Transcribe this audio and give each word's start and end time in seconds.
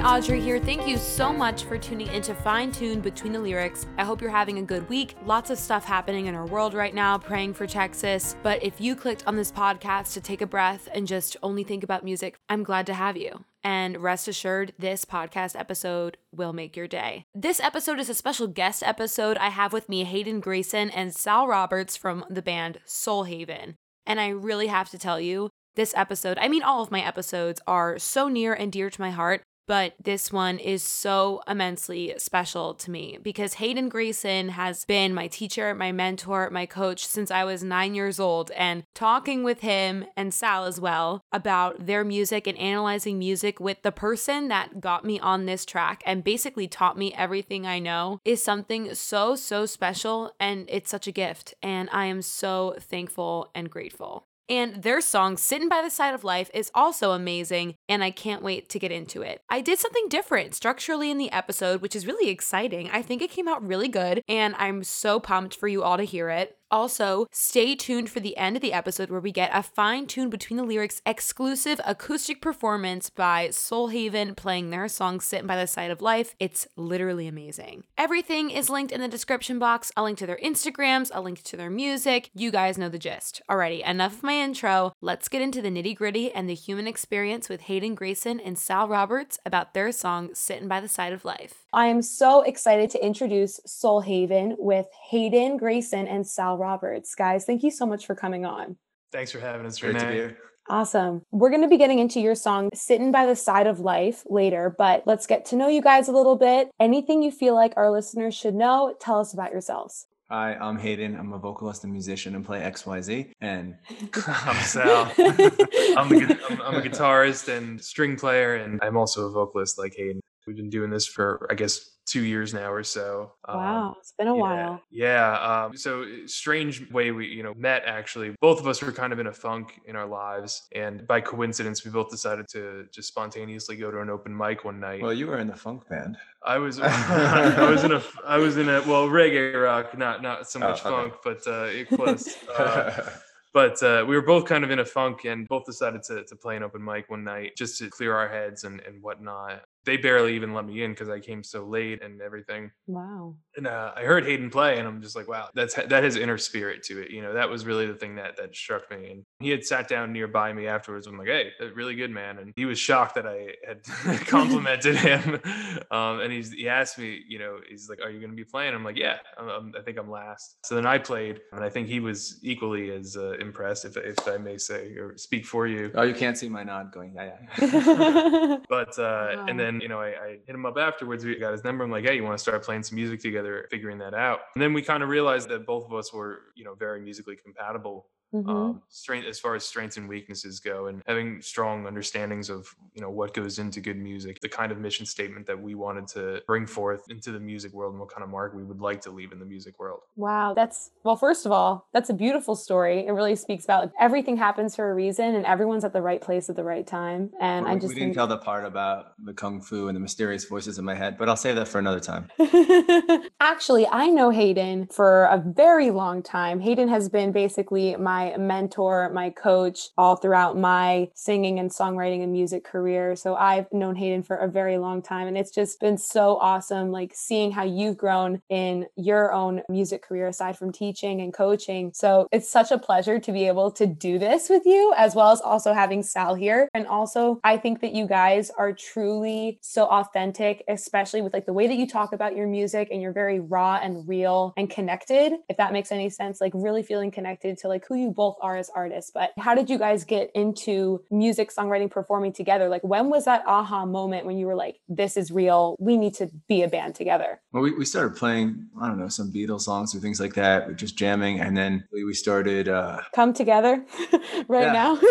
Audrey 0.00 0.40
here. 0.40 0.58
Thank 0.58 0.88
you 0.88 0.96
so 0.96 1.30
much 1.32 1.64
for 1.64 1.76
tuning 1.76 2.08
into 2.08 2.34
Fine 2.34 2.72
Tune 2.72 3.00
Between 3.00 3.32
the 3.32 3.38
Lyrics. 3.38 3.86
I 3.98 4.04
hope 4.04 4.22
you're 4.22 4.30
having 4.30 4.58
a 4.58 4.62
good 4.62 4.88
week. 4.88 5.14
Lots 5.26 5.50
of 5.50 5.58
stuff 5.58 5.84
happening 5.84 6.26
in 6.26 6.34
our 6.34 6.46
world 6.46 6.72
right 6.72 6.94
now, 6.94 7.18
praying 7.18 7.54
for 7.54 7.66
Texas. 7.66 8.34
But 8.42 8.62
if 8.62 8.80
you 8.80 8.96
clicked 8.96 9.26
on 9.26 9.36
this 9.36 9.52
podcast 9.52 10.14
to 10.14 10.20
take 10.20 10.40
a 10.40 10.46
breath 10.46 10.88
and 10.94 11.06
just 11.06 11.36
only 11.42 11.64
think 11.64 11.84
about 11.84 12.02
music, 12.02 12.36
I'm 12.48 12.62
glad 12.62 12.86
to 12.86 12.94
have 12.94 13.16
you. 13.16 13.44
And 13.62 13.98
rest 13.98 14.26
assured, 14.26 14.72
this 14.78 15.04
podcast 15.04 15.58
episode 15.58 16.16
will 16.34 16.54
make 16.54 16.76
your 16.76 16.88
day. 16.88 17.26
This 17.34 17.60
episode 17.60 18.00
is 18.00 18.08
a 18.08 18.14
special 18.14 18.46
guest 18.46 18.82
episode. 18.82 19.36
I 19.36 19.50
have 19.50 19.74
with 19.74 19.88
me 19.88 20.04
Hayden 20.04 20.40
Grayson 20.40 20.88
and 20.90 21.14
Sal 21.14 21.46
Roberts 21.46 21.96
from 21.96 22.24
the 22.30 22.42
band 22.42 22.78
Soul 22.86 23.24
Haven. 23.24 23.76
And 24.06 24.18
I 24.18 24.28
really 24.28 24.68
have 24.68 24.88
to 24.90 24.98
tell 24.98 25.20
you, 25.20 25.50
this 25.76 25.94
episode, 25.96 26.36
I 26.40 26.48
mean, 26.48 26.62
all 26.62 26.82
of 26.82 26.90
my 26.90 27.00
episodes 27.00 27.60
are 27.66 27.98
so 27.98 28.28
near 28.28 28.52
and 28.52 28.72
dear 28.72 28.90
to 28.90 29.00
my 29.00 29.10
heart 29.10 29.42
but 29.70 29.94
this 30.02 30.32
one 30.32 30.58
is 30.58 30.82
so 30.82 31.42
immensely 31.46 32.12
special 32.18 32.74
to 32.74 32.90
me 32.90 33.18
because 33.22 33.54
Hayden 33.54 33.88
Grayson 33.88 34.48
has 34.48 34.84
been 34.84 35.14
my 35.14 35.28
teacher, 35.28 35.76
my 35.76 35.92
mentor, 35.92 36.50
my 36.50 36.66
coach 36.66 37.06
since 37.06 37.30
I 37.30 37.44
was 37.44 37.62
nine 37.62 37.94
years 37.94 38.18
old. 38.18 38.50
And 38.56 38.82
talking 38.96 39.44
with 39.44 39.60
him 39.60 40.06
and 40.16 40.34
Sal 40.34 40.64
as 40.64 40.80
well 40.80 41.22
about 41.30 41.86
their 41.86 42.02
music 42.02 42.48
and 42.48 42.58
analyzing 42.58 43.20
music 43.20 43.60
with 43.60 43.82
the 43.82 43.92
person 43.92 44.48
that 44.48 44.80
got 44.80 45.04
me 45.04 45.20
on 45.20 45.46
this 45.46 45.64
track 45.64 46.02
and 46.04 46.24
basically 46.24 46.66
taught 46.66 46.98
me 46.98 47.14
everything 47.14 47.64
I 47.64 47.78
know 47.78 48.18
is 48.24 48.42
something 48.42 48.92
so, 48.96 49.36
so 49.36 49.66
special. 49.66 50.34
And 50.40 50.66
it's 50.68 50.90
such 50.90 51.06
a 51.06 51.12
gift. 51.12 51.54
And 51.62 51.88
I 51.92 52.06
am 52.06 52.22
so 52.22 52.74
thankful 52.80 53.52
and 53.54 53.70
grateful. 53.70 54.26
And 54.50 54.82
their 54.82 55.00
song, 55.00 55.36
Sitting 55.36 55.68
by 55.68 55.80
the 55.80 55.90
Side 55.90 56.12
of 56.12 56.24
Life, 56.24 56.50
is 56.52 56.72
also 56.74 57.12
amazing, 57.12 57.76
and 57.88 58.02
I 58.02 58.10
can't 58.10 58.42
wait 58.42 58.68
to 58.70 58.80
get 58.80 58.90
into 58.90 59.22
it. 59.22 59.42
I 59.48 59.60
did 59.60 59.78
something 59.78 60.08
different 60.08 60.56
structurally 60.56 61.08
in 61.08 61.18
the 61.18 61.30
episode, 61.30 61.80
which 61.80 61.94
is 61.94 62.04
really 62.04 62.28
exciting. 62.28 62.90
I 62.90 63.00
think 63.00 63.22
it 63.22 63.30
came 63.30 63.46
out 63.46 63.64
really 63.64 63.86
good, 63.86 64.24
and 64.26 64.56
I'm 64.58 64.82
so 64.82 65.20
pumped 65.20 65.54
for 65.54 65.68
you 65.68 65.84
all 65.84 65.96
to 65.96 66.02
hear 66.02 66.30
it. 66.30 66.56
Also, 66.70 67.26
stay 67.32 67.74
tuned 67.74 68.08
for 68.08 68.20
the 68.20 68.36
end 68.36 68.56
of 68.56 68.62
the 68.62 68.72
episode 68.72 69.10
where 69.10 69.20
we 69.20 69.32
get 69.32 69.50
a 69.52 69.62
fine 69.62 70.06
tune 70.06 70.30
between 70.30 70.56
the 70.56 70.62
lyrics 70.62 71.02
exclusive 71.04 71.80
acoustic 71.84 72.40
performance 72.40 73.10
by 73.10 73.50
Soul 73.50 73.88
Haven 73.88 74.34
playing 74.34 74.70
their 74.70 74.86
song 74.86 75.20
Sitting 75.20 75.46
by 75.46 75.56
the 75.56 75.66
Side 75.66 75.90
of 75.90 76.00
Life. 76.00 76.34
It's 76.38 76.68
literally 76.76 77.26
amazing. 77.26 77.84
Everything 77.98 78.50
is 78.50 78.70
linked 78.70 78.92
in 78.92 79.00
the 79.00 79.08
description 79.08 79.58
box. 79.58 79.90
I'll 79.96 80.04
link 80.04 80.18
to 80.18 80.26
their 80.26 80.38
Instagrams, 80.42 81.10
I'll 81.12 81.22
link 81.22 81.42
to 81.42 81.56
their 81.56 81.70
music. 81.70 82.30
You 82.34 82.50
guys 82.50 82.78
know 82.78 82.88
the 82.88 82.98
gist. 82.98 83.42
Alrighty, 83.50 83.86
enough 83.88 84.18
of 84.18 84.22
my 84.22 84.34
intro. 84.34 84.92
Let's 85.00 85.28
get 85.28 85.42
into 85.42 85.60
the 85.60 85.70
nitty 85.70 85.96
gritty 85.96 86.30
and 86.30 86.48
the 86.48 86.54
human 86.54 86.86
experience 86.86 87.48
with 87.48 87.62
Hayden 87.62 87.94
Grayson 87.94 88.38
and 88.38 88.58
Sal 88.58 88.86
Roberts 88.86 89.38
about 89.44 89.74
their 89.74 89.90
song 89.90 90.30
Sitting 90.34 90.68
by 90.68 90.80
the 90.80 90.88
Side 90.88 91.12
of 91.12 91.24
Life. 91.24 91.66
I 91.72 91.86
am 91.86 92.02
so 92.02 92.42
excited 92.42 92.90
to 92.90 93.04
introduce 93.04 93.60
Soul 93.64 94.00
Haven 94.00 94.56
with 94.58 94.86
Hayden 95.10 95.56
Grayson 95.56 96.08
and 96.08 96.26
Sal 96.26 96.59
Roberts. 96.60 97.14
Guys, 97.14 97.44
thank 97.44 97.62
you 97.62 97.70
so 97.70 97.86
much 97.86 98.06
for 98.06 98.14
coming 98.14 98.44
on. 98.44 98.76
Thanks 99.10 99.32
for 99.32 99.40
having 99.40 99.66
us. 99.66 99.78
Great 99.78 99.98
to 99.98 100.06
be 100.06 100.12
here. 100.12 100.38
Awesome. 100.68 101.22
We're 101.32 101.50
going 101.50 101.62
to 101.62 101.68
be 101.68 101.78
getting 101.78 101.98
into 101.98 102.20
your 102.20 102.36
song, 102.36 102.68
Sitting 102.72 103.10
by 103.10 103.26
the 103.26 103.34
Side 103.34 103.66
of 103.66 103.80
Life, 103.80 104.22
later, 104.30 104.72
but 104.78 105.02
let's 105.04 105.26
get 105.26 105.44
to 105.46 105.56
know 105.56 105.66
you 105.66 105.82
guys 105.82 106.06
a 106.06 106.12
little 106.12 106.36
bit. 106.36 106.70
Anything 106.78 107.22
you 107.22 107.32
feel 107.32 107.56
like 107.56 107.72
our 107.76 107.90
listeners 107.90 108.36
should 108.36 108.54
know, 108.54 108.94
tell 109.00 109.18
us 109.18 109.34
about 109.34 109.50
yourselves. 109.50 110.06
Hi, 110.30 110.54
I'm 110.54 110.78
Hayden. 110.78 111.16
I'm 111.16 111.32
a 111.32 111.38
vocalist 111.38 111.82
and 111.82 111.92
musician 111.92 112.36
and 112.36 112.44
play 112.46 112.60
XYZ. 112.60 113.32
And 113.40 113.74
I'm 114.28 114.62
Sal. 114.62 115.12
I'm, 115.18 116.12
a, 116.12 116.38
I'm, 116.48 116.62
I'm 116.62 116.74
a 116.76 116.82
guitarist 116.82 117.48
and 117.48 117.82
string 117.82 118.14
player, 118.16 118.54
and 118.54 118.78
I'm 118.80 118.96
also 118.96 119.26
a 119.26 119.30
vocalist 119.32 119.76
like 119.76 119.94
Hayden. 119.96 120.20
We've 120.46 120.56
been 120.56 120.70
doing 120.70 120.90
this 120.90 121.06
for, 121.06 121.46
I 121.50 121.54
guess, 121.54 121.98
two 122.06 122.24
years 122.24 122.52
now 122.52 122.72
or 122.72 122.82
so. 122.82 123.32
Wow, 123.46 123.88
um, 123.88 123.94
it's 123.98 124.12
been 124.18 124.26
a 124.26 124.34
yeah, 124.34 124.40
while. 124.40 124.82
Yeah. 124.90 125.64
Um, 125.66 125.76
so 125.76 126.04
strange 126.26 126.90
way 126.90 127.12
we, 127.12 127.28
you 127.28 127.42
know, 127.42 127.54
met 127.54 127.82
actually. 127.86 128.34
Both 128.40 128.58
of 128.58 128.66
us 128.66 128.82
were 128.82 128.90
kind 128.90 129.12
of 129.12 129.18
in 129.20 129.28
a 129.28 129.32
funk 129.32 129.80
in 129.86 129.96
our 129.96 130.06
lives, 130.06 130.66
and 130.74 131.06
by 131.06 131.20
coincidence, 131.20 131.84
we 131.84 131.90
both 131.90 132.10
decided 132.10 132.46
to 132.52 132.86
just 132.92 133.08
spontaneously 133.08 133.76
go 133.76 133.90
to 133.90 134.00
an 134.00 134.10
open 134.10 134.36
mic 134.36 134.64
one 134.64 134.80
night. 134.80 135.02
Well, 135.02 135.12
you 135.12 135.28
were 135.28 135.38
in 135.38 135.46
the 135.46 135.56
funk 135.56 135.88
band. 135.88 136.16
I 136.44 136.58
was, 136.58 136.80
I 136.82 137.70
was 137.70 137.84
in 137.84 137.92
a, 137.92 138.02
I 138.26 138.38
was 138.38 138.56
in 138.56 138.68
a, 138.68 138.80
well, 138.82 139.08
reggae 139.08 139.62
rock, 139.62 139.96
not 139.96 140.22
not 140.22 140.50
so 140.50 140.58
much 140.58 140.80
Oh, 140.84 140.94
okay. 140.94 141.10
funk, 141.10 141.14
but 141.22 141.46
uh, 141.46 141.96
close. 141.96 142.36
Uh, 142.58 143.10
but 143.52 143.82
uh, 143.82 144.04
we 144.06 144.14
were 144.14 144.22
both 144.22 144.44
kind 144.44 144.62
of 144.62 144.70
in 144.70 144.78
a 144.78 144.84
funk 144.84 145.24
and 145.24 145.48
both 145.48 145.64
decided 145.64 146.02
to, 146.04 146.24
to 146.24 146.36
play 146.36 146.56
an 146.56 146.62
open 146.62 146.84
mic 146.84 147.10
one 147.10 147.24
night 147.24 147.56
just 147.56 147.78
to 147.78 147.90
clear 147.90 148.14
our 148.14 148.28
heads 148.28 148.62
and, 148.64 148.80
and 148.80 149.02
whatnot. 149.02 149.62
They 149.84 149.96
barely 149.96 150.34
even 150.36 150.52
let 150.52 150.66
me 150.66 150.82
in 150.82 150.92
because 150.92 151.08
I 151.08 151.20
came 151.20 151.42
so 151.42 151.64
late 151.64 152.02
and 152.02 152.20
everything. 152.20 152.70
Wow. 152.86 153.36
And 153.56 153.66
uh, 153.66 153.92
I 153.96 154.02
heard 154.02 154.24
Hayden 154.26 154.50
play, 154.50 154.78
and 154.78 154.86
I'm 154.86 155.00
just 155.00 155.16
like, 155.16 155.26
wow, 155.28 155.48
that's 155.54 155.74
that 155.74 156.04
has 156.04 156.16
inner 156.16 156.38
spirit 156.38 156.82
to 156.84 157.00
it. 157.02 157.10
You 157.10 157.22
know, 157.22 157.32
that 157.34 157.48
was 157.48 157.64
really 157.64 157.86
the 157.86 157.94
thing 157.94 158.16
that 158.16 158.36
that 158.36 158.54
struck 158.54 158.90
me. 158.90 159.10
And 159.10 159.24
he 159.40 159.48
had 159.50 159.64
sat 159.64 159.88
down 159.88 160.12
nearby 160.12 160.52
me 160.52 160.66
afterwards. 160.66 161.06
I'm 161.06 161.16
like, 161.18 161.28
hey, 161.28 161.50
really 161.74 161.94
good, 161.94 162.10
man. 162.10 162.38
And 162.38 162.52
he 162.56 162.64
was 162.66 162.78
shocked 162.78 163.14
that 163.16 163.26
I 163.26 163.54
had 163.66 163.82
complimented 164.26 164.96
him. 164.96 165.40
Um, 165.90 166.20
and 166.20 166.32
he's 166.32 166.52
he 166.52 166.68
asked 166.68 166.98
me, 166.98 167.20
you 167.28 167.38
know, 167.38 167.58
he's 167.68 167.88
like, 167.88 168.00
are 168.00 168.10
you 168.10 168.20
going 168.20 168.30
to 168.30 168.36
be 168.36 168.44
playing? 168.44 168.74
I'm 168.74 168.84
like, 168.84 168.96
yeah, 168.96 169.16
I'm, 169.38 169.48
I'm, 169.48 169.72
I 169.76 169.82
think 169.82 169.98
I'm 169.98 170.08
last. 170.10 170.56
So 170.64 170.74
then 170.76 170.86
I 170.86 170.98
played, 170.98 171.40
and 171.52 171.64
I 171.64 171.68
think 171.68 171.88
he 171.88 171.98
was 172.00 172.38
equally 172.42 172.90
as 172.92 173.16
uh, 173.16 173.32
impressed, 173.38 173.84
if 173.84 173.96
if 173.96 174.16
I 174.28 174.36
may 174.36 174.56
say 174.58 174.92
or 174.96 175.16
speak 175.16 175.46
for 175.46 175.66
you. 175.66 175.90
oh, 175.94 176.02
you 176.02 176.14
can't 176.14 176.38
see 176.38 176.48
my 176.48 176.62
nod 176.62 176.92
going, 176.92 177.14
yeah, 177.14 177.38
yeah. 177.60 178.56
But 178.68 178.98
uh, 178.98 179.28
Wow. 179.40 179.46
and 179.48 179.58
then 179.58 179.69
you 179.78 179.88
know 179.88 180.00
I, 180.00 180.08
I 180.08 180.38
hit 180.46 180.54
him 180.54 180.66
up 180.66 180.76
afterwards. 180.78 181.24
We 181.24 181.38
got 181.38 181.52
his 181.52 181.62
number. 181.62 181.84
I'm 181.84 181.90
like, 181.90 182.04
hey, 182.04 182.16
you 182.16 182.24
want 182.24 182.36
to 182.36 182.42
start 182.42 182.64
playing 182.64 182.82
some 182.82 182.96
music 182.96 183.20
together, 183.20 183.68
figuring 183.70 183.98
that 183.98 184.14
out. 184.14 184.40
And 184.54 184.62
then 184.62 184.72
we 184.72 184.82
kind 184.82 185.02
of 185.02 185.08
realized 185.08 185.48
that 185.50 185.66
both 185.66 185.84
of 185.84 185.92
us 185.92 186.12
were 186.12 186.40
you 186.56 186.64
know 186.64 186.74
very 186.74 187.00
musically 187.00 187.36
compatible. 187.36 188.06
Mhm. 188.32 188.48
Um, 188.48 188.82
strength 188.88 189.26
as 189.26 189.40
far 189.40 189.54
as 189.54 189.64
strengths 189.64 189.96
and 189.96 190.08
weaknesses 190.08 190.60
go, 190.60 190.86
and 190.86 191.02
having 191.06 191.42
strong 191.42 191.86
understandings 191.86 192.48
of 192.48 192.74
you 192.94 193.02
know 193.02 193.10
what 193.10 193.34
goes 193.34 193.58
into 193.58 193.80
good 193.80 193.96
music, 193.96 194.40
the 194.40 194.48
kind 194.48 194.70
of 194.70 194.78
mission 194.78 195.04
statement 195.04 195.46
that 195.46 195.60
we 195.60 195.74
wanted 195.74 196.06
to 196.08 196.42
bring 196.46 196.66
forth 196.66 197.10
into 197.10 197.32
the 197.32 197.40
music 197.40 197.72
world, 197.72 197.92
and 197.92 198.00
what 198.00 198.08
kind 198.08 198.22
of 198.22 198.30
mark 198.30 198.54
we 198.54 198.62
would 198.62 198.80
like 198.80 199.00
to 199.02 199.10
leave 199.10 199.32
in 199.32 199.38
the 199.38 199.44
music 199.44 199.78
world. 199.78 200.00
Wow, 200.16 200.54
that's 200.54 200.90
well, 201.02 201.16
first 201.16 201.44
of 201.44 201.52
all, 201.52 201.88
that's 201.92 202.10
a 202.10 202.14
beautiful 202.14 202.54
story. 202.54 203.06
It 203.06 203.12
really 203.12 203.34
speaks 203.34 203.64
about 203.64 203.82
like, 203.82 203.92
everything 203.98 204.36
happens 204.36 204.76
for 204.76 204.90
a 204.90 204.94
reason 204.94 205.34
and 205.34 205.44
everyone's 205.44 205.84
at 205.84 205.92
the 205.92 206.02
right 206.02 206.20
place 206.20 206.48
at 206.48 206.56
the 206.56 206.64
right 206.64 206.86
time. 206.86 207.30
And 207.40 207.64
we, 207.64 207.70
I 207.70 207.74
we 207.74 207.80
just 207.80 207.94
didn't 207.94 208.06
think 208.08 208.14
tell 208.14 208.26
the 208.26 208.38
part 208.38 208.64
about 208.64 209.14
the 209.24 209.34
kung 209.34 209.60
fu 209.60 209.88
and 209.88 209.96
the 209.96 210.00
mysterious 210.00 210.44
voices 210.44 210.78
in 210.78 210.84
my 210.84 210.94
head, 210.94 211.18
but 211.18 211.28
I'll 211.28 211.36
save 211.36 211.56
that 211.56 211.68
for 211.68 211.78
another 211.78 212.00
time. 212.00 212.28
Actually, 213.40 213.86
I 213.88 214.06
know 214.08 214.30
Hayden 214.30 214.86
for 214.86 215.24
a 215.24 215.42
very 215.44 215.90
long 215.90 216.22
time. 216.22 216.60
Hayden 216.60 216.88
has 216.88 217.08
been 217.08 217.32
basically 217.32 217.96
my 217.96 218.19
mentor, 218.38 219.10
my 219.12 219.30
coach 219.30 219.88
all 219.96 220.16
throughout 220.16 220.56
my 220.56 221.08
singing 221.14 221.58
and 221.58 221.70
songwriting 221.70 222.22
and 222.22 222.32
music 222.32 222.64
career. 222.64 223.16
So 223.16 223.34
I've 223.34 223.72
known 223.72 223.96
Hayden 223.96 224.22
for 224.22 224.36
a 224.36 224.48
very 224.48 224.78
long 224.78 225.02
time. 225.02 225.26
And 225.26 225.36
it's 225.36 225.50
just 225.50 225.80
been 225.80 225.98
so 225.98 226.36
awesome, 226.36 226.90
like 226.90 227.12
seeing 227.14 227.52
how 227.52 227.64
you've 227.64 227.96
grown 227.96 228.42
in 228.48 228.86
your 228.96 229.32
own 229.32 229.62
music 229.68 230.02
career 230.02 230.28
aside 230.28 230.56
from 230.56 230.72
teaching 230.72 231.20
and 231.20 231.32
coaching. 231.32 231.92
So 231.94 232.28
it's 232.32 232.50
such 232.50 232.70
a 232.70 232.78
pleasure 232.78 233.18
to 233.18 233.32
be 233.32 233.46
able 233.46 233.70
to 233.72 233.86
do 233.86 234.18
this 234.18 234.48
with 234.48 234.66
you, 234.66 234.92
as 234.96 235.14
well 235.14 235.30
as 235.30 235.40
also 235.40 235.72
having 235.72 236.02
Sal 236.02 236.34
here. 236.34 236.68
And 236.74 236.86
also, 236.86 237.40
I 237.44 237.56
think 237.56 237.80
that 237.80 237.92
you 237.92 238.06
guys 238.06 238.50
are 238.58 238.72
truly 238.72 239.58
so 239.60 239.86
authentic, 239.86 240.64
especially 240.68 241.22
with 241.22 241.32
like 241.32 241.46
the 241.46 241.52
way 241.52 241.66
that 241.66 241.76
you 241.76 241.86
talk 241.86 242.12
about 242.12 242.36
your 242.36 242.46
music 242.46 242.88
and 242.90 243.00
you're 243.00 243.12
very 243.12 243.40
raw 243.40 243.78
and 243.82 244.06
real 244.08 244.52
and 244.56 244.68
connected, 244.68 245.32
if 245.48 245.56
that 245.56 245.72
makes 245.72 245.92
any 245.92 246.10
sense, 246.10 246.40
like 246.40 246.52
really 246.54 246.82
feeling 246.82 247.10
connected 247.10 247.58
to 247.58 247.68
like 247.68 247.86
who 247.86 247.94
you 247.94 248.09
both 248.10 248.36
are 248.40 248.56
as 248.56 248.70
artists. 248.74 249.10
But 249.12 249.32
how 249.38 249.54
did 249.54 249.70
you 249.70 249.78
guys 249.78 250.04
get 250.04 250.30
into 250.34 251.02
music, 251.10 251.52
songwriting, 251.54 251.90
performing 251.90 252.32
together? 252.32 252.68
Like, 252.68 252.82
when 252.82 253.10
was 253.10 253.24
that 253.24 253.42
aha 253.46 253.86
moment 253.86 254.26
when 254.26 254.36
you 254.38 254.46
were 254.46 254.54
like, 254.54 254.80
this 254.88 255.16
is 255.16 255.30
real? 255.30 255.76
We 255.78 255.96
need 255.96 256.14
to 256.14 256.30
be 256.48 256.62
a 256.62 256.68
band 256.68 256.94
together? 256.94 257.40
Well, 257.52 257.62
we, 257.62 257.72
we 257.72 257.84
started 257.84 258.16
playing, 258.16 258.68
I 258.80 258.88
don't 258.88 258.98
know, 258.98 259.08
some 259.08 259.32
Beatles 259.32 259.62
songs 259.62 259.94
or 259.94 260.00
things 260.00 260.20
like 260.20 260.34
that, 260.34 260.66
we're 260.66 260.74
just 260.74 260.96
jamming. 260.96 261.40
And 261.40 261.56
then 261.56 261.84
we, 261.92 262.04
we 262.04 262.14
started, 262.14 262.68
uh, 262.68 263.00
Come 263.14 263.32
together 263.32 263.84
right 264.48 264.72
now? 264.72 264.98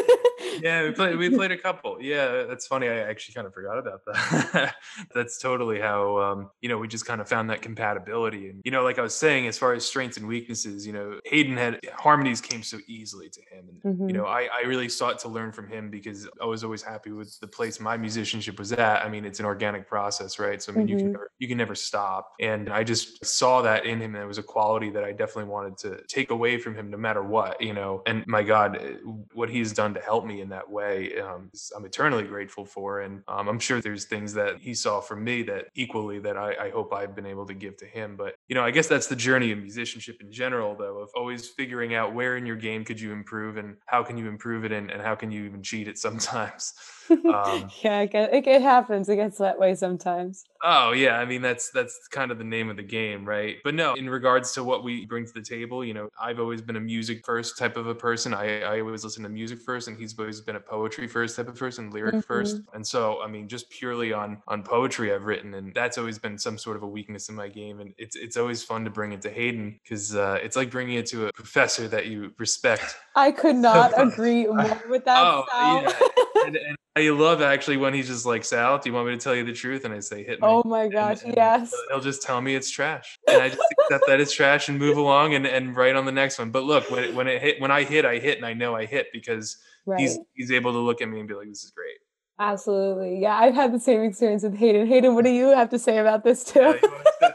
yeah 0.62 0.84
we 0.84 0.92
played 0.92 1.18
we 1.18 1.30
played 1.30 1.51
a 1.51 1.57
couple 1.57 1.98
yeah 2.01 2.44
that's 2.44 2.68
funny 2.68 2.88
i 2.88 2.98
actually 3.00 3.34
kind 3.34 3.48
of 3.48 3.54
forgot 3.54 3.78
about 3.78 4.01
that 4.06 4.75
that's 5.13 5.38
totally 5.38 5.80
how 5.80 6.18
um 6.18 6.50
you 6.62 6.69
know 6.69 6.78
we 6.78 6.88
just 6.88 7.06
kind 7.06 7.22
of 7.22 7.28
found 7.28 7.50
that 7.50 7.62
compatibility 7.62 8.50
and 8.50 8.62
you 8.63 8.72
know 8.72 8.84
like 8.84 8.98
i 9.00 9.01
was 9.01 9.16
saying 9.16 9.48
as 9.48 9.57
far 9.57 9.74
as 9.74 9.86
strengths 9.86 10.18
and 10.18 10.28
weaknesses 10.28 10.86
you 10.86 10.94
know 10.94 11.19
hayden 11.25 11.57
had 11.57 11.80
harmonies 11.98 12.42
came 12.42 12.63
so 12.63 12.78
easily 12.89 13.30
to 13.30 13.41
him. 13.51 13.69
And 13.69 13.83
Mhm. 13.83 14.09
you 14.09 14.18
know, 14.18 14.25
I, 14.25 14.50
I 14.53 14.62
really 14.65 14.89
sought 14.89 15.19
to 15.19 15.27
learn 15.30 15.51
from 15.51 15.68
him 15.69 15.89
because 15.91 16.27
I 16.41 16.45
was 16.45 16.63
always 16.63 16.81
happy 16.81 17.12
with 17.12 17.39
the 17.39 17.47
place 17.47 17.80
my 17.80 17.95
musicianship 17.97 18.57
was 18.57 18.71
at. 18.74 19.06
I 19.06 19.09
mean, 19.09 19.24
it's 19.25 19.39
an 19.39 19.45
organic 19.45 19.88
process, 19.88 20.39
right? 20.39 20.62
So 20.62 20.74
I 20.74 20.75
mean, 20.75 20.88
you 20.88 20.95
Mhm. 20.95 21.09
can 21.12 21.12
never, 21.13 21.31
you 21.38 21.47
can 21.47 21.57
never 21.57 21.75
stop. 21.75 22.31
And 22.39 22.69
I 22.69 22.83
just 22.83 23.24
saw 23.25 23.62
that 23.62 23.86
in 23.86 24.00
him, 24.01 24.15
and 24.15 24.24
it 24.24 24.27
was 24.27 24.39
a 24.39 24.44
quality 24.44 24.89
that 24.91 25.03
I 25.03 25.12
definitely 25.12 25.51
wanted 25.51 25.77
to 25.80 26.03
take 26.07 26.31
away 26.31 26.57
from 26.57 26.75
him, 26.75 26.89
no 26.89 26.97
matter 26.97 27.24
what, 27.24 27.62
you 27.62 27.74
know. 27.74 28.01
And 28.07 28.25
my 28.27 28.44
God, 28.44 28.77
eh, 28.77 28.97
what 29.33 29.50
he's 29.50 29.74
done 29.74 29.94
to 29.94 30.00
help 30.01 30.25
me 30.25 30.41
in 30.41 30.50
that 30.50 30.69
way, 30.69 31.19
um, 31.19 31.51
I'm 31.75 31.86
eternally 31.86 32.24
grateful 32.24 32.65
for. 32.65 33.01
And 33.01 33.24
um, 33.27 33.47
I'm 33.47 33.59
sure 33.59 33.81
there's 33.81 34.06
things 34.06 34.33
that 34.33 34.59
he 34.59 34.74
saw 34.74 35.01
from 35.01 35.24
me 35.24 35.44
that 35.44 35.68
equally 35.75 36.19
that 36.19 36.38
I, 36.38 36.68
I 36.68 36.69
hope 36.69 36.94
I've 36.94 37.15
been 37.15 37.25
able 37.25 37.45
to 37.47 37.53
give 37.53 37.77
to 37.77 37.86
him. 37.86 38.15
But 38.18 38.36
you 38.47 38.56
know, 38.56 38.63
I 38.63 38.71
guess 38.71 38.88
that's 38.88 39.07
the 39.07 39.15
journey 39.15 39.51
of 39.51 39.59
musicianship 39.59 40.18
in 40.21 40.31
general, 40.31 40.75
though, 40.75 41.00
of 41.00 41.09
always 41.15 41.47
figuring 41.50 41.94
out 41.94 42.13
where 42.13 42.38
in 42.38 42.45
your 42.45 42.56
game 42.56 42.79
could 42.86 43.00
you 43.00 43.12
improve 43.12 43.58
and 43.58 43.78
how 43.86 44.04
can 44.04 44.18
you 44.18 44.28
improve 44.28 44.66
it 44.66 44.72
and, 44.72 44.92
and 44.92 45.02
how 45.02 45.16
can 45.16 45.31
you 45.31 45.46
even 45.46 45.64
cheat 45.64 45.88
it 45.88 45.98
sometimes. 45.98 46.74
Um, 47.10 47.70
yeah, 47.82 48.02
it, 48.02 48.14
it, 48.14 48.48
it 48.48 48.62
happens. 48.62 49.10
It 49.10 49.18
gets 49.18 49.38
that 49.38 49.60
way 49.60 49.76
sometimes. 49.76 50.46
Oh 50.62 50.92
yeah, 50.92 51.18
I 51.18 51.26
mean 51.26 51.42
that's 51.42 51.72
that's 51.72 52.08
kind 52.10 52.32
of 52.32 52.38
the 52.38 52.44
name 52.44 52.70
of 52.70 52.78
the 52.78 52.84
game, 52.84 53.26
right? 53.26 53.58
But 53.64 53.76
no, 53.76 53.94
in 53.94 54.10
regards 54.10 54.52
to 54.54 54.64
what 54.64 54.84
we 54.84 55.06
bring 55.06 55.26
to 55.26 55.34
the 55.34 55.42
table, 55.42 55.86
you 55.86 55.94
know, 55.94 56.10
I've 56.22 56.40
always 56.40 56.62
been 56.62 56.76
a 56.76 56.82
music 56.82 57.26
first 57.26 57.58
type 57.58 57.78
of 57.78 57.88
a 57.88 57.96
person. 57.96 58.34
I, 58.34 58.62
I 58.62 58.82
always 58.82 59.04
listen 59.04 59.24
to 59.24 59.30
music 59.30 59.62
first, 59.62 59.88
and 59.88 59.98
he's 59.98 60.18
always 60.20 60.42
been 60.42 60.58
a 60.58 60.60
poetry 60.60 61.08
first 61.08 61.36
type 61.38 61.48
of 61.48 61.56
person, 61.56 61.92
lyric 61.92 62.26
first. 62.26 62.62
And 62.74 62.86
so, 62.86 63.22
I 63.22 63.28
mean, 63.28 63.48
just 63.48 63.70
purely 63.70 64.12
on 64.12 64.42
on 64.48 64.64
poetry 64.64 65.14
I've 65.14 65.26
written, 65.26 65.54
and 65.54 65.74
that's 65.74 65.98
always 65.98 66.20
been 66.20 66.38
some 66.38 66.58
sort 66.58 66.76
of 66.76 66.84
a 66.84 66.88
weakness 66.88 67.30
in 67.30 67.36
my 67.36 67.48
game. 67.48 67.80
And 67.80 67.94
it's 67.98 68.16
it's 68.16 68.36
always 68.36 68.64
fun 68.64 68.84
to 68.84 68.90
bring 68.90 69.14
it 69.14 69.22
to 69.22 69.30
Hayden 69.30 69.80
because 69.84 70.16
uh, 70.16 70.40
it's 70.42 70.56
like 70.56 70.72
bringing 70.72 70.98
it 70.98 71.06
to 71.08 71.28
a 71.28 71.34
professor 71.34 71.88
that 71.88 72.08
you 72.08 72.34
respect. 72.38 72.96
I 73.16 73.32
could 73.32 73.56
not 73.70 73.94
agree 74.00 74.46
more 74.46 74.82
with 74.90 75.06
that. 75.06 75.20
Oh. 75.30 76.26
And, 76.45 76.56
and 76.56 76.75
I 76.95 77.09
love 77.09 77.41
actually 77.41 77.77
when 77.77 77.94
he's 77.94 78.07
just 78.07 78.25
like, 78.25 78.44
Sal, 78.44 78.77
do 78.80 78.89
you 78.89 78.94
want 78.94 79.07
me 79.07 79.13
to 79.13 79.19
tell 79.19 79.36
you 79.36 79.44
the 79.45 79.53
truth? 79.53 79.86
And 79.86 79.94
I 79.94 80.00
say, 80.00 80.24
hit 80.24 80.41
me. 80.41 80.47
oh 80.47 80.63
my 80.65 80.83
And- 80.83 80.91
gosh, 80.91 81.24
and 81.24 81.33
yes. 81.36 81.71
he'll- 81.71 81.80
He'll 81.89 82.03
just 82.03 82.21
tell 82.21 82.41
me 82.41 82.56
it's 82.56 82.69
trash, 82.69 83.18
and 83.27 83.41
I 83.41 83.50
just 83.50 83.62
accept 83.83 84.03
that 84.07 84.19
it's 84.19 84.33
trash 84.33 84.69
and 84.69 84.77
move 84.80 84.97
along 84.97 85.33
and, 85.36 85.45
and 85.47 85.75
write 85.75 85.95
on 85.95 86.06
the 86.06 86.12
next 86.12 86.38
one. 86.39 86.51
But 86.51 86.63
look, 86.63 86.89
when 86.91 87.03
it, 87.03 87.13
when 87.15 87.27
it 87.27 87.41
hit, 87.41 87.59
when 87.62 87.71
I 87.71 87.83
hit, 87.83 88.06
I 88.06 88.18
hit, 88.19 88.38
and 88.38 88.45
I 88.45 88.53
know 88.53 88.75
I 88.75 88.86
hit 88.86 89.07
because 89.13 89.57
Right. 89.86 90.00
he's 90.01 90.19
he's 90.36 90.51
able 90.51 90.71
to 90.74 90.80
look 90.80 91.01
at 91.01 91.09
me 91.09 91.19
and 91.19 91.27
be 91.27 91.33
like, 91.33 91.47
"This 91.47 91.63
is 91.63 91.71
great." 91.71 91.95
Absolutely. 92.38 93.19
Yeah, 93.19 93.36
I've 93.36 93.56
had 93.56 93.74
the 93.74 93.80
same 93.80 94.01
experience 94.03 94.44
with 94.44 94.56
Hayden. 94.56 94.86
Hayden, 94.88 95.13
what 95.15 95.25
do 95.25 95.31
you 95.31 95.47
have 95.47 95.69
to 95.71 95.80
say 95.80 95.97
about 95.97 96.24
this 96.24 96.44
too? 96.44 96.77
Yeah, 97.21 97.30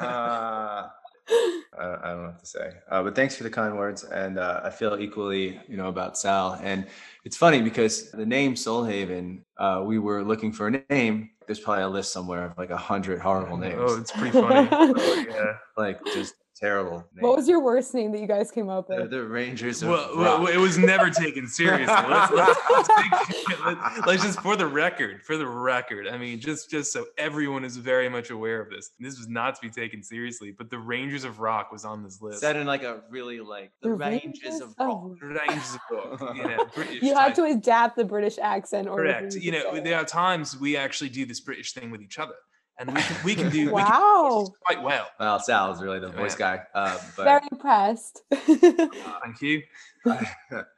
you 1.28 1.36
wanna 1.36 1.62
step 1.62 1.78
in, 1.78 1.78
buddy? 1.78 1.78
Uh, 1.78 1.80
I, 1.80 2.08
I 2.08 2.12
don't 2.12 2.22
know 2.22 2.28
what 2.28 2.40
to 2.40 2.46
say. 2.46 2.72
Uh, 2.90 3.02
but 3.02 3.14
thanks 3.14 3.36
for 3.36 3.42
the 3.42 3.50
kind 3.50 3.76
words, 3.76 4.04
and 4.04 4.38
uh, 4.38 4.60
I 4.64 4.70
feel 4.70 4.96
equally, 4.98 5.60
you 5.68 5.76
know, 5.76 5.88
about 5.88 6.18
Sal. 6.18 6.58
And 6.62 6.86
it's 7.24 7.36
funny 7.36 7.62
because 7.62 8.10
the 8.10 8.26
name 8.26 8.56
Soul 8.56 8.84
Haven, 8.84 9.44
uh, 9.58 9.82
we 9.84 9.98
were 9.98 10.22
looking 10.22 10.52
for 10.52 10.68
a 10.68 10.82
name. 10.90 11.30
There's 11.46 11.60
probably 11.60 11.84
a 11.84 11.88
list 11.88 12.12
somewhere 12.12 12.44
of 12.44 12.58
like 12.58 12.70
a 12.70 12.76
hundred 12.76 13.20
horrible 13.20 13.56
names, 13.56 13.80
oh, 13.80 14.00
it's 14.00 14.12
pretty 14.12 14.30
funny. 14.30 14.68
Oh, 14.70 15.24
yeah. 15.28 15.56
like 15.76 16.04
just 16.06 16.34
terrible. 16.62 16.98
Names. 17.14 17.22
what 17.22 17.36
was 17.36 17.48
your 17.48 17.60
worst 17.60 17.92
name 17.94 18.12
that 18.12 18.20
you 18.20 18.26
guys 18.26 18.50
came 18.50 18.68
up 18.68 18.88
with? 18.88 19.10
the 19.10 19.24
Rangers 19.24 19.82
of 19.82 19.88
Well, 19.90 20.16
Rock. 20.16 20.38
well, 20.40 20.46
it 20.46 20.56
was 20.56 20.78
never 20.78 21.10
taken 21.10 21.46
seriously. 21.46 21.86
Let's, 21.94 22.32
let's, 22.32 22.60
let's, 22.70 22.88
take- 22.88 23.64
let- 23.66 24.06
let's 24.06 24.22
just 24.22 24.40
for 24.40 24.56
the 24.56 24.66
record, 24.66 25.22
for 25.22 25.36
the 25.36 25.46
record. 25.46 26.06
I 26.08 26.16
mean, 26.16 26.40
just 26.40 26.70
just 26.70 26.92
so 26.92 27.06
everyone 27.18 27.64
is 27.64 27.76
very 27.76 28.08
much 28.08 28.30
aware 28.30 28.60
of 28.60 28.70
this. 28.70 28.90
This 29.00 29.18
was 29.18 29.28
not 29.28 29.54
to 29.56 29.60
be 29.60 29.68
taken 29.70 30.02
seriously, 30.02 30.52
but 30.56 30.70
the 30.70 30.78
Rangers 30.78 31.24
of 31.24 31.40
Rock 31.40 31.72
was 31.72 31.84
on 31.84 32.02
this 32.02 32.22
list. 32.22 32.40
Said 32.40 32.56
in 32.56 32.66
like 32.66 32.82
a 32.84 33.02
really 33.10 33.40
like 33.40 33.72
the, 33.82 33.88
The 33.90 33.94
Rangers, 33.96 34.40
Rangers 34.44 34.60
of 34.60 34.74
of 34.78 34.86
Rock. 34.86 35.12
Rangers 35.22 35.74
of 35.74 36.20
Rock. 36.20 36.36
You 36.36 36.42
know, 36.44 36.66
You 37.08 37.14
had 37.14 37.34
to 37.36 37.44
adapt 37.44 37.96
the 37.96 38.04
British 38.04 38.38
accent 38.38 38.88
or 38.88 38.96
Correct. 38.96 39.34
You 39.34 39.52
know, 39.52 39.80
there 39.80 39.96
are 39.98 40.04
times 40.04 40.58
we 40.58 40.76
actually 40.76 41.10
do 41.10 41.24
this 41.26 41.40
British 41.40 41.72
thing 41.72 41.90
with 41.90 42.00
each 42.00 42.18
other, 42.18 42.34
and 42.78 42.92
we 42.92 43.00
can 43.02 43.16
we 43.24 43.34
can 43.34 43.50
do 43.50 43.72
we 43.74 43.82
can 43.82 43.90
Wow. 43.92 44.54
quite 44.64 44.82
well. 44.82 45.06
Well, 45.20 45.38
Sal 45.40 45.72
is 45.72 45.82
really 45.82 46.00
the 46.00 46.08
Oh, 46.08 46.12
voice 46.12 46.38
yeah. 46.38 46.56
guy. 46.56 46.62
Uh, 46.74 46.98
but 47.16 47.24
Very 47.24 47.48
impressed. 47.50 48.22
Thank 48.30 49.40
you. 49.40 49.62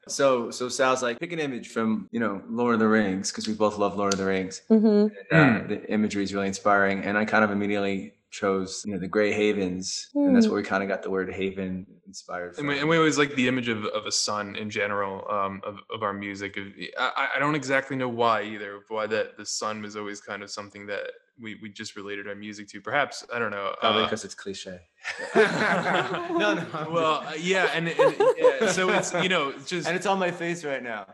so 0.08 0.50
so 0.50 0.69
Sal's 0.69 1.02
like 1.02 1.19
pick 1.19 1.32
an 1.32 1.38
image 1.38 1.69
from 1.69 2.08
you 2.12 2.20
know 2.20 2.43
Lord 2.49 2.75
of 2.75 2.81
the 2.81 2.88
Rings 2.88 3.31
because 3.31 3.49
we 3.49 3.55
both 3.55 3.79
love 3.79 3.96
Lord 3.96 4.12
of 4.12 4.19
the 4.19 4.26
Rings. 4.26 4.61
hmm 4.69 5.06
And, 5.31 5.64
uh, 5.64 5.67
the 5.69 5.91
imagery 5.93 6.23
is 6.25 6.35
really 6.35 6.49
inspiring, 6.49 7.02
and 7.05 7.17
I 7.17 7.25
kind 7.25 7.44
of 7.44 7.50
immediately 7.50 8.14
chose 8.31 8.82
you 8.85 8.93
know 8.93 8.99
the 8.99 9.08
Grey 9.08 9.32
Havens, 9.32 10.08
and 10.14 10.35
that's 10.37 10.46
Hmm. 10.46 10.52
where 10.52 10.61
we 10.61 10.67
kind 10.67 10.82
of 10.82 10.88
got 10.88 11.02
the 11.05 11.11
word 11.11 11.32
haven 11.32 11.87
inspired 12.06 12.49
And 12.49 12.56
from. 12.56 12.67
we, 12.67 12.79
and 12.81 12.88
we 12.88 12.96
always 12.99 13.17
like 13.17 13.35
the 13.37 13.46
image 13.49 13.69
of, 13.69 13.85
of 13.87 14.06
a 14.06 14.12
sun 14.12 14.56
in 14.56 14.69
general 14.70 15.25
um, 15.31 15.61
of, 15.64 15.79
of 15.94 16.02
our 16.02 16.12
music. 16.12 16.58
I, 16.99 17.29
I 17.37 17.38
don't 17.38 17.55
exactly 17.55 17.96
know 17.96 18.08
why 18.08 18.43
either. 18.43 18.81
Why 18.88 19.06
that 19.06 19.37
the 19.38 19.46
sun 19.46 19.81
was 19.82 19.96
always 19.96 20.20
kind 20.20 20.43
of 20.43 20.50
something 20.50 20.85
that 20.88 21.05
we, 21.41 21.57
we 21.61 21.69
just 21.69 21.97
related 21.97 22.29
our 22.29 22.35
music 22.35 22.69
to. 22.69 22.81
Perhaps 22.81 23.25
I 23.33 23.39
don't 23.39 23.51
know. 23.51 23.75
Probably 23.81 24.03
uh, 24.03 24.07
because 24.07 24.25
it's 24.25 24.35
cliche. 24.35 24.81
no, 25.37 26.55
no. 26.55 26.67
Well, 26.91 27.25
uh, 27.27 27.33
yeah, 27.39 27.69
and, 27.75 27.89
and 27.89 28.17
yeah, 28.39 28.71
so 28.71 28.89
it's 28.91 29.12
you 29.15 29.29
know 29.29 29.53
just 29.67 29.87
and 29.87 29.97
it's 29.97 30.06
on 30.06 30.19
my 30.19 30.31
face 30.31 30.65
right 30.65 30.83
now. 30.83 31.06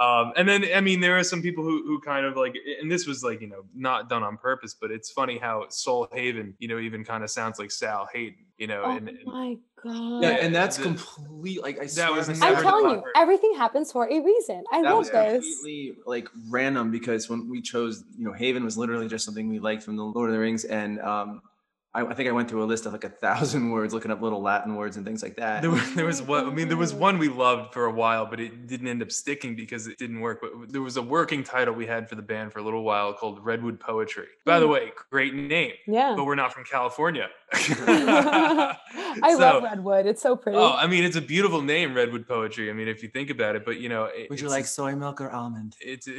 um, 0.00 0.32
and 0.36 0.48
then 0.48 0.64
I 0.74 0.80
mean 0.80 1.00
there 1.00 1.18
are 1.18 1.22
some 1.24 1.42
people 1.42 1.62
who 1.62 1.82
who 1.86 2.00
kind 2.00 2.26
of 2.26 2.36
like, 2.36 2.56
and 2.80 2.90
this 2.90 3.06
was 3.06 3.22
like 3.22 3.40
you 3.40 3.46
know 3.46 3.62
not 3.74 4.08
done 4.08 4.22
on 4.22 4.36
purpose, 4.36 4.74
but 4.74 4.90
it's 4.90 5.10
funny 5.10 5.38
how 5.38 5.66
Soul 5.68 6.08
Haven 6.12 6.54
you 6.58 6.66
know 6.68 6.78
even 6.78 7.04
kind 7.04 7.22
of 7.22 7.30
sounds 7.30 7.58
like 7.58 7.70
Sal 7.70 8.08
Hayden, 8.12 8.46
you 8.58 8.66
know, 8.66 8.82
oh 8.84 8.96
and, 8.96 9.08
and 9.10 9.18
my 9.26 9.56
god. 9.84 10.22
Yeah, 10.22 10.30
and 10.30 10.54
that's 10.54 10.76
the- 10.76 10.82
complete. 10.84 11.62
Like 11.62 11.78
I 11.78 11.86
swear 11.86 12.12
was 12.12 12.26
to 12.26 12.32
never 12.32 12.46
I'm 12.46 12.54
God, 12.54 12.62
telling 12.62 12.90
you, 12.96 13.00
part. 13.02 13.12
everything 13.16 13.54
happens 13.56 13.92
for 13.92 14.08
a 14.10 14.20
reason. 14.20 14.64
I 14.72 14.82
that 14.82 14.88
love 14.88 14.98
was 14.98 15.10
this. 15.10 15.44
completely 15.44 15.96
like 16.06 16.28
random 16.48 16.90
because 16.90 17.28
when 17.28 17.48
we 17.48 17.60
chose, 17.60 18.02
you 18.18 18.24
know, 18.24 18.32
Haven 18.32 18.64
was 18.64 18.76
literally 18.76 19.08
just 19.08 19.24
something 19.24 19.48
we 19.48 19.58
liked 19.60 19.82
from 19.82 19.96
the 19.96 20.04
Lord 20.04 20.30
of 20.30 20.34
the 20.34 20.40
Rings, 20.40 20.64
and 20.64 21.00
um, 21.00 21.42
I, 21.92 22.02
I 22.02 22.14
think 22.14 22.28
I 22.28 22.32
went 22.32 22.48
through 22.48 22.62
a 22.62 22.66
list 22.66 22.86
of 22.86 22.92
like 22.92 23.02
a 23.04 23.08
thousand 23.08 23.70
words, 23.72 23.92
looking 23.92 24.10
up 24.12 24.22
little 24.22 24.40
Latin 24.40 24.76
words 24.76 24.96
and 24.96 25.04
things 25.04 25.22
like 25.24 25.36
that. 25.36 25.60
There 25.62 25.70
was, 25.72 25.94
there 25.94 26.04
was 26.06 26.22
one. 26.22 26.46
I 26.46 26.50
mean, 26.50 26.68
there 26.68 26.76
was 26.76 26.94
one 26.94 27.18
we 27.18 27.28
loved 27.28 27.72
for 27.72 27.86
a 27.86 27.90
while, 27.90 28.26
but 28.26 28.38
it 28.38 28.66
didn't 28.68 28.86
end 28.86 29.02
up 29.02 29.10
sticking 29.10 29.56
because 29.56 29.86
it 29.88 29.98
didn't 29.98 30.20
work. 30.20 30.40
But 30.40 30.72
there 30.72 30.82
was 30.82 30.96
a 30.96 31.02
working 31.02 31.42
title 31.42 31.74
we 31.74 31.86
had 31.86 32.08
for 32.08 32.14
the 32.14 32.22
band 32.22 32.52
for 32.52 32.60
a 32.60 32.62
little 32.62 32.84
while 32.84 33.12
called 33.12 33.44
Redwood 33.44 33.80
Poetry. 33.80 34.26
By 34.44 34.60
the 34.60 34.66
Hmm. 34.66 34.72
way, 34.72 34.92
great 35.10 35.34
name, 35.34 35.72
Yeah. 35.86 36.14
but 36.16 36.26
we're 36.26 36.36
not 36.36 36.52
from 36.52 36.64
California. 36.64 37.28
I 37.52 39.34
love 39.36 39.62
Redwood. 39.64 40.06
It's 40.06 40.22
so 40.22 40.36
pretty. 40.36 40.58
Oh, 40.58 40.72
I 40.76 40.86
mean, 40.86 41.02
it's 41.04 41.16
a 41.16 41.20
beautiful 41.20 41.62
name, 41.62 41.94
Redwood 41.94 42.26
Poetry. 42.28 42.70
I 42.70 42.72
mean, 42.72 42.86
if 42.86 43.02
you 43.02 43.08
think 43.08 43.30
about 43.30 43.56
it, 43.56 43.64
but 43.64 43.80
you 43.80 43.88
know, 43.88 44.04
it, 44.04 44.30
Would 44.30 44.40
you 44.40 44.48
like 44.48 44.66
soy 44.66 44.94
milk 44.94 45.20
or 45.20 45.30
almond? 45.30 45.74
It's 45.80 46.06
it, 46.08 46.14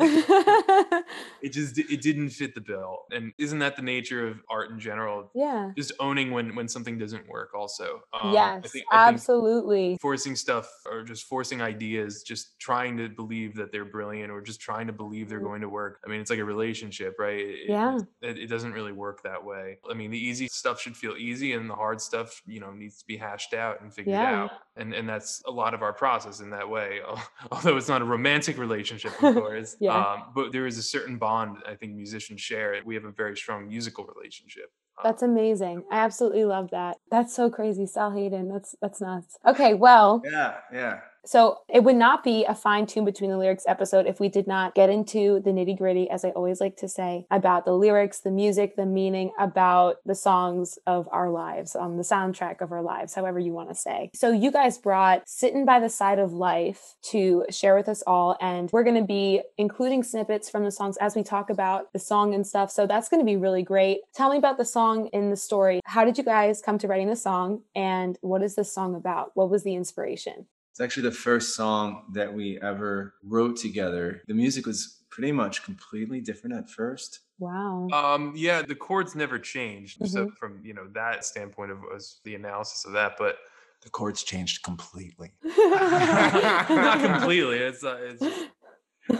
it 1.41 1.50
just 1.50 1.77
it 1.77 2.01
didn't 2.01 2.29
fit 2.29 2.56
the 2.56 2.62
bill, 2.62 3.03
and 3.12 3.31
isn't 3.38 3.59
that 3.59 3.75
the 3.77 3.81
nature 3.81 4.27
of 4.27 4.41
art 4.50 4.71
in 4.71 4.79
general? 4.79 5.29
yeah. 5.33 5.61
Just 5.78 5.92
owning 6.00 6.31
when 6.31 6.56
when 6.56 6.68
something 6.68 6.98
doesn't 6.98 7.28
work. 7.28 7.52
Also, 7.54 8.02
Um, 8.13 8.30
I 8.30 8.34
yes, 8.34 8.72
think- 8.72 8.86
I 8.92 9.06
think 9.08 9.16
absolutely. 9.16 9.98
forcing 10.02 10.36
stuff 10.36 10.68
or 10.86 11.04
just 11.04 11.25
forcing 11.25 11.62
ideas 11.62 12.24
just 12.24 12.60
trying 12.60 12.98
to 12.98 13.10
believe 13.10 13.56
that 13.56 13.71
they're 13.71 13.85
brilliant 13.85 14.31
or 14.31 14.42
just 14.42 14.59
trying 14.59 14.88
to 14.88 14.94
believe 14.94 15.30
they're 15.30 15.40
Mhm. 15.40 15.44
going 15.52 15.62
to 15.62 15.69
work 15.69 16.00
i 16.06 16.09
mean 16.09 16.19
it's 16.21 16.30
like 16.30 16.40
a 16.40 16.45
relationship 16.45 17.16
right 17.19 17.40
It- 17.40 17.69
Yeah. 17.69 18.00
it, 18.21 18.38
it 18.38 18.47
doesn't 18.47 18.74
really 18.74 18.92
work 18.92 19.24
that 19.24 19.44
way 19.44 19.80
i 19.90 19.94
mean 19.94 20.12
the 20.12 20.18
easy 20.18 20.47
stuff 20.47 20.80
should 20.81 20.95
feel 20.97 21.16
easy 21.18 21.54
and 21.54 21.69
the 21.69 21.76
hard 21.76 22.02
stuff 22.02 22.42
you 22.45 22.59
know 22.59 22.71
needs 22.71 22.97
to 23.00 23.06
be 23.06 23.18
hashed 23.18 23.54
out 23.54 23.81
and 23.81 23.94
figured 23.94 24.14
Yeah. 24.14 24.44
out 24.44 24.52
and 24.76 24.94
and 24.94 25.07
that's 25.07 25.42
a 25.45 25.52
lot 25.52 25.74
of 25.74 25.81
our 25.81 25.94
process 25.94 26.40
in 26.40 26.50
that 26.52 26.68
way 26.69 27.00
although 27.52 27.78
it's 27.78 27.88
not 27.90 28.02
a 28.02 28.06
romantic 28.06 28.57
relationship 28.57 29.12
of 29.21 29.33
course 29.35 29.76
Yeah. 29.80 29.97
um, 29.97 30.31
but 30.35 30.52
there 30.52 30.66
is 30.68 30.78
a 30.78 30.83
certain 30.83 31.18
bond 31.18 31.57
i 31.68 31.76
think 31.76 31.94
musicians 31.94 32.42
share 32.42 32.80
we 32.85 32.95
have 32.95 33.06
a 33.06 33.12
very 33.12 33.35
strong 33.38 33.68
musical 33.68 34.06
relationship 34.16 34.71
That's 35.04 35.24
amazing. 35.24 35.84
I 35.92 36.00
absolutely 36.00 36.46
love 36.46 36.70
that. 36.72 36.98
That's 37.10 37.34
so 37.36 37.50
crazy, 37.50 37.86
Sal 37.86 38.12
Hayden. 38.12 38.50
That's 38.50 38.76
that's 38.81 39.02
nuts. 39.02 39.38
Okay, 39.46 39.74
well, 39.74 40.22
Yeah, 40.24 40.56
yeah. 40.74 41.00
So 41.25 41.59
it 41.69 41.83
would 41.83 41.95
not 41.95 42.23
be 42.23 42.45
a 42.45 42.56
fine 42.56 42.85
tune 42.85 43.06
between 43.06 43.30
the 43.30 43.37
lyrics 43.37 43.63
episode 43.68 44.07
if 44.07 44.19
we 44.19 44.28
did 44.28 44.47
not 44.47 44.73
get 44.73 44.90
into 44.90 45.40
the 45.40 45.51
nitty 45.51 45.78
gritty, 45.78 46.09
as 46.09 46.25
I 46.25 46.30
always 46.30 46.59
like 46.59 46.78
to 46.78 46.87
say, 46.87 47.25
about 47.30 47.66
the 47.66 47.73
lyrics, 47.73 48.19
the 48.19 48.31
music, 48.31 48.75
the 48.75 48.85
meaning, 48.85 49.31
about 49.40 49.97
the 50.06 50.16
songs 50.16 50.80
of 50.87 51.07
our 51.11 51.30
lives, 51.30 51.75
um, 51.75 51.97
the 51.97 52.04
soundtrack 52.04 52.61
of 52.61 52.71
our 52.71 52.81
lives, 52.81 53.13
however 53.13 53.40
you 53.40 53.54
want 53.54 53.69
to 53.69 53.75
say. 53.75 54.09
So 54.13 54.31
you 54.31 54.51
guys 54.51 54.78
brought 54.78 55.28
Sitting 55.28 55.66
by 55.66 55.80
the 55.80 55.90
Side 55.90 56.19
of 56.19 56.33
Life 56.33 56.95
to 57.11 57.45
share 57.49 57.75
with 57.75 57.87
us 57.87 58.04
all, 58.07 58.37
and 58.42 58.69
we're 58.71 58.83
going 58.83 58.95
to 58.95 59.07
be 59.07 59.42
including 59.57 60.04
snippets 60.04 60.49
from 60.49 60.63
the 60.63 60.71
songs 60.71 60.97
as 60.97 61.16
we 61.16 61.23
talk 61.23 61.49
about 61.49 61.94
the 61.94 61.99
song 61.99 62.33
and 62.33 62.45
stuff. 62.45 62.71
So 62.71 62.87
that's 62.87 63.09
going 63.09 63.21
to 63.21 63.25
be 63.25 63.37
really 63.37 63.63
great. 63.63 63.99
Tell 64.13 64.31
me 64.31 64.37
about 64.37 64.57
the 64.57 64.66
song 64.66 65.07
in 65.07 65.30
the 65.30 65.37
story. 65.37 65.81
How 65.85 66.04
did 66.04 66.18
you 66.18 66.23
guys 66.23 66.61
come 66.61 66.78
to 66.80 66.87
writing 66.87 67.09
the 67.09 67.16
song, 67.16 67.61
and 67.75 68.18
what 68.21 68.42
is 68.42 68.56
this 68.56 68.73
song 68.73 68.95
about? 68.95 69.31
What 69.35 69.49
was 69.49 69.63
the 69.63 69.75
inspiration? 69.75 70.47
It's 70.71 70.80
actually 70.80 71.04
the 71.04 71.11
first 71.16 71.56
song 71.56 72.06
that 72.13 72.33
we 72.33 72.59
ever 72.61 73.16
wrote 73.23 73.57
together. 73.57 74.21
The 74.28 74.33
music 74.33 74.66
was 74.66 75.04
pretty 75.09 75.33
much 75.33 75.63
completely 75.63 76.21
different 76.21 76.56
at 76.56 76.69
first. 76.69 77.19
Wow. 77.40 77.90
Um, 77.92 78.33
yeah, 78.37 78.61
the 78.61 78.75
chords 78.75 79.13
never 79.16 79.37
changed. 79.37 80.07
So 80.07 80.28
Mhm. 80.28 80.37
from 80.37 80.61
you 80.63 80.73
know 80.73 80.87
that 80.94 81.25
standpoint 81.25 81.71
of 81.71 81.81
was 81.81 82.21
the 82.23 82.35
analysis 82.35 82.85
of 82.85 82.94
that, 82.94 83.16
but 83.18 83.37
the 83.81 83.90
chords 83.90 84.23
changed 84.23 84.63
completely. 84.63 85.33
Not 85.44 87.01
completely. 87.01 87.57
It's, 87.68 87.83
uh, 87.83 87.97
it's 88.01 88.23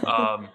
um, 0.06 0.48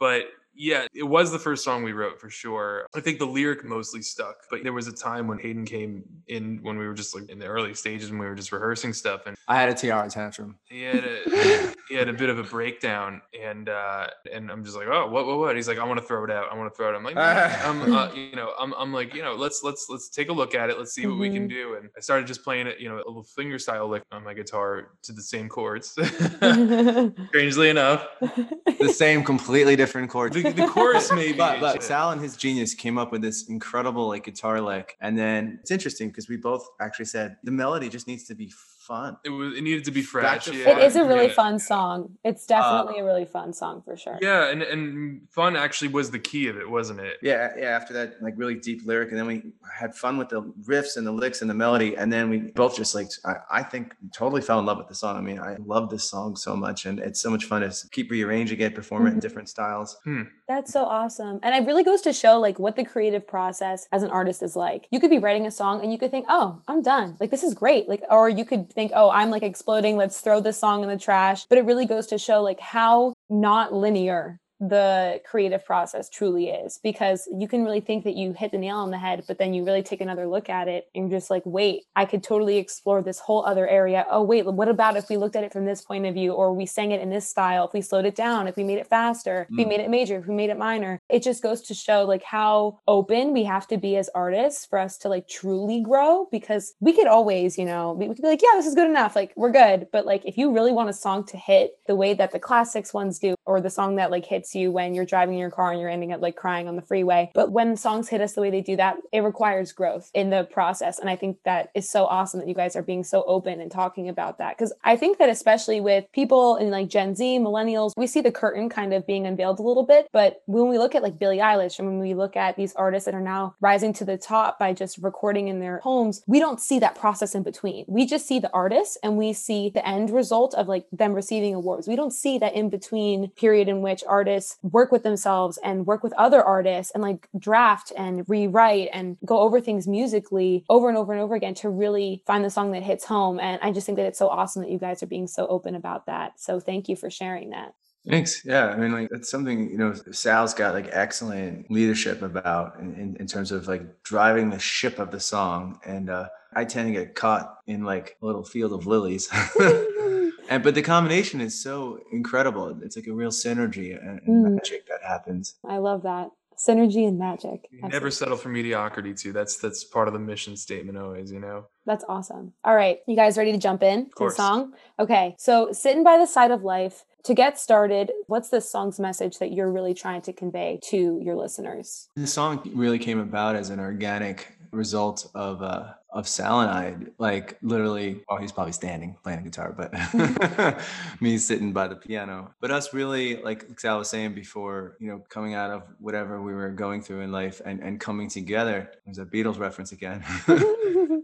but 0.00 0.24
yeah, 0.54 0.86
it 0.94 1.02
was 1.02 1.32
the 1.32 1.38
first 1.38 1.64
song 1.64 1.82
we 1.82 1.92
wrote 1.92 2.20
for 2.20 2.30
sure. 2.30 2.86
I 2.94 3.00
think 3.00 3.18
the 3.18 3.26
lyric 3.26 3.64
mostly 3.64 4.02
stuck, 4.02 4.36
but 4.50 4.62
there 4.62 4.72
was 4.72 4.86
a 4.86 4.92
time 4.92 5.26
when 5.26 5.38
Hayden 5.38 5.64
came 5.64 6.04
in 6.28 6.58
when 6.62 6.78
we 6.78 6.86
were 6.86 6.94
just 6.94 7.14
like 7.14 7.28
in 7.30 7.38
the 7.38 7.46
early 7.46 7.74
stages 7.74 8.10
and 8.10 8.20
we 8.20 8.26
were 8.26 8.34
just 8.34 8.52
rehearsing 8.52 8.92
stuff 8.92 9.22
and 9.26 9.36
I 9.48 9.56
had 9.56 9.68
a 9.68 9.74
tiara 9.74 10.08
tantrum. 10.10 10.58
he 10.68 10.82
had 10.82 11.04
a 11.04 11.74
he 11.92 11.98
had 11.98 12.08
a 12.08 12.12
bit 12.12 12.30
of 12.30 12.38
a 12.38 12.42
breakdown 12.42 13.20
and 13.38 13.68
uh 13.68 14.06
and 14.32 14.50
I'm 14.50 14.64
just 14.64 14.76
like, 14.76 14.86
oh 14.88 15.08
what 15.08 15.26
what 15.26 15.38
what? 15.38 15.56
He's 15.56 15.68
like, 15.68 15.78
I 15.78 15.84
want 15.84 16.00
to 16.00 16.06
throw 16.06 16.24
it 16.24 16.30
out. 16.30 16.50
I 16.50 16.56
want 16.56 16.72
to 16.72 16.76
throw 16.76 16.92
it. 16.92 16.96
I'm 16.96 17.04
like, 17.04 17.16
I'm 17.66 17.92
uh, 17.92 18.12
you 18.14 18.34
know, 18.34 18.52
I'm 18.58 18.72
I'm 18.74 18.92
like, 18.92 19.14
you 19.14 19.22
know, 19.22 19.34
let's 19.34 19.62
let's 19.62 19.86
let's 19.90 20.08
take 20.08 20.28
a 20.30 20.32
look 20.32 20.54
at 20.54 20.70
it. 20.70 20.78
Let's 20.78 20.94
see 20.94 21.06
what 21.06 21.18
we 21.18 21.30
can 21.30 21.46
do. 21.48 21.74
And 21.74 21.90
I 21.96 22.00
started 22.00 22.26
just 22.26 22.42
playing 22.42 22.66
it, 22.66 22.80
you 22.80 22.88
know, 22.88 22.96
a 22.96 23.04
little 23.06 23.22
finger 23.22 23.58
style 23.58 23.88
lick 23.88 24.02
on 24.10 24.24
my 24.24 24.34
guitar 24.34 24.88
to 25.02 25.12
the 25.12 25.22
same 25.22 25.48
chords. 25.48 25.90
Strangely 27.28 27.68
enough, 27.68 28.06
The 28.20 28.92
same, 28.92 29.22
completely 29.22 29.76
different 29.76 30.10
chords. 30.10 30.34
the, 30.34 30.50
the 30.50 30.66
chorus 30.66 31.12
maybe. 31.12 31.36
but, 31.36 31.60
but 31.60 31.82
Sal 31.82 32.10
and 32.10 32.20
his 32.20 32.36
genius 32.36 32.74
came 32.74 32.98
up 32.98 33.12
with 33.12 33.22
this 33.22 33.48
incredible 33.48 34.08
like 34.08 34.24
guitar 34.24 34.60
lick, 34.60 34.96
and 35.00 35.18
then 35.18 35.58
it's 35.60 35.70
interesting 35.70 36.08
because 36.08 36.28
we 36.28 36.36
both 36.36 36.66
actually 36.80 37.04
said 37.04 37.36
the 37.44 37.50
melody 37.50 37.88
just 37.88 38.06
needs 38.06 38.24
to 38.24 38.34
be 38.34 38.50
fun. 38.82 39.16
it 39.24 39.30
was 39.30 39.56
it 39.56 39.62
needed 39.62 39.84
to 39.84 39.90
be 39.90 40.02
Back 40.02 40.42
fresh. 40.42 40.48
yeah, 40.48 40.70
It 40.70 40.84
is 40.84 40.96
a 40.96 41.04
really 41.04 41.28
yeah. 41.28 41.34
fun 41.34 41.58
song. 41.58 42.18
It's 42.24 42.46
definitely 42.46 43.00
um, 43.00 43.06
a 43.06 43.06
really 43.06 43.24
fun 43.24 43.52
song 43.52 43.82
for 43.82 43.96
sure. 43.96 44.18
Yeah, 44.20 44.50
and 44.50 44.62
and 44.62 45.22
fun 45.30 45.56
actually 45.56 45.88
was 45.88 46.10
the 46.10 46.18
key 46.18 46.48
of 46.48 46.56
it, 46.56 46.68
wasn't 46.68 47.00
it? 47.00 47.18
Yeah, 47.22 47.50
yeah. 47.56 47.66
After 47.66 47.92
that, 47.94 48.22
like 48.22 48.34
really 48.36 48.54
deep 48.54 48.82
lyric, 48.84 49.10
and 49.10 49.18
then 49.18 49.26
we 49.26 49.42
had 49.72 49.94
fun 49.94 50.16
with 50.16 50.28
the 50.28 50.42
riffs 50.64 50.96
and 50.96 51.06
the 51.06 51.12
licks 51.12 51.40
and 51.40 51.50
the 51.50 51.54
melody, 51.54 51.96
and 51.96 52.12
then 52.12 52.28
we 52.28 52.38
both 52.38 52.76
just 52.76 52.94
like 52.94 53.08
I, 53.24 53.34
I 53.50 53.62
think 53.62 53.94
totally 54.12 54.42
fell 54.42 54.58
in 54.58 54.66
love 54.66 54.78
with 54.78 54.88
the 54.88 54.94
song. 54.94 55.16
I 55.16 55.20
mean, 55.20 55.38
I 55.38 55.56
love 55.64 55.90
this 55.90 56.04
song 56.04 56.36
so 56.36 56.56
much, 56.56 56.86
and 56.86 56.98
it's 56.98 57.20
so 57.20 57.30
much 57.30 57.44
fun 57.44 57.62
to 57.62 57.72
keep 57.90 58.10
rearranging 58.10 58.60
it, 58.60 58.74
perform 58.74 59.02
it 59.02 59.06
in 59.06 59.12
mm-hmm. 59.12 59.20
different 59.20 59.48
styles. 59.48 59.96
Hmm. 60.04 60.22
That's 60.48 60.72
so 60.72 60.84
awesome. 60.84 61.40
And 61.42 61.54
it 61.54 61.66
really 61.66 61.84
goes 61.84 62.02
to 62.02 62.12
show 62.12 62.38
like 62.38 62.58
what 62.58 62.76
the 62.76 62.84
creative 62.84 63.26
process 63.26 63.86
as 63.92 64.02
an 64.02 64.10
artist 64.10 64.42
is 64.42 64.56
like. 64.56 64.86
You 64.90 65.00
could 65.00 65.10
be 65.10 65.18
writing 65.18 65.46
a 65.46 65.50
song 65.50 65.82
and 65.82 65.92
you 65.92 65.98
could 65.98 66.10
think, 66.10 66.26
"Oh, 66.28 66.60
I'm 66.68 66.82
done. 66.82 67.16
Like 67.20 67.30
this 67.30 67.42
is 67.42 67.54
great." 67.54 67.88
Like 67.88 68.02
or 68.10 68.28
you 68.28 68.44
could 68.44 68.71
think, 68.72 68.92
"Oh, 68.94 69.10
I'm 69.10 69.30
like 69.30 69.42
exploding. 69.42 69.96
Let's 69.96 70.20
throw 70.20 70.40
this 70.40 70.58
song 70.58 70.82
in 70.82 70.88
the 70.88 70.98
trash." 70.98 71.46
But 71.46 71.58
it 71.58 71.64
really 71.64 71.86
goes 71.86 72.06
to 72.08 72.18
show 72.18 72.42
like 72.42 72.60
how 72.60 73.14
not 73.30 73.72
linear 73.72 74.38
the 74.68 75.20
creative 75.28 75.64
process 75.64 76.08
truly 76.08 76.48
is 76.48 76.78
because 76.84 77.28
you 77.36 77.48
can 77.48 77.64
really 77.64 77.80
think 77.80 78.04
that 78.04 78.14
you 78.14 78.32
hit 78.32 78.52
the 78.52 78.58
nail 78.58 78.76
on 78.76 78.92
the 78.92 78.98
head 78.98 79.24
but 79.26 79.36
then 79.36 79.52
you 79.52 79.64
really 79.64 79.82
take 79.82 80.00
another 80.00 80.26
look 80.28 80.48
at 80.48 80.68
it 80.68 80.88
and 80.94 81.10
you're 81.10 81.18
just 81.18 81.30
like 81.30 81.42
wait 81.44 81.82
i 81.96 82.04
could 82.04 82.22
totally 82.22 82.58
explore 82.58 83.02
this 83.02 83.18
whole 83.18 83.44
other 83.44 83.66
area. 83.66 84.06
Oh 84.08 84.22
wait 84.22 84.46
what 84.46 84.68
about 84.68 84.96
if 84.96 85.08
we 85.08 85.16
looked 85.16 85.34
at 85.34 85.42
it 85.42 85.52
from 85.52 85.64
this 85.64 85.82
point 85.82 86.06
of 86.06 86.14
view 86.14 86.32
or 86.32 86.54
we 86.54 86.64
sang 86.64 86.92
it 86.92 87.00
in 87.00 87.10
this 87.10 87.28
style 87.28 87.66
if 87.66 87.72
we 87.72 87.80
slowed 87.80 88.04
it 88.06 88.14
down 88.14 88.46
if 88.46 88.54
we 88.56 88.62
made 88.62 88.78
it 88.78 88.86
faster 88.86 89.46
if 89.50 89.56
we 89.56 89.64
Mm. 89.64 89.68
made 89.68 89.80
it 89.80 89.90
major 89.90 90.18
if 90.18 90.26
we 90.26 90.34
made 90.34 90.50
it 90.50 90.58
minor? 90.58 91.00
It 91.08 91.22
just 91.24 91.42
goes 91.42 91.60
to 91.62 91.74
show 91.74 92.04
like 92.04 92.22
how 92.22 92.78
open 92.86 93.32
we 93.32 93.42
have 93.44 93.66
to 93.68 93.76
be 93.78 93.96
as 93.96 94.08
artists 94.14 94.64
for 94.66 94.78
us 94.78 94.96
to 94.98 95.08
like 95.08 95.26
truly 95.28 95.80
grow 95.80 96.28
because 96.30 96.74
we 96.80 96.92
could 96.92 97.06
always 97.08 97.58
you 97.58 97.64
know 97.64 97.92
we 97.94 98.08
we 98.08 98.14
could 98.14 98.22
be 98.22 98.28
like 98.28 98.42
yeah 98.42 98.54
this 98.54 98.66
is 98.66 98.74
good 98.76 98.88
enough 98.88 99.16
like 99.16 99.32
we're 99.36 99.50
good. 99.50 99.88
But 99.92 100.06
like 100.06 100.24
if 100.24 100.36
you 100.38 100.52
really 100.52 100.72
want 100.72 100.88
a 100.90 100.92
song 100.92 101.24
to 101.26 101.36
hit 101.36 101.72
the 101.88 101.96
way 101.96 102.14
that 102.14 102.30
the 102.30 102.38
classics 102.38 102.94
ones 102.94 103.18
do 103.18 103.34
or 103.46 103.60
the 103.60 103.70
song 103.70 103.96
that 103.96 104.10
like 104.10 104.24
hits 104.26 104.51
you 104.54 104.70
when 104.70 104.94
you're 104.94 105.04
driving 105.04 105.34
in 105.34 105.40
your 105.40 105.50
car 105.50 105.72
and 105.72 105.80
you're 105.80 105.90
ending 105.90 106.12
up 106.12 106.20
like 106.20 106.36
crying 106.36 106.68
on 106.68 106.76
the 106.76 106.82
freeway. 106.82 107.30
But 107.34 107.52
when 107.52 107.76
songs 107.76 108.08
hit 108.08 108.20
us 108.20 108.32
the 108.32 108.40
way 108.40 108.50
they 108.50 108.60
do 108.60 108.76
that 108.76 108.96
it 109.12 109.20
requires 109.20 109.72
growth 109.72 110.10
in 110.14 110.30
the 110.30 110.44
process. 110.44 110.98
And 110.98 111.08
i 111.08 111.16
think 111.16 111.38
that 111.44 111.70
is 111.74 111.88
so 111.88 112.06
awesome 112.06 112.40
that 112.40 112.48
you 112.48 112.54
guys 112.54 112.76
are 112.76 112.82
being 112.82 113.04
so 113.04 113.22
open 113.26 113.60
and 113.60 113.70
talking 113.70 114.08
about 114.08 114.38
that. 114.38 114.56
Because 114.56 114.72
i 114.84 114.96
think 114.96 115.18
that 115.18 115.28
especially 115.28 115.80
with 115.80 116.04
people 116.12 116.56
in 116.56 116.70
like 116.70 116.88
gen 116.88 117.14
z 117.14 117.38
millennials 117.38 117.92
we 117.96 118.06
see 118.06 118.20
the 118.20 118.32
curtain 118.32 118.68
kind 118.68 118.92
of 118.92 119.06
being 119.06 119.26
unveiled 119.26 119.58
a 119.58 119.62
little 119.62 119.84
bit. 119.84 120.08
But 120.12 120.42
when 120.46 120.68
we 120.68 120.78
look 120.78 120.94
at 120.94 121.02
like 121.02 121.18
billie 121.18 121.38
eilish 121.38 121.78
and 121.78 121.88
when 121.88 121.98
we 121.98 122.14
look 122.14 122.36
at 122.36 122.56
these 122.56 122.74
artists 122.74 123.04
that 123.06 123.14
are 123.14 123.20
now 123.20 123.54
rising 123.60 123.92
to 123.94 124.04
the 124.04 124.18
top 124.18 124.58
by 124.58 124.72
just 124.72 124.98
recording 124.98 125.48
in 125.48 125.60
their 125.60 125.78
homes 125.78 126.22
we 126.26 126.38
don't 126.38 126.60
see 126.60 126.78
that 126.78 126.94
process 126.94 127.34
in 127.34 127.42
between. 127.42 127.84
We 127.86 128.06
just 128.06 128.26
see 128.26 128.38
the 128.38 128.50
artists 128.52 128.96
and 129.02 129.16
we 129.16 129.32
see 129.32 129.70
the 129.70 129.86
end 129.86 130.10
result 130.10 130.54
of 130.54 130.68
like 130.68 130.86
them 130.92 131.12
receiving 131.12 131.54
awards. 131.54 131.86
We 131.86 131.96
don't 131.96 132.12
see 132.12 132.38
that 132.38 132.54
in 132.54 132.70
between 132.70 133.28
period 133.30 133.68
in 133.68 133.82
which 133.82 134.02
artists 134.08 134.41
work 134.62 134.92
with 134.92 135.02
themselves 135.02 135.58
and 135.64 135.86
work 135.86 136.02
with 136.02 136.12
other 136.14 136.42
artists 136.42 136.92
and 136.92 137.02
like 137.02 137.28
draft 137.38 137.92
and 137.96 138.28
rewrite 138.28 138.88
and 138.92 139.16
go 139.24 139.40
over 139.40 139.60
things 139.60 139.86
musically 139.86 140.64
over 140.68 140.88
and 140.88 140.98
over 140.98 141.12
and 141.12 141.22
over 141.22 141.34
again 141.34 141.54
to 141.54 141.68
really 141.68 142.22
find 142.26 142.44
the 142.44 142.50
song 142.50 142.72
that 142.72 142.82
hits 142.82 143.04
home 143.04 143.38
and 143.40 143.60
i 143.62 143.70
just 143.70 143.86
think 143.86 143.96
that 143.96 144.06
it's 144.06 144.18
so 144.18 144.28
awesome 144.28 144.62
that 144.62 144.70
you 144.70 144.78
guys 144.78 145.02
are 145.02 145.06
being 145.06 145.26
so 145.26 145.46
open 145.46 145.74
about 145.74 146.06
that 146.06 146.38
so 146.38 146.60
thank 146.60 146.88
you 146.88 146.96
for 146.96 147.10
sharing 147.10 147.50
that 147.50 147.74
Thanks. 148.08 148.44
Yeah, 148.44 148.66
I 148.66 148.76
mean, 148.76 148.90
like 148.90 149.10
that's 149.10 149.30
something 149.30 149.70
you 149.70 149.78
know. 149.78 149.94
Sal's 150.10 150.54
got 150.54 150.74
like 150.74 150.88
excellent 150.90 151.70
leadership 151.70 152.22
about 152.22 152.80
in, 152.80 152.94
in, 152.94 153.16
in 153.20 153.26
terms 153.28 153.52
of 153.52 153.68
like 153.68 154.02
driving 154.02 154.50
the 154.50 154.58
ship 154.58 154.98
of 154.98 155.12
the 155.12 155.20
song, 155.20 155.78
and 155.84 156.10
uh, 156.10 156.28
I 156.52 156.64
tend 156.64 156.88
to 156.88 157.00
get 157.00 157.14
caught 157.14 157.58
in 157.68 157.84
like 157.84 158.16
a 158.20 158.26
little 158.26 158.42
field 158.44 158.72
of 158.72 158.86
lilies. 158.86 159.28
and 160.52 160.62
but 160.62 160.74
the 160.74 160.82
combination 160.82 161.40
is 161.40 161.60
so 161.62 161.98
incredible. 162.12 162.78
It's 162.82 162.96
like 162.96 163.06
a 163.06 163.12
real 163.12 163.30
synergy 163.30 163.88
and, 163.98 164.20
and 164.26 164.46
Mm. 164.46 164.54
magic 164.56 164.86
that 164.88 165.02
happens. 165.06 165.54
i 165.68 165.78
love 165.78 166.02
that 166.02 166.30
synergy 166.56 167.08
and 167.08 167.18
magic 167.18 167.66
You 167.72 167.88
never 167.88 168.10
settle 168.10 168.36
for 168.36 168.48
mediocrity 168.48 169.14
too. 169.14 169.32
That's 169.32 169.56
that's 169.56 169.82
part 169.84 170.06
of 170.08 170.14
the 170.14 170.20
mission 170.20 170.56
statement 170.56 170.96
always, 170.98 171.32
you 171.32 171.40
know. 171.40 171.66
That's 171.86 172.04
awesome. 172.08 172.52
All 172.64 172.76
right. 172.76 172.98
You 173.08 173.16
guys 173.16 173.36
ready 173.36 173.52
to 173.52 173.58
jump 173.58 173.82
in 173.82 173.98
to 174.18 174.24
the 174.26 174.30
song? 174.30 174.74
Okay. 175.00 175.34
So, 175.38 175.72
Sitting 175.72 176.04
by 176.04 176.16
the 176.18 176.26
Side 176.26 176.50
of 176.52 176.62
Life, 176.62 177.04
to 177.24 177.34
get 177.34 177.58
started, 177.58 178.12
what's 178.26 178.48
this 178.50 178.70
song's 178.70 178.98
message 179.00 179.38
that 179.38 179.52
you're 179.52 179.70
really 179.70 179.94
trying 179.94 180.22
to 180.22 180.32
convey 180.32 180.78
to 180.90 180.98
your 181.26 181.34
listeners? 181.36 182.08
The 182.16 182.26
song 182.26 182.60
really 182.74 182.98
came 182.98 183.18
about 183.18 183.56
as 183.56 183.70
an 183.70 183.80
organic 183.80 184.38
result 184.72 185.18
of 185.34 185.62
uh 185.62 185.84
of 186.12 186.28
Sal 186.28 186.60
and 186.60 186.70
I 186.70 186.96
like 187.18 187.58
literally 187.62 188.22
oh 188.28 188.36
he's 188.36 188.52
probably 188.52 188.72
standing 188.72 189.16
playing 189.22 189.40
a 189.40 189.42
guitar 189.42 189.74
but 189.76 189.92
me 191.20 191.38
sitting 191.38 191.72
by 191.72 191.88
the 191.88 191.96
piano. 191.96 192.54
But 192.60 192.70
us 192.70 192.92
really 192.92 193.42
like 193.42 193.80
Sal 193.80 193.98
was 193.98 194.10
saying 194.10 194.34
before 194.34 194.96
you 195.00 195.08
know 195.08 195.22
coming 195.28 195.54
out 195.54 195.70
of 195.70 195.82
whatever 195.98 196.42
we 196.42 196.52
were 196.52 196.70
going 196.70 197.02
through 197.02 197.20
in 197.20 197.32
life 197.32 197.60
and 197.64 197.80
and 197.80 197.98
coming 197.98 198.28
together 198.28 198.90
there's 199.04 199.18
a 199.18 199.24
Beatles 199.24 199.58
reference 199.58 199.92
again. 199.92 200.24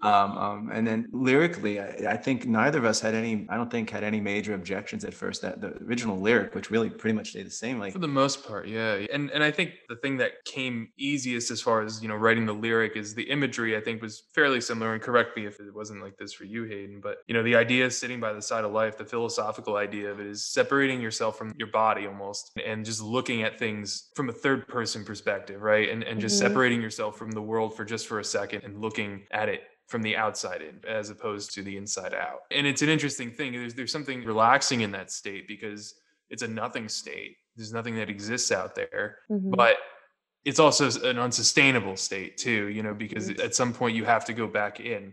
Um, 0.01 0.39
um 0.39 0.71
and 0.73 0.87
then 0.87 1.09
lyrically 1.11 1.81
I, 1.81 2.13
I 2.13 2.17
think 2.17 2.47
neither 2.47 2.79
of 2.79 2.85
us 2.85 3.01
had 3.01 3.17
any 3.17 3.47
I 3.49 3.57
don't 3.57 3.69
think 3.69 3.91
had 3.91 4.05
any 4.05 4.21
major 4.21 4.55
objections 4.55 5.05
at 5.05 5.13
first. 5.13 5.43
That 5.43 5.61
the 5.61 5.77
original 5.85 6.21
lyric 6.21 6.55
which 6.55 6.71
really 6.71 6.89
pretty 6.89 7.17
much 7.17 7.31
stayed 7.31 7.47
the 7.47 7.51
same 7.51 7.81
like 7.81 7.95
For 7.95 7.99
the 7.99 8.07
most 8.07 8.47
part, 8.47 8.69
yeah. 8.69 9.07
And 9.13 9.31
and 9.31 9.43
I 9.43 9.51
think 9.51 9.73
the 9.89 9.97
thing 9.97 10.19
that 10.19 10.45
came 10.45 10.91
easiest 10.97 11.51
as 11.51 11.61
far 11.61 11.83
as, 11.83 12.01
you 12.01 12.09
know, 12.09 12.15
writing 12.15 12.47
the 12.47 12.53
lyric 12.53 12.97
is 12.97 13.15
the 13.15 13.25
imagery 13.25 13.77
I 13.77 13.81
think 13.81 14.01
was 14.01 14.23
fairly 14.35 14.61
similar 14.61 14.78
and 14.83 15.03
correct 15.03 15.37
me 15.37 15.47
if 15.47 15.61
it 15.61 15.75
wasn't 15.75 16.03
like 16.03 16.17
this 16.17 16.33
for 16.33 16.45
you, 16.45 16.65
Hayden. 16.65 17.01
But 17.01 17.19
you 17.27 17.35
know, 17.35 17.43
the 17.43 17.57
idea 17.57 17.87
of 17.87 17.93
sitting 17.93 18.21
by 18.21 18.33
the 18.33 18.43
side 18.43 18.65
of 18.65 18.73
life, 18.73 18.97
the 18.97 19.05
philosophical 19.05 19.77
idea 19.77 20.11
of 20.11 20.21
it 20.21 20.27
is 20.27 20.45
separating 20.45 21.01
yourself 21.01 21.37
from 21.37 21.53
your 21.57 21.69
body 21.69 22.07
almost 22.07 22.53
and 22.65 22.85
just 22.85 23.03
looking 23.03 23.43
at 23.43 23.59
things 23.59 24.11
from 24.15 24.29
a 24.29 24.33
third 24.33 24.67
person 24.69 25.05
perspective, 25.05 25.61
right? 25.63 25.89
And 25.89 26.03
and 26.03 26.21
just 26.21 26.37
Mhm. 26.37 26.47
separating 26.47 26.81
yourself 26.83 27.17
from 27.19 27.31
the 27.33 27.43
world 27.43 27.77
for 27.77 27.85
just 27.85 28.07
for 28.07 28.19
a 28.21 28.25
second 28.25 28.65
and 28.65 28.81
looking 28.81 29.27
at 29.31 29.49
it 29.49 29.63
from 29.89 30.03
the 30.03 30.17
outside 30.17 30.61
in 30.63 30.81
as 30.87 31.09
opposed 31.11 31.53
to 31.55 31.63
the 31.63 31.77
inside 31.77 32.13
out. 32.15 32.41
And 32.51 32.67
it's 32.67 32.83
an 32.83 32.89
interesting 32.91 33.31
thing. 33.31 33.53
There's 33.53 33.75
there's 33.75 33.93
something 33.93 34.25
relaxing 34.25 34.83
in 34.83 34.91
that 34.93 35.11
state 35.11 35.49
because 35.49 35.95
it's 36.31 36.43
a 36.43 36.49
nothing 36.49 36.89
state. 36.89 37.37
There's 37.57 37.73
nothing 37.73 37.97
that 37.97 38.11
exists 38.11 38.53
out 38.53 38.75
there, 38.75 39.19
Mhm. 39.31 39.57
but 39.57 39.79
it's 40.49 40.59
also 40.59 40.89
an 41.07 41.19
unsustainable 41.19 41.95
state 41.95 42.39
too, 42.39 42.69
you 42.69 42.83
know, 42.83 42.95
because 42.95 43.29
at 43.29 43.55
some 43.55 43.75
point 43.75 43.95
you 43.95 44.07
have 44.07 44.25
to 44.25 44.33
go 44.33 44.47
back 44.47 44.81
in 44.81 45.13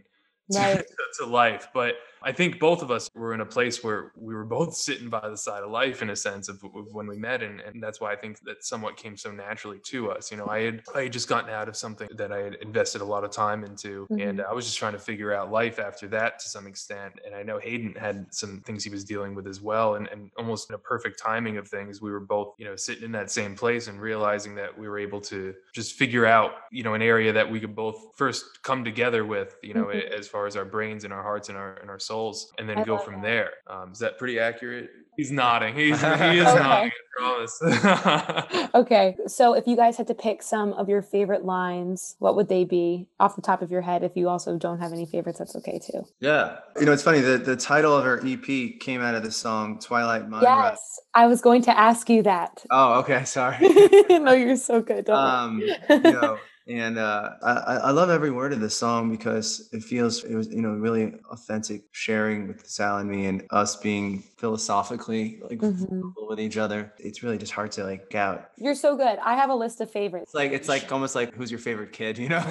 to, 0.53 0.59
Right. 0.59 0.85
to 1.19 1.25
life. 1.25 1.67
But 1.73 1.95
I 2.25 2.31
think 2.31 2.59
both 2.59 2.81
of 2.81 2.89
us 2.89 3.07
were 3.13 3.33
in 3.35 3.41
a 3.41 3.45
place 3.45 3.83
where 3.83 4.11
we 4.15 4.33
were 4.33 4.45
both 4.45 4.73
sitting 4.87 5.09
by 5.09 5.29
the 5.29 5.37
side 5.37 5.61
of 5.63 5.69
life 5.69 6.01
in 6.01 6.09
a 6.09 6.15
sense 6.15 6.49
of, 6.49 6.61
of 6.63 6.87
when 6.91 7.05
we 7.07 7.17
met. 7.17 7.43
And, 7.43 7.61
and 7.61 7.81
that's 7.81 8.01
why 8.01 8.11
I 8.11 8.15
think 8.15 8.39
that 8.41 8.63
somewhat 8.63 8.97
came 8.97 9.15
so 9.15 9.31
naturally 9.31 9.79
to 9.85 10.11
us. 10.11 10.31
You 10.31 10.37
know, 10.37 10.47
I 10.47 10.61
had, 10.61 10.81
I 10.95 11.03
had 11.03 11.13
just 11.13 11.29
gotten 11.29 11.51
out 11.51 11.69
of 11.69 11.77
something 11.77 12.09
that 12.17 12.31
I 12.31 12.39
had 12.39 12.55
invested 12.55 13.01
a 13.01 13.05
lot 13.05 13.23
of 13.23 13.31
time 13.31 13.63
into. 13.63 14.07
And 14.19 14.39
Mhm. 14.39 14.45
I 14.49 14.53
was 14.53 14.65
just 14.65 14.77
trying 14.79 14.93
to 14.93 14.99
figure 14.99 15.33
out 15.33 15.51
life 15.51 15.77
after 15.79 16.07
that 16.09 16.39
to 16.39 16.49
some 16.49 16.65
extent. 16.67 17.13
And 17.25 17.35
I 17.35 17.43
know 17.43 17.59
Hayden 17.59 17.93
had 17.95 18.33
some 18.33 18.61
things 18.61 18.83
he 18.83 18.89
was 18.89 19.03
dealing 19.03 19.35
with 19.35 19.45
as 19.47 19.61
well. 19.61 19.95
And, 19.95 20.07
and 20.07 20.31
almost 20.37 20.69
in 20.69 20.75
a 20.75 20.79
perfect 20.79 21.19
timing 21.19 21.57
of 21.57 21.67
things, 21.67 22.01
we 22.01 22.11
were 22.11 22.19
both, 22.19 22.55
you 22.57 22.65
know, 22.65 22.75
sitting 22.75 23.03
in 23.03 23.11
that 23.11 23.29
same 23.29 23.55
place 23.55 23.87
and 23.87 24.01
realizing 24.01 24.55
that 24.55 24.75
we 24.75 24.87
were 24.87 24.97
able 24.97 25.21
to 25.21 25.53
just 25.73 25.93
figure 25.95 26.25
out, 26.25 26.53
you 26.71 26.81
know, 26.83 26.95
an 26.95 27.01
area 27.03 27.31
that 27.33 27.49
we 27.49 27.59
could 27.59 27.75
both 27.75 28.15
first 28.15 28.63
come 28.63 28.83
together 28.83 29.25
with, 29.25 29.57
you 29.61 29.73
know, 29.75 29.85
Mhm. 29.85 30.09
as 30.11 30.27
far 30.27 30.47
as 30.47 30.55
our 30.55 30.65
brains 30.65 31.03
and 31.03 31.13
our 31.13 31.21
hearts 31.21 31.49
and 31.49 31.57
our 31.57 31.75
and 31.75 31.89
our 31.89 31.99
souls, 31.99 32.14
and 32.57 32.67
then 32.69 32.79
I 32.79 32.83
go 32.83 32.97
from 32.97 33.15
that. 33.15 33.21
there. 33.23 33.49
Um, 33.67 33.91
is 33.91 33.99
that 33.99 34.17
pretty 34.17 34.39
accurate? 34.39 34.89
He's 35.17 35.31
nodding. 35.31 35.73
He's 35.79 36.01
he 36.01 36.07
is 36.07 36.47
Okay. 36.47 36.59
nodding. 36.59 36.91
I 36.91 37.17
promise. 37.17 37.61
Okay, 38.75 39.15
so 39.27 39.53
if 39.53 39.67
you 39.67 39.77
guys 39.77 39.95
had 39.95 40.07
to 40.07 40.13
pick 40.13 40.43
some 40.43 40.73
of 40.73 40.89
your 40.89 41.01
favorite 41.01 41.45
lines, 41.45 42.17
what 42.19 42.35
would 42.35 42.49
they 42.49 42.65
be 42.65 43.07
off 43.21 43.37
the 43.37 43.41
top 43.41 43.61
of 43.61 43.71
your 43.71 43.81
head? 43.81 44.03
If 44.03 44.11
you 44.15 44.27
also 44.27 44.57
don't 44.57 44.79
have 44.79 44.91
any 44.91 45.05
favorites, 45.05 45.39
that's 45.39 45.55
okay 45.55 45.79
too. 45.79 46.03
Yeah. 46.19 46.57
You 46.77 46.85
know, 46.85 46.91
it's 46.91 47.03
funny. 47.03 47.21
The, 47.21 47.37
the 47.37 47.55
title 47.55 47.95
of 47.95 48.03
her 48.03 48.19
EP 48.25 48.79
came 48.81 49.01
out 49.01 49.15
of 49.15 49.23
the 49.23 49.31
song 49.31 49.79
Twilight 49.79 50.27
Mind 50.27 50.43
Ride. 50.43 50.71
Yes, 50.71 50.99
I 51.13 51.27
was 51.27 51.39
going 51.41 51.61
to 51.63 51.77
ask 51.79 52.09
you 52.09 52.21
that. 52.23 52.65
Oh, 52.69 52.99
okay. 52.99 53.23
Sorry. 53.23 53.57
no, 54.09 54.33
you're 54.33 54.57
so 54.57 54.81
good. 54.81 55.05
Don't 55.05 55.17
um, 55.17 55.59
you 55.89 55.97
know, 55.99 56.37
and 56.67 56.97
uh, 56.97 57.31
I, 57.43 57.53
I 57.75 57.91
love 57.91 58.09
every 58.09 58.31
word 58.31 58.51
of 58.51 58.59
this 58.59 58.75
song 58.75 59.11
because 59.11 59.69
it 59.71 59.83
feels 59.83 60.23
it 60.23 60.33
was 60.35 60.47
you 60.47 60.61
know 60.61 60.71
really 60.71 61.13
authentic 61.31 61.83
sharing 61.91 62.47
with 62.47 62.67
Sal 62.67 62.97
and 62.97 63.09
me 63.09 63.27
and 63.27 63.43
us 63.51 63.75
being 63.75 64.23
philosophically 64.37 65.39
like 65.47 65.59
Mhm. 65.59 66.13
with 66.27 66.39
each 66.39 66.57
other. 66.57 66.91
It's 66.97 67.21
really 67.23 67.37
just 67.37 67.51
hard 67.51 67.71
to 67.73 67.83
like 67.83 68.13
out. 68.15 68.49
You're 68.57 68.73
so 68.75 68.95
good. 68.97 69.19
I 69.19 69.35
have 69.35 69.49
a 69.51 69.55
list 69.55 69.79
of 69.81 69.91
favorites. 69.91 70.25
It's 70.29 70.33
like 70.33 70.51
it's 70.51 70.67
like 70.67 70.91
almost 70.91 71.13
like 71.15 71.35
who's 71.35 71.51
your 71.51 71.59
favorite 71.59 71.91
kid, 71.93 72.17
you 72.17 72.29
know? 72.29 72.43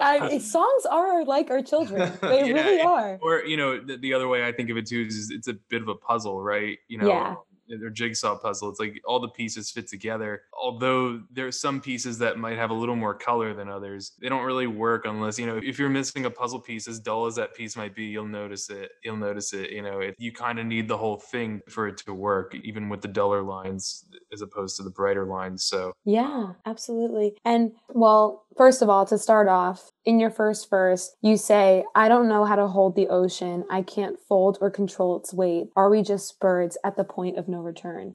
I, 0.00 0.38
songs 0.42 0.86
are 0.86 1.24
like 1.24 1.50
our 1.50 1.62
children. 1.62 2.12
They 2.22 2.48
Yeah, 2.48 2.52
really 2.54 2.80
are. 2.80 3.18
or 3.22 3.44
you 3.44 3.56
know, 3.56 3.78
the, 3.80 3.96
the 3.96 4.14
other 4.14 4.26
way 4.28 4.46
I 4.46 4.52
think 4.52 4.70
of 4.70 4.76
it 4.76 4.86
too 4.86 5.04
is 5.08 5.30
it's 5.30 5.48
a 5.48 5.54
bit 5.54 5.82
of 5.82 5.88
a 5.88 5.94
puzzle, 5.94 6.42
right? 6.42 6.78
You 6.88 6.98
know, 6.98 7.08
Yeah. 7.08 7.34
Their 7.68 7.90
jigsaw 7.90 8.36
puzzle. 8.36 8.68
It's 8.68 8.80
like 8.80 9.00
all 9.04 9.20
the 9.20 9.28
pieces 9.28 9.70
fit 9.70 9.88
together. 9.88 10.42
Although 10.52 11.22
there's 11.30 11.60
some 11.60 11.80
pieces 11.80 12.18
that 12.18 12.38
might 12.38 12.56
have 12.56 12.70
a 12.70 12.74
little 12.74 12.96
more 12.96 13.14
color 13.14 13.54
than 13.54 13.68
others, 13.68 14.12
they 14.20 14.28
don't 14.28 14.44
really 14.44 14.66
work 14.66 15.04
unless 15.06 15.38
you 15.38 15.46
know 15.46 15.60
if 15.62 15.78
you're 15.78 15.88
missing 15.88 16.24
a 16.26 16.30
puzzle 16.30 16.60
piece, 16.60 16.88
as 16.88 16.98
dull 16.98 17.26
as 17.26 17.34
that 17.36 17.54
piece 17.54 17.76
might 17.76 17.94
be, 17.94 18.04
you'll 18.04 18.26
notice 18.26 18.70
it. 18.70 18.92
You'll 19.02 19.16
notice 19.16 19.52
it. 19.52 19.70
You 19.70 19.82
know, 19.82 20.10
you 20.18 20.32
kind 20.32 20.58
of 20.58 20.66
need 20.66 20.88
the 20.88 20.96
whole 20.96 21.16
thing 21.16 21.60
for 21.68 21.88
it 21.88 21.96
to 21.98 22.14
work, 22.14 22.54
even 22.62 22.88
with 22.88 23.00
the 23.00 23.08
duller 23.08 23.42
lines 23.42 24.04
as 24.32 24.42
opposed 24.42 24.76
to 24.76 24.82
the 24.82 24.90
brighter 24.90 25.24
lines. 25.24 25.64
So 25.64 25.92
Yeah, 26.04 26.52
absolutely. 26.66 27.36
And 27.44 27.72
well, 27.88 28.44
first 28.56 28.82
of 28.82 28.88
all, 28.88 29.04
to 29.06 29.18
start 29.18 29.48
off, 29.48 29.90
in 30.04 30.20
your 30.20 30.30
first 30.30 30.68
verse, 30.68 31.16
you 31.22 31.36
say, 31.36 31.84
I 31.94 32.08
don't 32.08 32.28
know 32.28 32.44
how 32.44 32.56
to 32.56 32.66
hold 32.66 32.94
the 32.94 33.08
ocean. 33.08 33.64
I 33.70 33.82
can't 33.82 34.18
fold 34.28 34.58
or 34.60 34.70
control 34.70 35.16
its 35.16 35.32
weight. 35.32 35.68
Are 35.76 35.90
we 35.90 36.02
just 36.02 36.38
birds 36.40 36.76
at 36.84 36.96
the 36.96 37.04
point 37.04 37.38
of 37.38 37.48
no 37.48 37.60
return? 37.60 38.12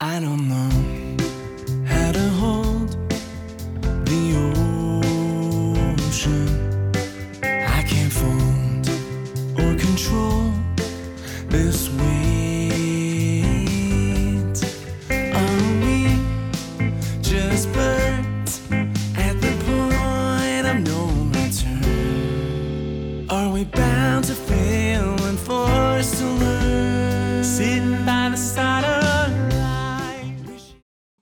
I 0.00 0.20
don't 0.20 0.48
know 0.48 0.93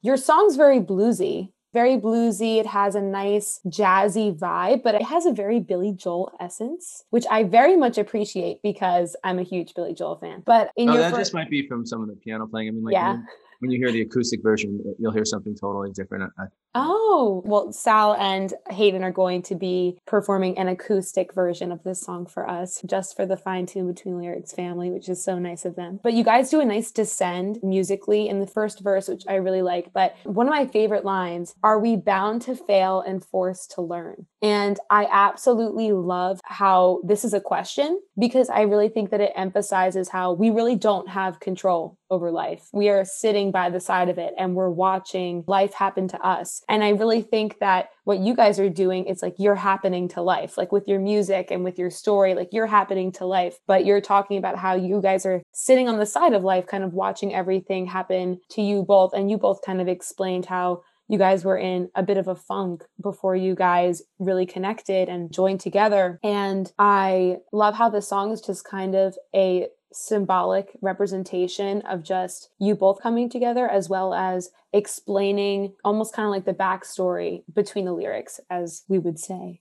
Your 0.03 0.17
song's 0.17 0.57
very 0.57 0.81
bluesy. 0.81 1.53
Very 1.73 1.97
bluesy. 1.97 2.59
It 2.59 2.67
has 2.67 2.95
a 2.95 3.01
nice 3.01 3.61
jazzy 3.67 4.37
vibe, 4.37 4.83
but 4.83 4.95
it 4.95 5.03
has 5.03 5.25
a 5.25 5.33
very 5.33 5.59
Billy 5.59 5.93
Joel 5.93 6.31
essence, 6.39 7.05
which 7.09 7.25
I 7.31 7.45
very 7.45 7.77
much 7.77 7.97
appreciate 7.97 8.61
because 8.63 9.17
I'm 9.25 9.39
a 9.39 9.43
huge 9.43 9.73
Billy 9.75 9.95
Joel 9.95 10.17
fan. 10.17 10.43
But 10.45 10.71
in 10.77 10.87
no, 10.87 10.93
your 10.93 11.03
that 11.03 11.13
fir- 11.13 11.19
just 11.19 11.33
might 11.33 11.49
be 11.49 11.67
from 11.67 11.87
some 11.87 12.03
of 12.03 12.09
the 12.09 12.17
piano 12.17 12.47
playing. 12.47 12.69
I 12.69 12.71
mean, 12.73 12.85
like 12.85 12.93
Yeah. 12.93 13.23
When, 13.63 13.71
you 13.71 13.79
hear 13.79 13.93
the 13.93 14.01
acoustic 14.01 14.43
version, 14.43 14.83
you'll 14.99 15.13
hear 15.13 15.25
something 15.25 15.55
totally 15.55 15.91
different. 15.93 16.33
Oh, 16.75 17.43
well, 17.45 17.73
Sal 17.73 18.15
and 18.15 18.53
Hayden 18.71 19.05
are 19.05 19.13
going 19.13 19.43
to 19.43 19.55
be 19.55 19.99
performing 20.07 20.59
an 20.59 20.69
acoustic 20.69 21.33
version 21.33 21.71
of 21.71 21.83
this 21.85 22.01
song 22.01 22.27
for 22.27 22.49
us, 22.49 22.83
just 22.85 23.15
for 23.15 23.25
the 23.25 23.37
fine 23.37 23.67
tune 23.67 23.87
between 23.87 24.19
lyrics 24.19 24.53
family, 24.53 24.91
which 24.91 25.09
is 25.09 25.23
so 25.23 25.39
nice 25.39 25.65
of 25.65 25.77
them. 25.77 26.01
But 26.03 26.15
you 26.15 26.25
guys 26.25 26.51
do 26.51 26.61
a 26.61 26.65
nice 26.65 26.91
descend 26.91 27.61
musically 27.63 28.29
in 28.29 28.41
the 28.41 28.47
first 28.47 28.81
verse, 28.81 29.07
which 29.07 29.23
I 29.29 29.37
really 29.37 29.63
like. 29.63 29.93
But 29.93 30.17
one 30.25 30.49
of 30.49 30.53
my 30.53 30.67
favorite 30.67 31.05
lines 31.05 31.55
are 31.63 31.79
we 31.79 31.97
bound 31.97 32.43
to 32.43 32.57
fail 32.57 33.01
and 33.01 33.25
forced 33.25 33.73
to 33.73 33.83
learn? 33.83 34.27
And 34.43 34.79
I 34.91 35.07
absolutely 35.11 35.93
love 35.93 36.41
how 36.45 37.01
this 37.05 37.25
is 37.25 37.33
a 37.33 37.41
question 37.41 38.01
because 38.19 38.51
I 38.51 38.63
really 38.63 38.89
think 38.89 39.11
that 39.11 39.21
it 39.21 39.33
emphasizes 39.37 40.09
how 40.09 40.33
we 40.33 40.51
really 40.51 40.75
don't 40.75 41.09
have 41.09 41.39
control 41.39 41.97
over 42.11 42.31
life. 42.31 42.69
We 42.73 42.89
are 42.89 43.05
sitting 43.05 43.52
by 43.53 43.71
the 43.71 43.81
side 43.81 44.09
of 44.09 44.19
it 44.19 44.35
and 44.39 44.55
we're 44.55 44.71
watching 44.71 45.45
life 45.47 45.75
happen 45.75 46.09
to 46.09 46.27
us. 46.27 46.63
And 46.69 46.83
I 46.83 46.91
really 46.91 47.23
think 47.23 47.59
that 47.61 47.91
what 48.05 48.19
you 48.19 48.35
guys 48.35 48.59
are 48.59 48.69
doing, 48.69 49.07
it's 49.07 49.23
like 49.23 49.35
you're 49.39 49.55
happening 49.55 50.09
to 50.09 50.23
life, 50.23 50.59
like 50.59 50.73
with 50.73 50.89
your 50.89 50.99
music 50.99 51.51
and 51.51 51.63
with 51.63 51.79
your 51.79 51.91
story, 51.91 52.35
like 52.35 52.49
you're 52.53 52.67
happening 52.67 53.13
to 53.13 53.27
life. 53.27 53.59
But 53.67 53.85
you're 53.85 54.01
talking 54.01 54.39
about 54.39 54.59
how 54.59 54.75
you 54.75 55.01
guys 55.01 55.25
are 55.27 55.43
sitting 55.53 55.89
on 55.89 55.99
the 55.99 56.07
side 56.07 56.33
of 56.33 56.43
life, 56.43 56.67
kind 56.67 56.83
of 56.83 56.95
watching 56.95 57.35
everything 57.35 57.87
happen 57.87 58.41
to 58.51 58.63
you 58.63 58.83
both. 58.83 59.13
And 59.13 59.31
you 59.31 59.39
both 59.39 59.61
kind 59.65 59.81
of 59.81 59.89
explained 59.89 60.47
how 60.47 60.83
you 61.09 61.19
guys 61.19 61.45
were 61.45 61.59
in 61.59 61.91
a 61.95 62.03
bit 62.03 62.17
of 62.17 62.27
a 62.27 62.35
funk 62.35 62.85
before 63.03 63.37
you 63.37 63.55
guys 63.55 64.03
really 64.19 64.47
connected 64.47 65.09
and 65.09 65.33
joined 65.33 65.61
together. 65.61 66.19
And 66.23 66.73
I 66.79 67.37
love 67.53 67.75
how 67.75 67.91
the 67.91 68.01
song 68.01 68.33
is 68.33 68.41
just 68.41 68.65
kind 68.65 68.95
of 68.95 69.17
a 69.35 69.69
symbolic 69.93 70.77
representation 70.81 71.83
of 71.83 72.03
just 72.03 72.51
you 72.59 72.75
both 72.75 73.01
coming 73.03 73.29
together 73.29 73.69
as 73.69 73.89
well 73.89 74.15
as 74.15 74.51
explaining 74.73 75.75
almost 75.85 76.15
kind 76.15 76.27
of 76.27 76.31
like 76.31 76.45
the 76.45 76.55
backstory 76.55 77.43
between 77.53 77.85
the 77.85 77.93
lyrics 77.93 78.41
as 78.51 78.85
we 78.89 78.99
would 78.99 79.19
say 79.19 79.61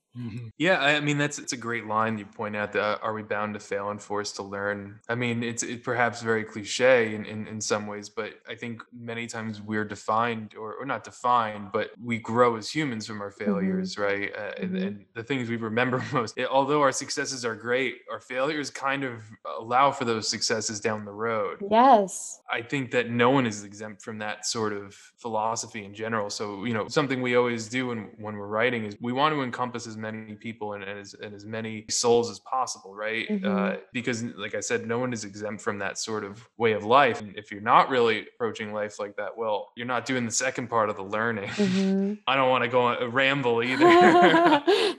Yeah, 0.58 0.78
I 0.80 0.96
I 0.98 1.00
mean 1.00 1.18
that's 1.18 1.40
it's 1.40 1.54
a 1.54 1.58
great 1.58 1.86
line 1.88 2.18
you 2.18 2.26
point 2.26 2.56
out. 2.56 2.74
That 2.74 2.82
uh, 2.84 2.98
are 3.02 3.14
we 3.14 3.24
bound 3.24 3.54
to 3.54 3.60
fail 3.62 3.90
and 3.92 4.02
forced 4.02 4.36
to 4.38 4.44
learn? 4.44 5.00
I 5.08 5.16
mean, 5.16 5.42
it's 5.42 5.64
it 5.64 5.84
perhaps 5.86 6.22
very 6.22 6.44
cliche 6.44 7.16
in, 7.16 7.26
in, 7.26 7.48
in 7.48 7.62
some 7.62 7.88
ways, 7.88 8.10
but 8.10 8.34
I 8.48 8.56
think 8.56 8.84
many 8.92 9.26
times 9.28 9.62
we're 9.62 9.86
defined 9.86 10.54
or, 10.56 10.76
or 10.76 10.86
not 10.86 11.06
defined, 11.06 11.72
but 11.72 11.92
we 11.98 12.20
grow 12.20 12.58
as 12.58 12.70
humans 12.70 13.08
from 13.08 13.22
our 13.22 13.32
failures, 13.32 13.98
right? 13.98 14.36
Uh, 14.36 14.52
and, 14.62 14.76
Mhm. 14.76 14.88
and 14.88 15.06
the 15.16 15.24
things 15.24 15.50
we 15.50 15.56
remember 15.56 16.04
most. 16.14 16.38
It- 16.38 16.50
although 16.50 16.82
our 16.82 16.92
successes 16.92 17.46
are 17.46 17.56
great, 17.56 17.96
our 18.12 18.20
failures 18.20 18.70
kind 18.70 19.04
of 19.06 19.24
allow 19.46 19.92
for 19.92 20.04
those 20.06 20.28
successes 20.28 20.80
down 20.82 21.06
the 21.06 21.14
road. 21.14 21.60
yes 21.72 22.42
I 22.52 22.62
think 22.62 22.92
that 22.92 23.10
no 23.10 23.30
one 23.30 23.46
is 23.46 23.64
exempt 23.64 24.02
from 24.02 24.20
that 24.20 24.46
sort 24.46 24.74
of 24.74 24.98
philosophy 25.18 25.86
in 25.86 25.94
general. 25.94 26.30
So, 26.30 26.66
you 26.66 26.74
know, 26.74 26.88
something 26.88 27.22
we 27.22 27.36
always 27.36 27.68
do 27.70 27.88
when, 27.88 28.10
when 28.18 28.36
we're 28.36 28.48
writing 28.48 28.86
is 28.86 28.98
we 29.02 29.14
want 29.14 29.34
to 29.36 29.42
encompass 29.44 29.88
as 29.88 29.98
many 29.98 30.34
people 30.36 30.74
and, 30.74 30.84
and, 30.84 31.00
as, 31.00 31.14
and 31.14 31.34
as 31.34 31.46
many 31.46 31.86
souls 31.90 32.30
as 32.30 32.40
possible, 32.40 32.94
right? 32.96 33.26
Uh, 33.30 33.34
Mhm. 33.34 33.80
because, 33.94 34.24
like 34.24 34.56
I 34.56 34.60
said, 34.60 34.86
no 34.88 35.00
one 35.00 35.14
is 35.14 35.24
exempt 35.26 35.62
from 35.62 35.80
that 35.80 35.98
sort 35.98 36.24
of 36.24 36.48
way 36.58 36.74
of 36.74 36.84
life. 36.84 37.22
And 37.22 37.36
if 37.38 37.52
you're 37.52 37.62
not 37.62 37.90
really 37.90 38.28
approaching 38.34 38.74
life 38.74 39.00
like 39.00 39.16
that, 39.18 39.38
well, 39.38 39.72
you're 39.76 39.88
not 39.88 40.06
doing 40.06 40.26
the 40.26 40.32
second 40.32 40.68
part 40.70 40.90
of 40.90 40.96
the 40.96 41.04
learning. 41.04 41.50
Mhm. 41.50 42.20
I 42.28 42.36
don't 42.36 42.50
want 42.50 42.64
to 42.64 42.70
go 42.70 42.82
on 42.82 43.02
a 43.02 43.08
ramble 43.08 43.62
either. 43.70 43.86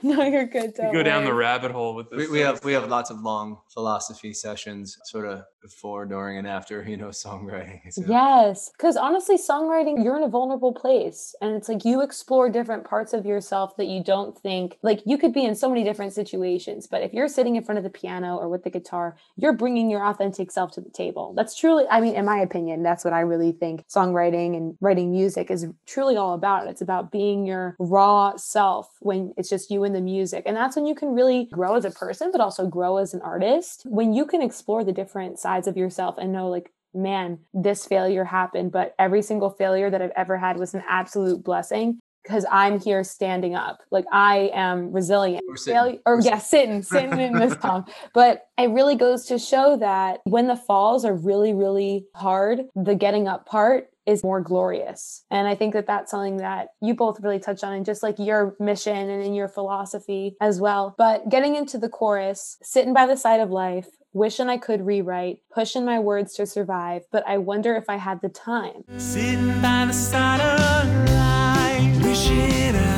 no 0.03 0.23
you're 0.23 0.45
good 0.47 0.73
don't 0.77 0.93
go 0.93 1.03
down 1.03 1.23
the 1.25 1.33
rabbit 1.33 1.71
hole 1.71 1.95
with 1.95 2.09
this. 2.09 2.17
we, 2.19 2.27
we 2.33 2.39
have 2.39 2.63
we 2.63 2.73
have 2.73 2.89
lots 2.89 3.09
of 3.09 3.19
long 3.21 3.57
philosophy 3.73 4.33
sessions, 4.33 4.97
sort 5.05 5.25
of 5.25 5.43
before, 5.61 6.05
during, 6.05 6.37
and 6.37 6.47
after. 6.47 6.83
You 6.87 6.97
know, 6.97 7.07
songwriting. 7.09 7.79
So- 7.91 8.03
Yes, 8.07 8.69
because 8.75 8.97
honestly, 8.97 9.37
songwriting, 9.37 9.92
you're 10.01 10.17
in 10.17 10.23
a 10.23 10.27
vulnerable 10.29 10.73
place. 10.73 11.35
And 11.41 11.55
it's 11.55 11.69
like 11.69 11.85
you 11.85 12.01
explore 12.01 12.49
different 12.49 12.83
parts 12.83 13.13
of 13.13 13.25
yourself 13.25 13.75
that 13.77 13.87
you 13.87 14.03
don't 14.03 14.37
think, 14.37 14.77
like 14.81 15.01
you 15.05 15.17
could 15.17 15.33
be 15.33 15.45
in 15.45 15.55
so 15.55 15.69
many 15.69 15.83
different 15.83 16.13
situations. 16.13 16.87
But 16.87 17.01
if 17.01 17.13
you're 17.13 17.27
sitting 17.27 17.55
in 17.55 17.63
front 17.63 17.77
of 17.77 17.83
the 17.83 17.89
piano 17.89 18.37
or 18.37 18.49
with 18.49 18.63
the 18.63 18.69
guitar, 18.69 19.15
you're 19.35 19.53
bringing 19.53 19.89
your 19.89 20.05
authentic 20.05 20.51
self 20.51 20.71
to 20.73 20.81
the 20.81 20.89
table. 20.89 21.33
That's 21.35 21.55
truly, 21.55 21.85
I 21.89 21.99
mean, 22.01 22.15
in 22.15 22.25
my 22.25 22.39
opinion, 22.39 22.83
that's 22.83 23.03
what 23.03 23.13
I 23.13 23.21
really 23.21 23.51
think 23.51 23.87
songwriting 23.87 24.55
and 24.55 24.77
writing 24.81 25.11
music 25.11 25.51
is 25.51 25.67
truly 25.85 26.17
all 26.17 26.33
about. 26.33 26.67
It's 26.67 26.81
about 26.81 27.11
being 27.11 27.45
your 27.45 27.75
raw 27.79 28.35
self 28.37 28.89
when 29.01 29.33
it's 29.37 29.49
just 29.49 29.69
you 29.69 29.83
and 29.83 29.95
the 29.95 30.01
music. 30.01 30.43
And 30.45 30.55
that's 30.55 30.75
when 30.75 30.85
you 30.85 30.95
can 30.95 31.13
really 31.13 31.45
grow 31.51 31.75
as 31.75 31.85
a 31.85 31.91
person, 31.91 32.31
but 32.31 32.41
also 32.41 32.67
grow 32.67 32.97
as 32.97 33.13
an 33.13 33.21
artist. 33.21 33.83
When 33.85 34.13
you 34.13 34.25
can 34.25 34.41
explore 34.41 34.83
the 34.83 34.91
different 34.91 35.39
sides 35.39 35.67
of 35.67 35.77
yourself 35.77 36.17
and 36.17 36.31
know, 36.31 36.49
like, 36.49 36.71
man, 36.93 37.39
this 37.53 37.85
failure 37.85 38.25
happened, 38.25 38.71
but 38.71 38.95
every 38.99 39.21
single 39.21 39.49
failure 39.49 39.89
that 39.89 40.01
I've 40.01 40.11
ever 40.15 40.37
had 40.37 40.57
was 40.57 40.73
an 40.73 40.83
absolute 40.87 41.43
blessing 41.43 41.99
because 42.23 42.45
I'm 42.49 42.79
here 42.79 43.03
standing 43.03 43.55
up. 43.55 43.79
Like 43.91 44.05
I 44.11 44.51
am 44.53 44.91
resilient. 44.91 45.43
Or 45.47 45.57
sitting. 45.57 45.75
Failure, 45.75 45.99
or 46.05 46.17
Or 46.17 46.21
yeah, 46.21 46.37
sitting, 46.39 46.81
sitting 46.81 47.19
in 47.19 47.33
this 47.33 47.55
palm. 47.55 47.85
But 48.13 48.47
it 48.57 48.69
really 48.69 48.95
goes 48.95 49.25
to 49.25 49.37
show 49.37 49.77
that 49.77 50.21
when 50.23 50.47
the 50.47 50.55
falls 50.55 51.05
are 51.05 51.15
really, 51.15 51.53
really 51.53 52.05
hard, 52.15 52.61
the 52.75 52.95
getting 52.95 53.27
up 53.27 53.45
part 53.45 53.89
is 54.05 54.23
more 54.23 54.41
glorious. 54.41 55.23
And 55.31 55.47
I 55.47 55.55
think 55.55 55.73
that 55.73 55.87
that's 55.87 56.11
something 56.11 56.37
that 56.37 56.69
you 56.81 56.93
both 56.93 57.21
really 57.21 57.39
touch 57.39 57.63
on 57.63 57.73
in 57.73 57.83
just 57.83 58.03
like 58.03 58.19
your 58.19 58.55
mission 58.59 59.09
and 59.09 59.23
in 59.23 59.33
your 59.33 59.47
philosophy 59.47 60.35
as 60.41 60.59
well. 60.59 60.93
But 60.97 61.29
getting 61.29 61.55
into 61.55 61.77
the 61.77 61.89
chorus, 61.89 62.57
sitting 62.61 62.93
by 62.93 63.05
the 63.05 63.15
side 63.15 63.39
of 63.39 63.49
life, 63.49 63.87
wishing 64.13 64.47
I 64.47 64.57
could 64.57 64.85
rewrite, 64.85 65.39
pushing 65.51 65.83
my 65.85 65.99
words 65.99 66.35
to 66.35 66.45
survive, 66.45 67.03
but 67.11 67.27
I 67.27 67.39
wonder 67.39 67.75
if 67.75 67.89
I 67.89 67.97
had 67.97 68.21
the 68.21 68.29
time. 68.29 68.83
Sitting 68.97 69.61
by 69.61 69.85
the 69.85 69.93
side 69.93 70.39
of 70.39 71.07
the 71.07 72.07
wishing 72.07 72.75
I 72.75 72.92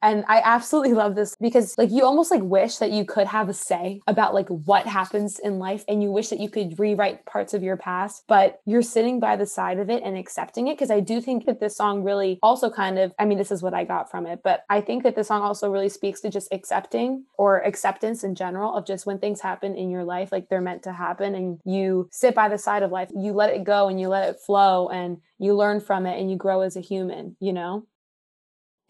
And 0.00 0.24
I 0.28 0.40
absolutely 0.44 0.92
love 0.92 1.14
this 1.14 1.36
because 1.40 1.76
like 1.76 1.90
you 1.90 2.04
almost 2.04 2.30
like 2.30 2.42
wish 2.42 2.76
that 2.76 2.92
you 2.92 3.04
could 3.04 3.26
have 3.26 3.48
a 3.48 3.54
say 3.54 4.00
about 4.06 4.34
like 4.34 4.48
what 4.48 4.86
happens 4.86 5.38
in 5.38 5.58
life 5.58 5.84
and 5.88 6.02
you 6.02 6.12
wish 6.12 6.28
that 6.28 6.40
you 6.40 6.48
could 6.48 6.78
rewrite 6.78 7.26
parts 7.26 7.52
of 7.52 7.62
your 7.62 7.76
past, 7.76 8.24
but 8.28 8.60
you're 8.64 8.82
sitting 8.82 9.18
by 9.18 9.36
the 9.36 9.46
side 9.46 9.78
of 9.78 9.90
it 9.90 10.02
and 10.04 10.16
accepting 10.16 10.68
it 10.68 10.76
because 10.76 10.90
I 10.90 11.00
do 11.00 11.20
think 11.20 11.46
that 11.46 11.58
this 11.60 11.76
song 11.76 12.04
really 12.04 12.38
also 12.42 12.70
kind 12.70 12.98
of 12.98 13.12
I 13.18 13.24
mean 13.24 13.38
this 13.38 13.50
is 13.50 13.62
what 13.62 13.74
I 13.74 13.84
got 13.84 14.10
from 14.10 14.26
it, 14.26 14.40
but 14.44 14.64
I 14.70 14.80
think 14.80 15.02
that 15.02 15.16
the 15.16 15.24
song 15.24 15.42
also 15.42 15.70
really 15.70 15.88
speaks 15.88 16.20
to 16.20 16.30
just 16.30 16.52
accepting 16.52 17.24
or 17.36 17.60
acceptance 17.62 18.22
in 18.22 18.34
general 18.34 18.74
of 18.74 18.86
just 18.86 19.06
when 19.06 19.18
things 19.18 19.40
happen 19.40 19.74
in 19.74 19.90
your 19.90 20.04
life 20.04 20.30
like 20.30 20.48
they're 20.48 20.60
meant 20.60 20.84
to 20.84 20.92
happen 20.92 21.34
and 21.34 21.58
you 21.64 22.08
sit 22.12 22.34
by 22.34 22.48
the 22.48 22.58
side 22.58 22.82
of 22.82 22.92
life, 22.92 23.10
you 23.16 23.32
let 23.32 23.50
it 23.50 23.64
go 23.64 23.88
and 23.88 24.00
you 24.00 24.08
let 24.08 24.28
it 24.28 24.40
flow 24.40 24.88
and 24.88 25.18
you 25.38 25.54
learn 25.54 25.80
from 25.80 26.06
it 26.06 26.20
and 26.20 26.30
you 26.30 26.36
grow 26.36 26.60
as 26.60 26.76
a 26.76 26.80
human, 26.80 27.36
you 27.40 27.52
know? 27.52 27.86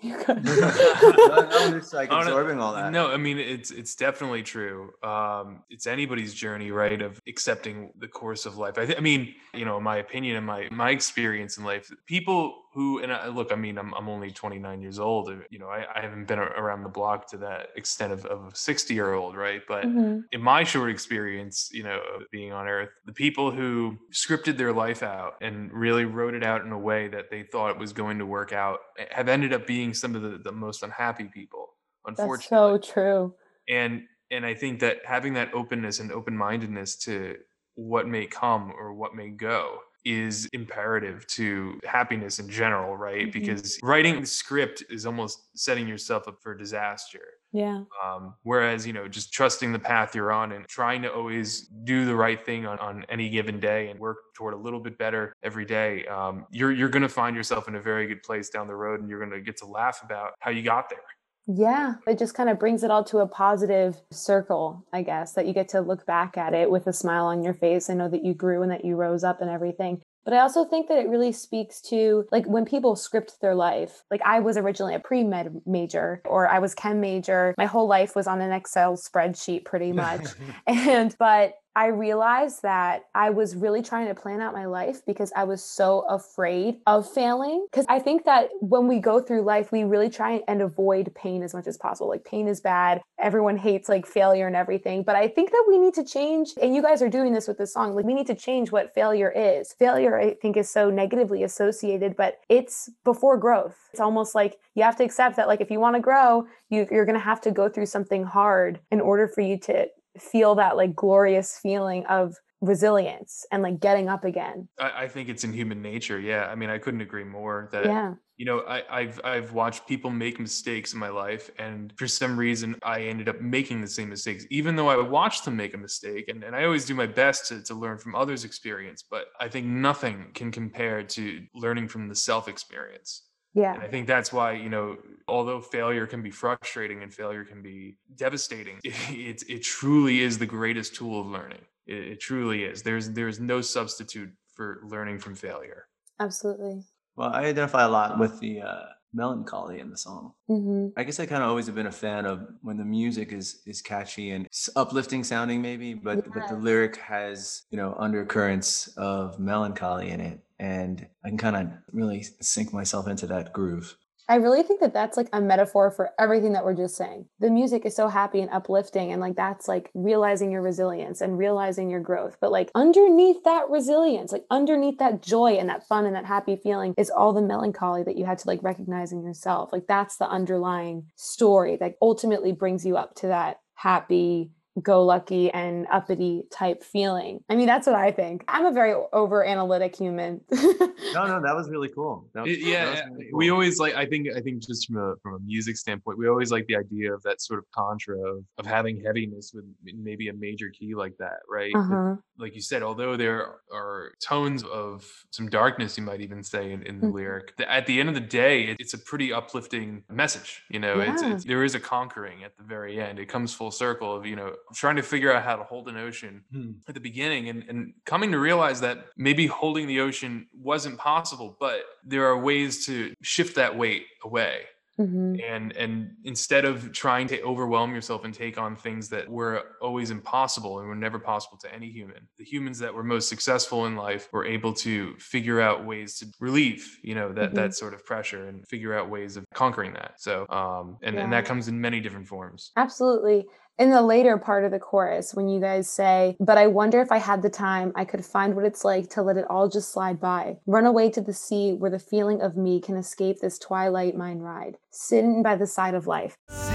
You're 0.01 0.23
good. 0.23 0.39
I'm 0.49 1.73
just 1.73 1.93
like 1.93 2.11
Oh, 2.13 2.19
absorbing 2.21 2.61
all 2.61 2.73
that. 2.75 2.93
No, 2.93 3.11
I 3.11 3.17
mean 3.17 3.37
it's 3.39 3.73
it's 3.73 3.97
definitely 3.97 4.45
true. 4.45 4.93
Um, 5.03 5.65
it's 5.71 5.87
anybody's 5.89 6.35
journey, 6.35 6.71
right, 6.71 7.03
of 7.03 7.21
accepting 7.27 7.93
the 7.99 8.07
course 8.07 8.47
of 8.47 8.57
life. 8.59 8.79
I, 8.79 8.87
th- 8.87 8.97
I 8.99 9.01
mean, 9.01 9.35
you 9.55 9.65
know, 9.65 9.77
in 9.77 9.83
my 9.83 9.97
opinion 9.97 10.37
and 10.37 10.47
my 10.47 10.69
my 10.71 10.91
experience 10.91 11.59
in 11.59 11.65
life, 11.65 11.91
people 12.07 12.63
who 12.73 13.01
and 13.01 13.13
I, 13.13 13.29
look, 13.29 13.53
I 13.53 13.57
mean, 13.57 13.79
I'm 13.79 13.95
I'm 13.95 14.09
only 14.09 14.31
29 14.31 14.81
years 14.83 14.99
old. 14.99 15.31
You 15.51 15.59
know, 15.59 15.69
I, 15.69 15.87
I 15.99 16.01
haven't 16.03 16.27
been 16.27 16.39
around 16.39 16.83
the 16.83 16.89
block 16.89 17.29
to 17.31 17.39
that 17.39 17.69
extent 17.77 18.13
of, 18.13 18.25
of 18.27 18.53
a 18.53 18.57
60 18.57 18.95
year 18.95 19.13
old, 19.15 19.37
right? 19.37 19.63
But 19.67 19.89
Mhm. 19.89 20.29
in 20.33 20.43
my 20.43 20.63
short 20.65 20.91
experience, 20.91 21.71
you 21.73 21.83
know, 21.83 22.01
of 22.17 22.23
being 22.31 22.53
on 22.53 22.69
Earth, 22.69 22.91
the 23.07 23.13
people 23.15 23.51
who 23.51 23.99
scripted 24.13 24.59
their 24.59 24.73
life 24.73 25.03
out 25.03 25.35
and 25.41 25.73
really 25.73 26.05
wrote 26.05 26.35
it 26.35 26.45
out 26.45 26.65
in 26.65 26.73
a 26.73 26.79
way 26.79 27.09
that 27.09 27.31
they 27.31 27.43
thought 27.43 27.71
it 27.71 27.79
was 27.79 27.93
going 27.95 28.19
to 28.19 28.27
work 28.27 28.53
out 28.53 28.81
eh, 28.99 29.07
have 29.11 29.29
ended 29.29 29.53
up 29.55 29.67
being 29.67 29.95
some 29.95 30.15
of 30.15 30.23
the, 30.23 30.39
the 30.39 30.53
most 30.53 30.83
unhappy 30.83 31.25
people. 31.25 31.71
unfortunately 32.07 32.43
That's 32.43 32.47
so 32.49 32.79
true. 32.79 33.37
and 33.69 34.03
and 34.31 34.45
I 34.45 34.55
think 34.55 34.81
that 34.81 34.99
having 35.07 35.35
that 35.35 35.55
openness 35.55 36.01
and 36.01 36.13
open 36.13 36.37
mindedness 36.37 36.97
to 37.05 37.39
what 37.75 38.07
may 38.07 38.27
come 38.27 38.71
or 38.73 38.93
what 38.93 39.15
may 39.15 39.31
go 39.31 39.81
is 40.05 40.47
imperative 40.53 41.27
to 41.29 41.79
happiness 41.85 42.39
in 42.39 42.49
general, 42.49 42.97
right? 42.97 43.31
Mhm. 43.33 43.33
Because 43.33 43.79
writing 43.83 44.21
the 44.21 44.27
script 44.27 44.85
is 44.91 45.07
almost 45.07 45.51
setting 45.57 45.89
yourself 45.89 46.29
up 46.29 46.39
for 46.43 46.55
disaster. 46.55 47.21
Yeah. 47.53 47.85
Um, 48.05 48.35
whereas, 48.43 48.87
you 48.87 48.93
know, 48.93 49.09
just 49.09 49.33
trusting 49.33 49.73
the 49.73 49.79
path 49.79 50.15
you're 50.15 50.33
on 50.33 50.53
and 50.53 50.67
trying 50.69 51.03
to 51.03 51.13
always 51.13 51.69
do 51.85 52.05
the 52.05 52.15
right 52.15 52.45
thing 52.45 52.67
on, 52.67 52.79
on 52.79 53.05
any 53.09 53.31
given 53.31 53.59
day 53.61 53.89
and 53.91 53.99
work 53.99 54.19
toward 54.37 54.55
a 54.55 54.57
little 54.59 54.81
bit 54.81 54.99
better 54.99 55.33
every 55.43 55.65
day, 55.65 56.07
um, 56.07 56.47
you're 56.51 56.73
you're 56.73 56.89
going 56.91 57.03
to 57.03 57.09
find 57.09 57.35
yourself 57.37 57.67
in 57.69 57.75
a 57.77 57.81
very 57.81 58.07
good 58.07 58.23
place 58.23 58.51
down 58.51 58.67
the 58.67 58.75
road, 58.77 59.01
and 59.01 59.09
you're 59.09 59.19
going 59.19 59.31
to 59.33 59.41
get 59.41 59.57
to 59.59 59.67
laugh 59.67 60.03
about 60.05 60.35
how 60.41 60.51
you 60.51 60.63
got 60.63 60.91
there. 60.91 61.03
Yeah. 61.49 61.95
It 62.07 62.19
just 62.19 62.35
kind 62.35 62.51
of 62.51 62.59
brings 62.59 62.85
it 62.85 62.91
all 62.91 63.05
to 63.05 63.19
a 63.19 63.27
positive 63.27 63.97
circle, 64.11 64.85
I 64.93 65.03
guess, 65.03 65.33
that 65.33 65.47
you 65.47 65.55
get 65.55 65.71
to 65.71 65.81
look 65.81 66.05
back 66.05 66.37
at 66.37 66.53
it 66.53 66.71
with 66.71 66.87
a 66.87 66.93
smile 66.93 67.25
on 67.25 67.43
your 67.43 67.55
face 67.55 67.89
and 67.89 67.99
know 67.99 68.09
that 68.11 68.25
you 68.25 68.35
grew 68.35 68.63
and 68.63 68.71
that 68.71 68.85
you 68.85 68.97
rose 68.97 69.25
up 69.25 69.41
and 69.41 69.51
everything. 69.51 70.03
But 70.27 70.35
I 70.35 70.41
also 70.41 70.67
think 70.67 70.89
that 70.89 70.99
it 70.99 71.09
really 71.09 71.33
speaks 71.33 71.81
to 71.89 72.27
like 72.31 72.45
when 72.45 72.67
people 72.67 72.97
script 72.97 73.41
their 73.41 73.55
life. 73.55 74.05
Like 74.11 74.21
I 74.27 74.41
was 74.41 74.59
originally 74.59 74.95
a 74.95 75.01
pre 75.01 75.25
med 75.25 75.63
major 75.65 76.21
or 76.27 76.47
I 76.47 76.59
was 76.59 76.75
chem 76.75 77.01
major. 77.01 77.55
My 77.57 77.65
whole 77.65 77.89
life 77.89 78.15
was 78.15 78.27
on 78.27 78.43
an 78.43 78.53
Excel 78.53 78.99
spreadsheet 78.99 79.65
pretty 79.65 79.93
much. 79.95 80.27
And, 80.67 81.17
but 81.19 81.55
I 81.79 81.87
realized 81.87 82.63
that 82.63 83.05
I 83.15 83.31
was 83.31 83.55
really 83.55 83.83
trying 83.83 84.09
to 84.09 84.15
plan 84.21 84.41
out 84.41 84.53
my 84.53 84.67
life 84.67 85.07
because 85.07 85.33
I 85.37 85.45
was 85.45 85.63
so 85.63 86.01
afraid 86.09 86.79
of 86.89 87.09
failing. 87.09 87.69
Because 87.71 87.87
I 87.89 88.01
think 88.01 88.25
that 88.25 88.51
when 88.61 88.89
we 88.89 88.99
go 88.99 89.21
through 89.21 89.43
life, 89.43 89.71
we 89.71 89.85
really 89.85 90.11
try 90.11 90.43
and 90.49 90.61
avoid 90.61 91.15
pain 91.15 91.45
as 91.45 91.55
much 91.55 91.69
as 91.69 91.77
possible. 91.77 92.09
Like, 92.09 92.25
pain 92.25 92.49
is 92.49 92.61
bad. 92.61 93.01
Everyone 93.21 93.57
hates 93.57 93.89
like 93.89 94.07
failure 94.07 94.49
and 94.49 94.57
everything. 94.57 95.05
But 95.05 95.15
I 95.15 95.29
think 95.29 95.53
that 95.53 95.65
we 95.69 95.79
need 95.79 95.95
to 95.95 96.05
change, 96.05 96.55
and 96.61 96.75
you 96.75 96.83
guys 96.83 97.01
are 97.01 97.09
doing 97.09 97.33
this 97.33 97.47
with 97.47 97.59
this 97.59 97.75
song. 97.75 97.95
Like, 97.95 98.05
we 98.05 98.15
need 98.15 98.27
to 98.27 98.35
change 98.35 98.73
what 98.73 98.93
failure 98.93 99.31
is. 99.31 99.73
Failure, 99.73 100.19
I 100.19 100.35
think, 100.35 100.57
is 100.57 100.69
so 100.69 100.91
negatively 100.91 101.45
associated, 101.45 102.17
but 102.17 102.41
it's 102.49 102.91
before 103.05 103.37
growth. 103.37 103.77
It's 103.93 104.01
almost 104.01 104.35
like 104.35 104.59
you 104.75 104.83
have 104.83 104.97
to 104.97 105.05
accept 105.05 105.37
that, 105.37 105.47
like, 105.47 105.61
if 105.61 105.71
you 105.71 105.79
want 105.79 105.95
to 105.95 106.03
grow, 106.03 106.49
you, 106.71 106.89
you're 106.91 107.07
going 107.07 107.15
to 107.15 107.25
have 107.25 107.41
to 107.43 107.53
go 107.53 107.69
through 107.69 107.87
something 107.87 108.25
hard 108.25 108.81
in 108.91 109.01
order 109.01 109.29
for 109.29 109.43
you 109.43 109.59
to 109.59 109.89
feel 110.23 110.55
that 110.57 110.77
like 110.77 110.95
glorious 110.95 111.59
feeling 111.59 112.07
of 112.07 112.35
resilience 112.61 113.47
and 113.53 113.63
like 113.63 113.81
getting 113.81 114.09
up 114.09 114.25
again. 114.25 114.69
I, 114.79 115.05
I 115.05 115.09
think 115.09 115.29
it's 115.29 115.45
in 115.45 115.53
human 115.53 115.81
nature. 115.83 116.19
Yeah, 116.19 116.47
I 116.47 116.55
mean, 116.55 116.71
I 116.71 116.79
couldn't 116.79 117.01
agree 117.01 117.25
more. 117.25 117.69
That 117.73 117.87
Yeah. 117.87 118.15
you 118.37 118.47
know, 118.47 118.61
I, 118.61 118.83
I've 118.91 119.21
I've 119.25 119.53
watched 119.53 119.87
people 119.87 120.11
make 120.11 120.41
mistakes 120.41 120.93
in 120.93 120.99
my 120.99 121.09
life, 121.09 121.51
and 121.59 121.93
for 121.97 122.09
some 122.09 122.39
reason, 122.39 122.77
I 122.83 123.03
ended 123.03 123.29
up 123.29 123.41
making 123.41 123.81
the 123.81 123.89
same 123.89 124.09
mistakes, 124.09 124.45
even 124.51 124.77
though 124.77 124.89
I 124.89 125.01
watched 125.01 125.45
them 125.45 125.57
make 125.57 125.75
a 125.75 125.79
mistake. 125.79 126.29
And, 126.29 126.43
and 126.43 126.55
I 126.55 126.65
always 126.65 126.85
do 126.85 126.95
my 126.95 127.07
best 127.07 127.47
to, 127.49 127.63
to 127.65 127.75
learn 127.75 127.99
from 127.99 128.15
others' 128.15 128.45
experience, 128.45 129.05
but 129.09 129.27
I 129.41 129.49
think 129.49 129.67
nothing 129.67 130.31
can 130.35 130.51
compare 130.51 131.03
to 131.03 131.47
learning 131.55 131.89
from 131.89 132.09
the 132.09 132.15
self 132.15 132.49
experience. 132.49 133.28
Yeah. 133.55 133.75
And 133.75 133.83
I 133.83 133.89
think 133.89 134.07
that's 134.07 134.33
why, 134.33 134.53
you 134.53 134.69
know, 134.69 134.97
although 135.27 135.61
failure 135.61 136.07
can 136.07 136.23
be 136.23 136.31
frustrating 136.31 137.03
and 137.03 137.13
failure 137.13 137.45
can 137.45 137.63
be 137.63 137.97
devastating, 138.17 138.81
it, 138.85 138.95
it, 139.11 139.43
it 139.49 139.63
truly 139.63 140.21
is 140.21 140.39
the 140.39 140.47
greatest 140.47 140.95
tool 140.95 141.21
of 141.21 141.27
learning. 141.27 141.61
It, 141.87 141.99
it 142.13 142.21
truly 142.21 142.65
is. 142.65 142.83
There's 142.83 143.11
there's 143.11 143.41
no 143.41 143.61
substitute 143.61 144.31
for 144.55 144.81
learning 144.85 145.19
from 145.21 145.35
failure. 145.35 145.89
Absolutely. 146.21 146.83
Well, 147.17 147.31
I 147.31 147.45
identify 147.47 147.85
a 147.85 147.89
lot 147.89 148.19
with 148.19 148.39
the 148.41 148.63
uh, 148.63 148.83
melancholy 149.13 149.81
in 149.81 149.91
the 149.91 149.97
song. 149.97 150.35
hmm 150.47 150.89
I 150.97 151.05
guess 151.05 151.21
I 151.21 151.27
kind 151.27 151.43
of 151.43 151.49
always 151.49 151.67
have 151.67 151.75
been 151.75 151.87
a 151.87 151.93
fan 151.93 152.27
of 152.27 152.47
when 152.63 152.77
the 152.77 152.85
music 152.85 153.33
is 153.33 153.63
is 153.67 153.83
catchy 153.83 154.31
and 154.31 154.47
uplifting 154.77 155.25
sounding, 155.25 155.63
maybe, 155.63 155.95
but 155.95 156.33
but 156.33 156.49
the 156.49 156.57
lyric 156.57 156.97
has 156.97 157.63
you 157.71 157.77
know 157.77 157.95
undercurrents 157.99 158.89
of 158.97 159.39
melancholy 159.39 160.11
in 160.11 160.21
it, 160.21 160.41
and 160.59 161.07
I 161.25 161.29
can 161.29 161.39
kind 161.39 161.57
of 161.57 161.69
really 161.93 162.25
sink 162.41 162.73
myself 162.73 163.09
into 163.09 163.27
that 163.29 163.53
groove. 163.53 163.97
I 164.31 164.35
really 164.35 164.63
think 164.63 164.81
that 164.81 164.93
that's 164.93 165.17
like 165.17 165.31
a 165.33 165.41
metaphor 165.41 165.91
for 165.91 166.11
everything 166.19 166.53
that 166.53 166.63
we're 166.63 166.75
just 166.75 166.97
saying. 166.97 167.25
The 167.41 167.51
music 167.51 167.87
is 167.87 167.97
so 167.97 168.09
happy 168.09 168.41
and 168.41 168.51
uplifting, 168.51 169.11
and 169.11 169.23
like 169.23 169.37
that's 169.37 169.67
like 169.67 169.91
realizing 169.95 170.51
your 170.51 170.61
resilience 170.61 171.23
and 171.23 171.39
realizing 171.39 171.89
your 171.89 172.01
growth. 172.01 172.37
But 172.39 172.53
like 172.53 172.71
underneath 172.75 173.43
that 173.45 173.71
resilience, 173.71 174.31
like 174.31 174.45
underneath 174.51 174.99
that 174.99 175.23
joy 175.23 175.53
and 175.53 175.71
that 175.71 175.89
fun 175.89 176.05
and 176.05 176.15
that 176.15 176.27
happy 176.27 176.57
feeling 176.57 176.93
is 176.99 177.09
all 177.09 177.33
the 177.33 177.41
melancholy 177.41 178.03
that 178.03 178.19
you 178.19 178.27
had 178.27 178.37
to 178.39 178.47
like 178.47 178.63
recognize 178.63 179.13
in 179.13 179.23
yourself. 179.23 179.73
Like 179.73 179.87
that's 179.87 180.19
the 180.19 180.29
underlying 180.29 181.07
story 181.17 181.77
that 181.77 181.95
ultimately 182.03 182.53
brings 182.53 182.85
you 182.85 182.99
up 182.99 183.15
to 183.17 183.29
that 183.29 183.61
happy, 183.77 184.51
go 184.83 185.05
lucky 185.05 185.51
and 185.51 185.87
uppity 185.91 186.43
type 186.51 186.83
feeling. 186.83 187.41
I 187.49 187.57
mean, 187.57 187.67
that's 187.67 187.87
what 187.87 187.97
I 187.97 188.11
think. 188.13 188.45
I'm 188.49 188.67
a 188.67 188.73
very 188.73 188.95
over 189.13 189.45
analytic 189.45 189.97
human. 189.97 190.41
No, 191.15 191.27
no, 191.27 191.41
that 191.41 191.55
was 191.55 191.71
really 191.71 191.89
cool. 191.89 192.29
Was- 192.35 192.49
It- 192.51 192.59
yeah, 192.61 192.85
that 192.85 192.91
was 192.91 192.99
yeah, 193.01 193.07
really 193.13 193.31
we 193.33 193.51
always 193.51 193.79
like. 193.79 193.95
I 193.95 194.05
think. 194.05 194.29
I 194.37 194.41
think 194.41 194.67
just 194.67 194.87
from 194.89 194.97
a 194.99 195.15
from 195.23 195.35
a 195.35 195.39
music 195.39 195.77
standpoint, 195.77 196.19
we 196.19 196.29
always 196.29 196.51
like 196.53 196.67
the 196.67 196.77
idea 196.77 197.15
of 197.15 197.23
that 197.23 197.41
sort 197.41 197.59
of 197.61 197.71
contra 197.71 198.19
of 198.19 198.45
of 198.59 198.67
having 198.67 199.01
heaviness 199.03 199.53
with 199.55 199.65
maybe 199.85 200.29
a 200.29 200.33
major 200.35 200.71
key 200.71 200.95
like 200.95 201.17
that, 201.19 201.39
right? 201.49 201.73
Uh-huh. 201.75 202.17
Like 202.37 202.55
you 202.57 202.61
said, 202.61 202.83
although 202.83 203.17
there 203.17 203.55
are 203.73 204.13
tones 204.23 204.65
of 204.65 205.09
some 205.31 205.49
darkness, 205.49 205.97
you 205.97 206.05
might 206.05 206.21
even 206.21 206.43
say 206.43 206.73
in, 206.73 206.83
in 206.83 207.01
the 207.01 207.07
Mhm. 207.07 207.15
lyric. 207.15 207.57
th- 207.57 207.69
At 207.69 207.87
the 207.87 207.99
end 208.01 208.09
of 208.09 208.15
the 208.15 208.21
day, 208.21 208.65
it, 208.65 208.77
it's 208.81 208.95
a 208.95 208.99
pretty 208.99 209.33
uplifting 209.33 210.03
message. 210.11 210.63
You 210.69 210.81
know, 210.81 211.01
it's, 211.01 211.23
it's 211.23 211.45
there 211.45 211.65
is 211.65 211.75
a 211.75 211.81
conquering 211.81 212.45
at 212.45 212.57
the 212.57 212.65
very 212.65 213.01
end. 213.01 213.19
It 213.19 213.29
comes 213.29 213.55
full 213.55 213.71
circle 213.71 214.15
of 214.15 214.27
you 214.27 214.37
know 214.37 214.53
trying 214.75 214.97
to 214.97 215.03
figure 215.03 215.33
out 215.33 215.43
how 215.45 215.57
to 215.57 215.65
hold 215.65 215.89
an 215.89 215.97
ocean 215.97 216.45
Hmm. 216.53 216.73
at 216.89 216.95
the 216.95 217.01
beginning 217.01 217.49
and, 217.49 217.63
and 217.69 217.93
coming 218.07 218.33
to 218.33 218.39
realize 218.39 218.81
that 218.81 219.07
maybe 219.17 219.47
holding 219.47 219.87
the 219.87 220.01
ocean 220.01 220.49
wasn't 220.55 220.99
possible 220.99 221.57
but 221.61 221.83
there 222.05 222.27
are 222.27 222.39
ways 222.39 222.87
to 222.87 223.15
shift 223.23 223.57
that 223.57 223.77
weight 223.77 224.05
away 224.25 224.65
hmm 224.97 225.37
and 225.49 225.73
and 225.77 226.17
instead 226.25 226.65
of 226.65 226.91
trying 226.93 227.29
to 227.29 227.41
overwhelm 227.43 227.95
yourself 227.95 228.25
and 228.25 228.35
take 228.35 228.59
on 228.59 228.75
things 228.75 229.09
that 229.11 229.29
were 229.29 229.77
always 229.81 230.11
impossible 230.11 230.81
and 230.81 230.89
were 230.89 230.97
never 230.97 231.19
possible 231.21 231.57
to 231.59 231.73
any 231.73 231.89
human 231.91 232.27
the 232.39 232.45
humans 232.45 232.79
that 232.81 232.93
were 232.93 233.05
most 233.05 233.29
successful 233.29 233.87
in 233.87 233.95
life 233.95 234.29
were 234.33 234.45
able 234.45 234.73
to 234.73 235.15
figure 235.19 235.61
out 235.61 235.85
ways 235.87 236.19
to 236.19 236.27
relieve 236.41 236.99
you 237.05 237.15
know 237.15 237.33
that 237.33 237.51
Mhm. 237.53 237.55
that 237.55 237.75
sort 237.75 237.95
of 237.95 238.05
pressure 238.05 238.49
and 238.49 238.67
figure 238.69 238.93
out 238.99 239.09
ways 239.11 239.37
of 239.37 239.45
conquering 239.55 239.93
that 239.93 240.15
so 240.21 240.45
um 240.51 240.99
and, 241.03 241.17
and 241.19 241.33
that 241.33 241.45
comes 241.45 241.69
in 241.69 241.81
many 241.81 242.01
different 242.01 242.27
forms 242.27 242.73
Absolutely. 242.77 243.47
In 243.79 243.91
the 243.91 244.03
later 244.03 244.37
part 244.39 244.65
of 244.65 244.73
the 244.73 244.81
chorus, 244.81 245.35
when 245.35 245.49
you 245.49 245.61
guys 245.61 245.89
say, 245.89 246.37
But 246.41 246.59
I 246.59 246.67
wonder 246.67 247.01
if 247.01 247.13
I 247.13 247.19
had 247.19 247.43
the 247.43 247.49
time, 247.49 247.93
I 247.95 248.05
could 248.05 248.25
find 248.25 248.57
what 248.57 248.65
it's 248.65 248.85
like 248.85 249.09
to 249.11 249.23
let 249.23 249.37
it 249.37 249.45
all 249.49 249.69
just 249.69 249.93
slide 249.93 250.21
by. 250.21 250.57
Run 250.67 250.85
away 250.85 251.11
to 251.11 251.21
the 251.21 251.33
sea 251.33 251.75
where 251.75 251.89
the 251.89 252.01
feeling 252.01 252.41
of 252.41 252.57
me 252.57 252.81
can 252.81 252.97
escape 252.97 253.39
this 253.39 253.57
twilight 253.57 254.17
mind 254.17 254.43
ride. 254.43 254.79
Sitting 254.91 255.45
by 255.45 255.55
the 255.55 255.69
side 255.69 255.95
of 255.95 256.09
life. 256.09 256.37
Sitting 256.49 256.75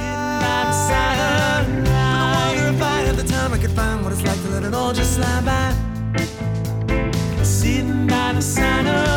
by 8.08 8.32
the 8.34 8.42
side 8.42 8.86
of 8.86 9.13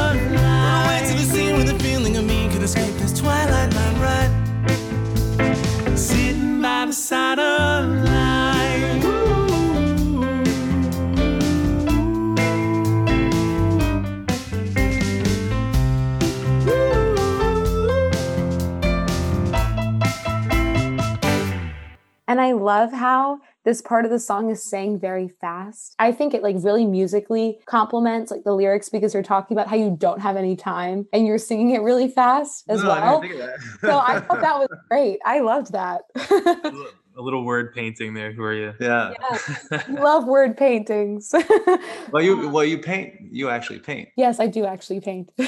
And 22.37 22.43
I 22.45 22.53
love 22.53 22.93
how 22.93 23.41
this 23.65 23.81
part 23.81 24.05
of 24.05 24.11
the 24.11 24.19
song 24.19 24.51
is 24.51 24.63
sang 24.63 25.01
very 25.01 25.27
fast. 25.41 25.95
I 25.99 26.13
think 26.13 26.35
it 26.35 26.43
like 26.43 26.57
really 26.59 26.85
musically 26.85 27.61
complements 27.65 28.31
like 28.31 28.45
the 28.45 28.53
lyrics 28.53 28.91
because 28.91 29.15
you're 29.15 29.23
talking 29.23 29.57
about 29.57 29.69
how 29.69 29.77
you 29.77 29.97
don't 29.99 30.21
have 30.21 30.37
any 30.37 30.55
time 30.55 31.07
and 31.15 31.27
you're 31.27 31.39
singing 31.39 31.71
it 31.71 31.81
really 31.81 32.09
fast 32.09 32.65
as 32.69 32.83
No, 32.83 32.91
well. 32.91 33.21
didn't 33.23 33.39
think 33.39 33.43
of 33.43 33.49
that. 33.49 33.59
so 33.89 33.99
I 34.01 34.21
thought 34.21 34.43
that 34.43 34.59
was 34.59 34.69
great. 34.91 35.19
I 35.25 35.41
loved 35.41 35.73
that. 35.73 36.03
A 37.17 37.23
little 37.23 37.43
word 37.43 37.73
painting 37.75 38.13
there. 38.13 38.33
Who 38.33 38.43
are 38.43 38.53
you? 38.53 38.75
yeah. 38.81 39.15
Love 39.89 40.27
word 40.27 40.59
paintings. 40.59 41.33
Well, 42.13 42.23
you 42.23 42.49
well 42.51 42.65
you 42.67 42.77
paint. 42.77 43.15
You 43.33 43.49
actually 43.49 43.79
paint. 43.79 44.11
yes, 44.19 44.41
I 44.41 44.47
do 44.47 44.67
actually 44.67 45.01
paint. 45.01 45.31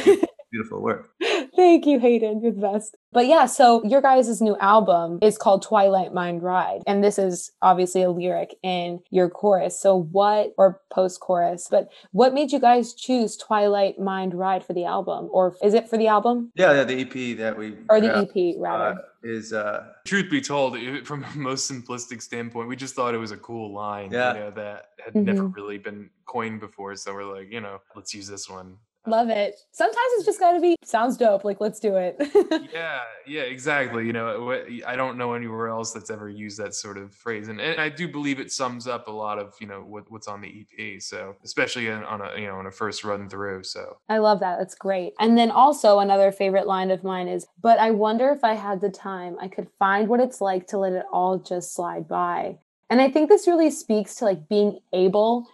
Beautiful 0.51 0.81
work. 0.81 1.11
Thank 1.57 1.87
you, 1.87 1.99
Hayden. 1.99 2.41
You're 2.43 2.53
the 2.53 2.61
best. 2.61 2.97
But 3.13 3.27
yeah, 3.27 3.47
so 3.47 3.85
your 3.85 4.01
guys' 4.01 4.41
new 4.41 4.57
album 4.59 5.19
is 5.23 5.37
called 5.37 5.63
Twilight 5.63 6.15
Mind 6.15 6.43
Ride. 6.43 6.81
And 6.87 7.03
this 7.03 7.19
is 7.19 7.51
obviously 7.63 8.03
a 8.03 8.11
lyric 8.11 8.55
in 8.63 9.01
your 9.11 9.29
chorus. 9.29 9.79
So 9.81 9.97
what, 10.13 10.53
or 10.57 10.81
post 10.91 11.21
chorus, 11.21 11.69
but 11.71 11.91
what 12.13 12.33
made 12.35 12.53
you 12.53 12.61
guys 12.61 12.95
choose 12.95 13.37
Twilight 13.37 13.99
Mind 13.99 14.35
Ride 14.35 14.65
for 14.65 14.73
the 14.73 14.85
album? 14.85 15.29
Or 15.33 15.57
is 15.63 15.75
it 15.75 15.89
for 15.89 15.99
the 15.99 16.07
album? 16.07 16.51
Yeah, 16.55 16.73
yeah. 16.73 16.85
The 16.85 17.01
EP 17.03 17.37
that 17.39 17.57
we 17.59 17.77
Or 17.91 18.01
the 18.01 18.15
out, 18.17 18.29
EP, 18.37 18.55
rather? 18.59 18.99
uh, 19.01 19.03
is 19.25 19.53
uh 19.53 19.85
Truth 20.07 20.31
be 20.31 20.41
told, 20.41 20.79
from 21.05 21.25
a 21.25 21.37
most 21.37 21.71
simplistic 21.71 22.23
standpoint, 22.23 22.69
we 22.69 22.77
just 22.77 22.95
thought 22.95 23.15
it 23.15 23.19
was 23.19 23.33
a 23.33 23.37
cool 23.39 23.73
line, 23.75 24.13
Yeah. 24.13 24.35
you 24.35 24.41
know, 24.41 24.51
that 24.53 24.91
had 25.05 25.15
never 25.15 25.43
Mhm. 25.45 25.55
really 25.57 25.79
been 25.79 26.09
coined 26.27 26.61
before. 26.61 26.95
So 26.97 27.13
we're 27.15 27.25
like, 27.37 27.51
you 27.51 27.61
know, 27.61 27.79
let's 27.97 28.15
use 28.15 28.29
this 28.29 28.49
one. 28.49 28.77
Love 29.09 29.31
it. 29.31 29.57
Sometimes 29.73 29.97
it's 30.17 30.27
just 30.27 30.41
got 30.41 30.53
to 30.53 30.61
be, 30.61 30.77
sounds 30.85 31.17
dope. 31.17 31.45
Like, 31.45 31.61
let's 31.61 31.81
do 31.81 31.97
it. 31.97 32.17
yeah 32.73 33.01
yeah 33.27 33.43
exactly 33.43 34.07
you 34.07 34.13
know 34.13 34.53
i 34.87 34.97
don't 34.97 35.19
know 35.19 35.35
anywhere 35.35 35.69
else 35.69 35.93
that's 35.93 36.11
ever 36.11 36.29
used 36.29 36.59
that 36.59 36.75
sort 36.75 36.97
of 36.97 37.13
phrase 37.15 37.49
and, 37.49 37.61
and 37.61 37.81
i 37.81 37.89
do 37.89 38.09
believe 38.09 38.41
it 38.41 38.51
sums 38.51 38.87
up 38.87 39.09
a 39.09 39.11
lot 39.11 39.39
of 39.39 39.55
you 39.61 39.67
know 39.67 39.81
what, 39.81 40.11
what's 40.11 40.29
on 40.29 40.41
the 40.41 40.67
ep 40.79 41.03
so 41.03 41.35
especially 41.45 41.91
on 41.91 42.21
a 42.21 42.41
you 42.41 42.47
know 42.47 42.57
on 42.57 42.67
a 42.67 42.71
first 42.71 43.05
run 43.05 43.29
through 43.29 43.63
so 43.63 43.99
I 44.09 44.19
love 44.19 44.41
that. 44.41 44.59
That's 44.59 44.75
great. 44.75 45.15
And 45.21 45.37
then 45.37 45.51
also 45.51 45.99
another 45.99 46.33
favorite 46.33 46.67
line 46.67 46.91
of 46.91 47.05
mine 47.05 47.29
is, 47.29 47.47
but 47.61 47.79
I 47.79 47.91
wonder 47.91 48.31
if 48.31 48.43
I 48.43 48.55
had 48.55 48.81
the 48.81 48.91
time, 48.91 49.37
I 49.41 49.49
could 49.49 49.69
find 49.79 50.09
what 50.09 50.21
it's 50.21 50.41
like 50.41 50.67
to 50.69 50.79
let 50.79 50.93
it 50.93 51.05
all 51.13 51.39
just 51.39 51.75
slide 51.75 52.09
by. 52.09 52.59
And 52.91 53.01
I 53.01 53.11
think 53.11 53.29
this 53.29 53.47
really 53.47 53.71
speaks 53.71 54.15
to 54.17 54.25
like 54.25 54.49
being 54.49 54.81
able 54.93 55.47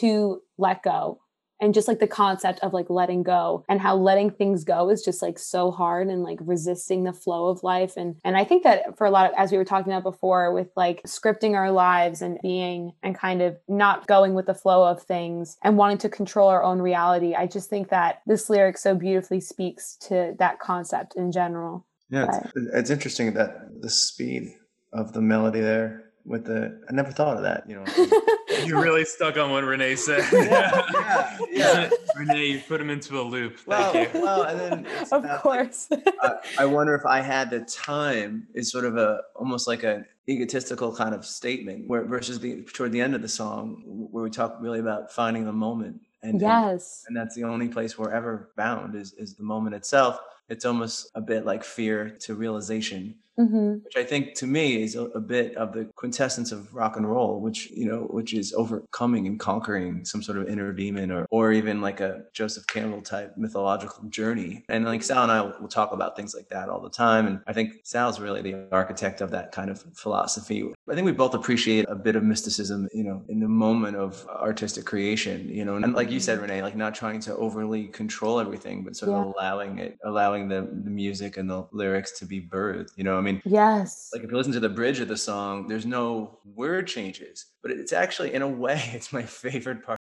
to 0.00 0.42
let 0.58 0.82
go 0.82 1.21
and 1.62 1.72
just 1.72 1.88
like 1.88 2.00
the 2.00 2.06
concept 2.06 2.58
of 2.60 2.74
like 2.74 2.90
letting 2.90 3.22
go 3.22 3.64
and 3.68 3.80
how 3.80 3.96
letting 3.96 4.30
things 4.30 4.64
go 4.64 4.90
is 4.90 5.02
just 5.02 5.22
like 5.22 5.38
so 5.38 5.70
hard 5.70 6.08
and 6.08 6.22
like 6.22 6.38
resisting 6.42 7.04
the 7.04 7.12
flow 7.12 7.48
of 7.48 7.62
life 7.62 7.96
and 7.96 8.16
and 8.24 8.36
I 8.36 8.44
think 8.44 8.64
that 8.64 8.98
for 8.98 9.06
a 9.06 9.10
lot 9.10 9.30
of 9.30 9.32
as 9.38 9.50
we 9.52 9.56
were 9.56 9.64
talking 9.64 9.92
about 9.92 10.02
before 10.02 10.52
with 10.52 10.68
like 10.76 11.02
scripting 11.04 11.54
our 11.54 11.70
lives 11.70 12.20
and 12.20 12.38
being 12.42 12.92
and 13.02 13.16
kind 13.16 13.40
of 13.40 13.56
not 13.68 14.06
going 14.06 14.34
with 14.34 14.46
the 14.46 14.54
flow 14.54 14.84
of 14.84 15.02
things 15.02 15.56
and 15.62 15.78
wanting 15.78 15.98
to 15.98 16.08
control 16.08 16.48
our 16.48 16.62
own 16.62 16.82
reality 16.82 17.34
I 17.34 17.46
just 17.46 17.70
think 17.70 17.88
that 17.90 18.22
this 18.26 18.50
lyric 18.50 18.76
so 18.76 18.94
beautifully 18.94 19.40
speaks 19.40 19.96
to 20.08 20.34
that 20.38 20.58
concept 20.58 21.14
in 21.16 21.32
general 21.32 21.86
yeah. 22.10 22.26
It's, 22.54 22.66
it's 22.74 22.90
interesting 22.90 23.32
that 23.34 23.80
the 23.80 23.88
speed 23.88 24.52
of 24.92 25.14
the 25.14 25.22
melody 25.22 25.60
there 25.60 26.11
with 26.24 26.44
the 26.44 26.80
I 26.88 26.92
never 26.92 27.10
thought 27.10 27.36
of 27.36 27.42
that. 27.42 27.68
You 27.68 27.76
know. 27.76 28.64
you 28.64 28.80
really 28.80 29.04
stuck 29.04 29.36
on 29.36 29.50
what 29.50 29.64
renee 29.64 29.96
said 29.96 30.24
Yeah, 30.32 30.86
yeah, 30.94 31.38
yeah. 31.50 31.90
renee 32.16 32.46
you 32.46 32.60
put 32.68 32.80
him 32.80 32.90
into 32.90 33.20
a 33.20 33.22
loop 33.22 33.58
well, 33.66 33.92
thank 33.92 34.14
you 34.14 34.22
well, 34.22 34.42
and 34.42 34.60
then 34.60 34.86
it's 35.00 35.12
of 35.12 35.24
about, 35.24 35.32
like, 35.34 35.42
course 35.42 35.88
I, 36.22 36.32
I 36.58 36.64
wonder 36.66 36.94
if 36.94 37.04
I 37.06 37.20
had 37.20 37.50
the 37.50 37.60
time 37.60 38.46
is 38.54 38.70
sort 38.70 38.84
of 38.84 38.96
a 38.96 39.20
almost 39.34 39.66
like 39.66 39.82
an 39.82 40.04
egotistical 40.28 40.94
kind 40.94 41.14
of 41.14 41.24
statement 41.26 41.88
where 41.88 42.04
versus 42.04 42.38
the 42.38 42.62
toward 42.62 42.92
the 42.92 43.00
end 43.00 43.14
of 43.14 43.22
the 43.22 43.28
song 43.28 43.82
where 43.84 44.22
we 44.22 44.30
talk 44.30 44.58
really 44.60 44.78
about 44.78 45.10
finding 45.12 45.44
the 45.44 45.52
moment 45.52 46.00
and 46.22 46.32
and- 46.32 46.40
yes 46.40 47.04
and 47.08 47.16
that's 47.16 47.34
the 47.34 47.42
only 47.42 47.68
place 47.68 47.98
we're 47.98 48.12
ever 48.12 48.50
bound 48.56 48.94
is 48.94 49.12
is 49.14 49.34
the 49.34 49.42
moment 49.42 49.74
itself 49.74 50.20
it's 50.48 50.64
almost 50.64 51.10
a 51.14 51.20
bit 51.20 51.44
like 51.44 51.64
fear 51.64 52.10
to 52.20 52.34
realization 52.34 53.14
hmm 53.38 53.76
which 53.84 53.96
i 53.96 54.04
think 54.04 54.34
to 54.34 54.46
me 54.46 54.82
is 54.82 54.94
a, 54.94 55.04
a 55.04 55.20
bit 55.20 55.56
of 55.56 55.72
the 55.72 55.84
quintessence 55.96 56.52
of 56.52 56.72
rock 56.74 56.96
and 56.96 57.08
roll 57.10 57.40
which 57.40 57.70
you 57.70 57.86
know 57.86 58.00
which 58.10 58.34
is 58.34 58.52
overcoming 58.52 59.26
and 59.26 59.40
conquering 59.40 60.04
some 60.04 60.22
sort 60.22 60.36
of 60.36 60.48
inner 60.48 60.72
demon 60.72 61.10
or 61.10 61.26
or 61.30 61.50
even 61.52 61.80
like 61.80 62.00
a 62.00 62.24
joseph 62.34 62.66
campbell 62.66 63.00
type 63.00 63.32
mythological 63.38 64.04
journey. 64.10 64.62
And 64.68 64.84
like 64.84 65.02
sal 65.02 65.22
and 65.22 65.32
i 65.32 65.40
will, 65.40 65.54
will 65.60 65.68
talk 65.68 65.92
about 65.92 66.14
things 66.16 66.34
like 66.34 66.48
that 66.50 66.68
all 66.68 66.80
the 66.80 66.90
time. 66.90 67.26
And 67.26 67.40
i 67.46 67.52
think 67.54 67.72
sal's 67.84 68.20
really 68.20 68.42
the 68.42 68.68
architect 68.70 69.20
of 69.22 69.30
that 69.30 69.50
kind 69.52 69.70
of 69.70 69.82
philosophy. 69.94 70.70
I 70.90 70.94
think 70.94 71.06
we 71.06 71.12
both 71.12 71.34
appreciate 71.34 71.86
a 71.88 71.94
bit 71.94 72.16
of 72.16 72.22
mysticism 72.22 72.88
you 72.92 73.04
know 73.04 73.24
in 73.28 73.40
the 73.40 73.48
moment 73.48 73.96
of 73.96 74.26
artistic 74.28 74.84
creation 74.84 75.48
you 75.48 75.64
know 75.64 75.76
and 75.76 75.94
like 75.94 76.10
you 76.10 76.20
said 76.20 76.38
renee 76.40 76.60
like 76.62 76.76
not 76.76 76.94
trying 76.94 77.20
to 77.20 77.34
overly 77.36 77.86
control 77.88 78.38
everything 78.40 78.84
but 78.84 78.94
sort 78.96 79.10
Yeah. 79.12 79.22
of 79.22 79.26
allowing 79.34 79.78
it 79.78 79.96
allowing 80.04 80.48
the, 80.48 80.60
the 80.84 80.90
music 80.90 81.36
and 81.38 81.48
the 81.48 81.66
lyrics 81.72 82.18
to 82.18 82.26
be 82.26 82.40
birthed 82.40 82.90
you 82.96 83.04
know 83.04 83.21
i 83.22 83.24
mean 83.24 83.40
yes. 83.44 84.10
like 84.12 84.22
if 84.24 84.30
you 84.30 84.36
listen 84.36 84.52
to 84.52 84.60
the 84.60 84.68
bridge 84.68 84.98
of 84.98 85.08
the 85.08 85.16
song 85.16 85.68
there's 85.68 85.86
no 85.86 86.38
word 86.56 86.86
changes 86.86 87.46
but 87.62 87.70
it's 87.70 87.92
actually 87.92 88.34
in 88.34 88.42
a 88.42 88.48
way 88.48 88.82
it's 88.92 89.12
my 89.12 89.22
favorite 89.22 89.84
part 89.84 89.98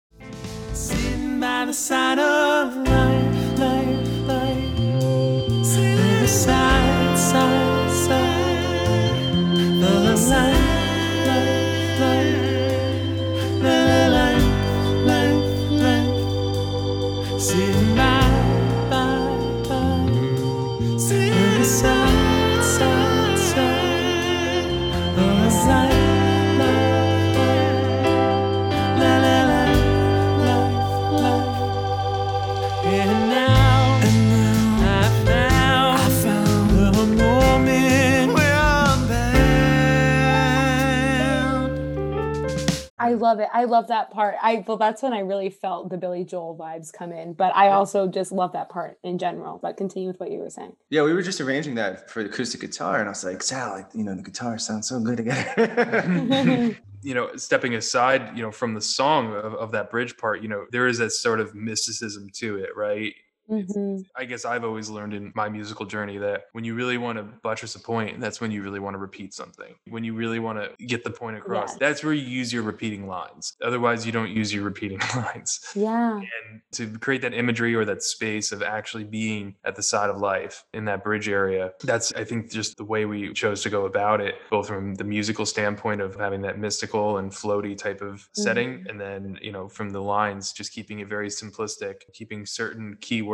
I 43.05 43.15
love 43.15 43.39
it. 43.41 43.49
I 43.53 43.65
love 43.65 43.89
that 43.89 44.11
part. 44.11 44.37
I 44.43 44.65
well, 44.67 44.77
that's 44.77 45.03
when 45.03 45.13
I 45.13 45.21
really 45.21 45.51
felt 45.51 45.91
the 45.91 45.99
Billy 45.99 46.25
Joel 46.25 46.57
vibes 46.57 46.93
come 46.93 47.13
in. 47.13 47.35
But 47.35 47.55
I 47.55 47.71
also 47.71 48.09
just 48.09 48.33
love 48.33 48.53
that 48.53 48.69
part 48.69 48.99
in 49.03 49.19
general. 49.19 49.59
But 49.59 49.77
continue 49.77 50.09
with 50.09 50.19
what 50.21 50.31
you 50.31 50.39
were 50.39 50.51
saying. 50.51 50.75
yeah 50.91 51.03
we 51.03 51.13
were 51.13 51.23
just 51.23 51.41
arranging 51.41 51.75
that 51.75 52.11
for 52.11 52.23
the 52.23 52.29
acoustic 52.29 52.61
guitar 52.61 52.99
and 52.99 53.09
i 53.09 53.11
was 53.11 53.25
like 53.25 53.43
sal 53.43 53.73
like, 53.73 53.87
you 53.95 54.05
know 54.05 54.15
the 54.15 54.23
guitar 54.23 54.59
sounds 54.59 54.89
so 54.89 55.01
good 55.01 55.17
together 55.17 56.77
you 57.03 57.15
know 57.15 57.35
stepping 57.37 57.75
aside 57.75 58.37
you 58.37 58.43
know 58.43 58.51
from 58.51 58.75
the 58.75 58.81
song 58.81 59.35
of, 59.35 59.55
of 59.55 59.73
that 59.73 59.91
bridge 59.91 60.17
part 60.17 60.43
you 60.43 60.49
know 60.49 60.67
there 60.71 60.87
is 60.87 60.99
that 60.99 61.11
sort 61.11 61.41
of 61.41 61.55
mysticism 61.55 62.29
to 62.33 62.57
it 62.57 62.71
right 62.77 63.15
Mhm. 63.51 64.05
I 64.17 64.25
guess 64.25 64.45
I've 64.45 64.65
always 64.65 64.89
learned 64.89 65.13
in 65.13 65.33
my 65.35 65.49
musical 65.51 65.85
journey 65.85 66.17
that 66.19 66.47
when 66.53 66.65
you 66.65 66.75
really 66.75 66.97
want 66.97 67.19
to 67.19 67.25
buttress 67.25 67.75
a 67.75 67.81
point, 67.81 68.19
that's 68.21 68.41
when 68.41 68.51
you 68.51 68.63
really 68.63 68.81
want 68.81 68.95
to 68.95 68.99
repeat 68.99 69.35
something. 69.35 69.75
When 69.89 70.03
you 70.03 70.15
really 70.15 70.39
want 70.39 70.59
to 70.59 70.87
get 70.87 71.05
the 71.05 71.11
point 71.11 71.37
across, 71.37 71.71
Yes. 71.73 71.79
that's 71.79 72.05
where 72.05 72.15
you 72.15 72.27
use 72.27 72.53
your 72.53 72.63
repeating 72.63 73.07
lines. 73.07 73.55
Otherwise, 73.63 74.07
you 74.07 74.13
don't 74.13 74.31
use 74.31 74.53
your 74.55 74.65
repeating 74.65 74.99
lines. 75.17 75.61
Yeah. 75.75 76.17
And 76.21 76.63
to 76.73 76.99
create 76.99 77.21
that 77.23 77.35
imagery 77.35 77.75
or 77.75 77.85
that 77.85 78.03
space 78.03 78.51
of 78.51 78.63
actually 78.63 79.05
being 79.05 79.57
at 79.65 79.77
the 79.77 79.83
side 79.83 80.09
of 80.09 80.17
life 80.19 80.65
in 80.73 80.87
that 80.87 81.05
bridge 81.05 81.29
area, 81.29 81.73
that's, 81.83 82.13
I 82.15 82.25
think, 82.25 82.51
just 82.51 82.79
the 82.79 82.85
way 82.85 83.05
we 83.05 83.33
chose 83.35 83.63
to 83.65 83.71
go 83.71 83.85
about 83.85 84.23
it, 84.23 84.37
both 84.51 84.69
from 84.69 84.95
the 84.95 85.05
musical 85.05 85.45
standpoint 85.45 86.01
of 86.01 86.17
having 86.17 86.41
that 86.43 86.59
mystical 86.59 87.19
and 87.19 87.31
floaty 87.31 87.77
type 87.77 88.01
of 88.01 88.29
setting, 88.33 88.87
and 88.89 88.99
then, 88.99 89.39
you 89.43 89.53
know, 89.53 89.69
from 89.69 89.91
the 89.91 90.01
lines, 90.01 90.53
just 90.53 90.73
keeping 90.73 91.01
it 91.01 91.09
very 91.09 91.29
simplistic, 91.29 91.97
keeping 92.15 92.47
certain 92.47 92.97
keywords 93.01 93.34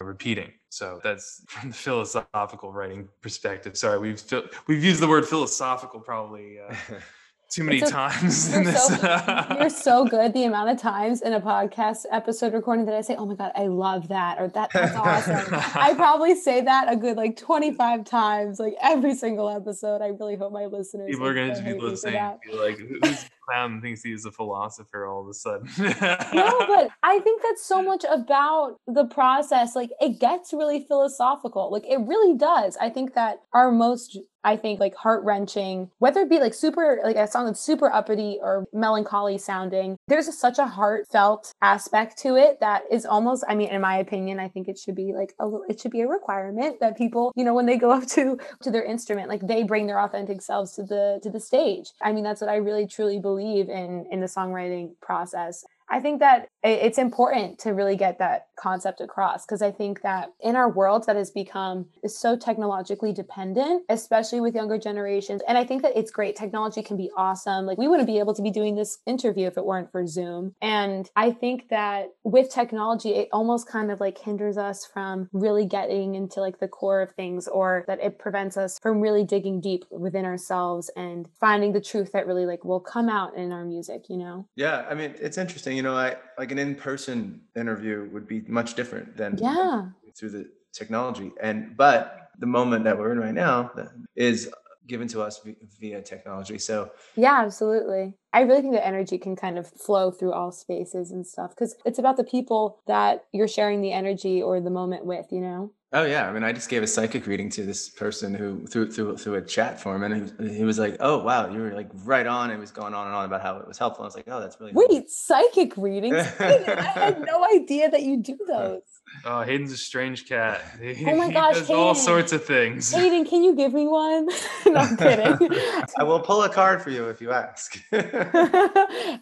repeating. 0.00 0.52
So 0.70 1.00
that's 1.02 1.44
from 1.48 1.70
the 1.70 1.76
philosophical 1.76 2.72
writing 2.72 3.08
perspective. 3.20 3.76
Sorry, 3.76 3.98
we've 3.98 4.22
we've 4.66 4.82
used 4.82 5.00
the 5.00 5.08
word 5.08 5.26
philosophical 5.26 6.00
probably 6.00 6.58
uh, 6.60 6.74
too 7.50 7.64
many 7.64 7.78
It's 7.78 7.92
okay. 7.92 7.92
times 7.92 8.54
in 8.54 8.62
You're 8.62 8.72
this. 8.72 8.86
so, 8.86 9.56
you're 9.60 9.68
so 9.68 10.06
good. 10.06 10.32
The 10.32 10.44
amount 10.44 10.70
of 10.70 10.78
times 10.80 11.20
in 11.20 11.34
a 11.34 11.40
podcast 11.40 12.06
episode 12.10 12.54
recording 12.54 12.86
that 12.86 12.94
I 12.94 13.02
say, 13.02 13.14
"Oh 13.16 13.26
my 13.26 13.34
god, 13.34 13.52
I 13.54 13.66
love 13.66 14.08
that," 14.08 14.38
or 14.40 14.48
"That 14.48 14.70
that's 14.72 14.96
awesome." 14.96 15.54
I 15.74 15.92
probably 15.96 16.34
say 16.34 16.62
that 16.62 16.90
a 16.90 16.96
good 16.96 17.18
like 17.18 17.36
25 17.36 18.04
times, 18.06 18.58
like 18.58 18.74
every 18.80 19.14
single 19.14 19.50
episode. 19.50 20.00
I 20.00 20.08
really 20.08 20.36
hope 20.36 20.52
my 20.52 20.64
listeners. 20.64 21.10
People 21.10 21.26
are 21.26 21.34
going 21.34 21.54
to 21.54 21.62
be 21.62 21.74
me 21.74 21.78
for 21.78 21.88
listening, 21.90 22.38
be 22.50 22.56
like, 22.56 22.78
"Who's 22.78 23.26
clown 23.52 23.80
thinks 23.80 24.02
he's 24.02 24.24
a 24.24 24.32
philosopher 24.32 25.06
all 25.06 25.22
of 25.22 25.28
a 25.28 25.34
sudden?" 25.34 25.68
no, 25.78 26.66
but 26.66 26.90
I 27.02 27.18
think 27.20 27.42
that's 27.42 27.64
so 27.64 27.82
much 27.82 28.04
about 28.08 28.76
the 28.86 29.04
process. 29.04 29.76
Like 29.76 29.90
it 30.00 30.20
gets 30.20 30.52
really 30.52 30.84
philosophical. 30.86 31.70
Like 31.70 31.84
it 31.88 32.00
really 32.00 32.36
does. 32.36 32.76
I 32.80 32.90
think 32.90 33.14
that 33.14 33.42
our 33.52 33.70
most 33.70 34.18
I 34.44 34.56
think 34.56 34.80
like 34.80 34.94
heart 34.94 35.24
wrenching, 35.24 35.90
whether 35.98 36.20
it 36.20 36.30
be 36.30 36.40
like 36.40 36.54
super 36.54 37.00
like 37.04 37.16
a 37.16 37.28
song 37.28 37.46
that's 37.46 37.60
super 37.60 37.92
uppity 37.92 38.38
or 38.42 38.66
melancholy 38.72 39.38
sounding, 39.38 39.96
there's 40.08 40.28
a, 40.28 40.32
such 40.32 40.58
a 40.58 40.66
heartfelt 40.66 41.52
aspect 41.62 42.18
to 42.18 42.36
it 42.36 42.58
that 42.60 42.82
is 42.90 43.06
almost. 43.06 43.44
I 43.48 43.54
mean, 43.54 43.68
in 43.68 43.80
my 43.80 43.96
opinion, 43.98 44.40
I 44.40 44.48
think 44.48 44.68
it 44.68 44.78
should 44.78 44.96
be 44.96 45.12
like 45.14 45.34
a 45.38 45.44
little. 45.44 45.64
It 45.68 45.80
should 45.80 45.92
be 45.92 46.00
a 46.00 46.08
requirement 46.08 46.80
that 46.80 46.98
people, 46.98 47.32
you 47.36 47.44
know, 47.44 47.54
when 47.54 47.66
they 47.66 47.76
go 47.76 47.90
up 47.92 48.06
to 48.08 48.38
to 48.62 48.70
their 48.70 48.84
instrument, 48.84 49.28
like 49.28 49.46
they 49.46 49.62
bring 49.62 49.86
their 49.86 50.00
authentic 50.00 50.42
selves 50.42 50.72
to 50.72 50.82
the 50.82 51.20
to 51.22 51.30
the 51.30 51.40
stage. 51.40 51.92
I 52.02 52.12
mean, 52.12 52.24
that's 52.24 52.40
what 52.40 52.50
I 52.50 52.56
really 52.56 52.86
truly 52.86 53.20
believe 53.20 53.41
in 53.68 54.06
in 54.10 54.20
the 54.20 54.26
songwriting 54.26 54.92
process. 55.00 55.64
I 55.88 56.00
think 56.00 56.20
that 56.20 56.48
it's 56.62 56.98
important 56.98 57.58
to 57.60 57.70
really 57.70 57.96
get 57.96 58.18
that 58.18 58.46
concept 58.62 59.00
across 59.00 59.44
because 59.44 59.62
I 59.62 59.72
think 59.72 60.02
that 60.02 60.32
in 60.40 60.54
our 60.54 60.70
world 60.70 61.04
that 61.06 61.16
has 61.16 61.30
become 61.30 61.86
is 62.02 62.16
so 62.16 62.36
technologically 62.36 63.12
dependent, 63.12 63.82
especially 63.88 64.40
with 64.40 64.54
younger 64.54 64.78
generations. 64.78 65.42
And 65.48 65.58
I 65.58 65.64
think 65.64 65.82
that 65.82 65.92
it's 65.96 66.10
great. 66.10 66.36
Technology 66.36 66.82
can 66.82 66.96
be 66.96 67.10
awesome. 67.16 67.66
Like 67.66 67.78
we 67.78 67.88
wouldn't 67.88 68.06
be 68.06 68.18
able 68.18 68.34
to 68.34 68.42
be 68.42 68.50
doing 68.50 68.76
this 68.76 68.98
interview 69.06 69.46
if 69.46 69.56
it 69.56 69.64
weren't 69.64 69.90
for 69.90 70.06
Zoom. 70.06 70.54
And 70.62 71.10
I 71.16 71.32
think 71.32 71.68
that 71.70 72.10
with 72.22 72.50
technology, 72.50 73.10
it 73.10 73.28
almost 73.32 73.68
kind 73.68 73.90
of 73.90 74.00
like 74.00 74.18
hinders 74.18 74.56
us 74.56 74.86
from 74.86 75.28
really 75.32 75.66
getting 75.66 76.14
into 76.14 76.40
like 76.40 76.60
the 76.60 76.68
core 76.68 77.00
of 77.00 77.12
things 77.12 77.48
or 77.48 77.84
that 77.88 78.00
it 78.02 78.18
prevents 78.18 78.56
us 78.56 78.78
from 78.80 79.00
really 79.00 79.24
digging 79.24 79.60
deep 79.60 79.84
within 79.90 80.24
ourselves 80.24 80.90
and 80.96 81.28
finding 81.40 81.72
the 81.72 81.80
truth 81.80 82.12
that 82.12 82.26
really 82.26 82.46
like 82.46 82.64
will 82.64 82.80
come 82.80 83.08
out 83.08 83.36
in 83.36 83.50
our 83.50 83.64
music, 83.64 84.04
you 84.08 84.16
know? 84.16 84.46
Yeah, 84.54 84.86
I 84.88 84.94
mean, 84.94 85.14
it's 85.18 85.38
interesting. 85.38 85.76
You 85.76 85.82
know, 85.82 85.96
I 85.96 86.16
like 86.38 86.52
an 86.52 86.58
in-person 86.58 87.40
interview 87.56 88.08
would 88.12 88.26
be 88.26 88.42
much 88.52 88.74
different 88.74 89.16
than 89.16 89.38
Yeah. 89.38 89.88
through 90.16 90.30
the 90.30 90.44
technology. 90.72 91.32
And 91.40 91.76
but 91.76 92.28
the 92.38 92.46
moment 92.46 92.84
that 92.84 92.98
we're 92.98 93.12
in 93.12 93.18
right 93.18 93.34
now 93.34 93.70
is 94.16 94.50
given 94.86 95.06
to 95.08 95.22
us 95.22 95.40
via 95.80 96.02
technology. 96.02 96.58
So 96.58 96.90
Yeah, 97.16 97.40
absolutely. 97.40 98.14
I 98.32 98.40
really 98.40 98.62
think 98.62 98.74
that 98.74 98.86
energy 98.86 99.18
can 99.18 99.36
kind 99.36 99.58
of 99.58 99.66
flow 99.68 100.10
through 100.10 100.32
all 100.32 100.50
spaces 100.50 101.10
and 101.12 101.26
stuff 101.26 101.50
because 101.50 101.76
it's 101.84 101.98
about 101.98 102.16
the 102.16 102.24
people 102.24 102.80
that 102.86 103.24
you're 103.32 103.48
sharing 103.48 103.80
the 103.80 103.92
energy 103.92 104.42
or 104.42 104.60
the 104.60 104.70
moment 104.70 105.04
with, 105.04 105.26
you 105.30 105.40
know? 105.40 105.72
Oh 105.94 106.04
yeah, 106.04 106.26
I 106.26 106.32
mean, 106.32 106.42
I 106.42 106.52
just 106.52 106.70
gave 106.70 106.82
a 106.82 106.86
psychic 106.86 107.26
reading 107.26 107.50
to 107.50 107.64
this 107.64 107.90
person 107.90 108.32
who 108.32 108.66
through 108.66 108.90
through 108.92 109.18
through 109.18 109.34
a 109.34 109.42
chat 109.42 109.78
form, 109.78 110.02
and 110.02 110.14
he, 110.14 110.20
was- 110.22 110.56
he 110.56 110.64
was 110.64 110.78
like, 110.78 110.96
"Oh 111.00 111.22
wow, 111.22 111.50
you 111.50 111.60
were 111.60 111.72
like 111.72 111.90
right 112.04 112.26
on." 112.26 112.50
It 112.50 112.58
was 112.58 112.70
going 112.70 112.94
on 112.94 113.06
and 113.08 113.14
on 113.14 113.26
about 113.26 113.42
how 113.42 113.58
it 113.58 113.68
was 113.68 113.76
helpful. 113.76 114.04
I 114.04 114.06
was 114.06 114.16
like, 114.16 114.24
"Oh, 114.26 114.40
that's 114.40 114.58
really 114.58 114.72
Wait, 114.74 115.10
psychic 115.10 115.76
readings? 115.76 116.16
I 116.40 116.92
had 116.94 117.20
no 117.20 117.46
idea 117.54 117.90
that 117.90 118.02
you 118.04 118.16
do 118.16 118.38
those. 118.48 118.80
Oh, 119.24 119.42
Hayden's 119.42 119.72
a 119.72 119.76
strange 119.76 120.26
cat. 120.28 120.62
He, 120.82 121.06
Oh 121.06 121.16
my 121.16 121.28
he 121.28 121.32
gosh, 121.32 121.54
does 121.54 121.70
all 121.70 121.94
sorts 121.94 122.32
of 122.32 122.44
things. 122.44 122.92
Hayden, 122.92 123.24
can 123.24 123.42
you 123.42 123.54
give 123.54 123.72
me 123.72 123.86
one? 123.86 124.26
no, 124.66 124.74
I'm 124.74 124.96
kidding. 124.96 125.50
I 125.98 126.02
will 126.02 126.20
pull 126.20 126.42
a 126.42 126.48
card 126.48 126.82
for 126.82 126.90
you 126.90 127.08
if 127.08 127.20
you 127.20 127.30
ask." 127.32 127.78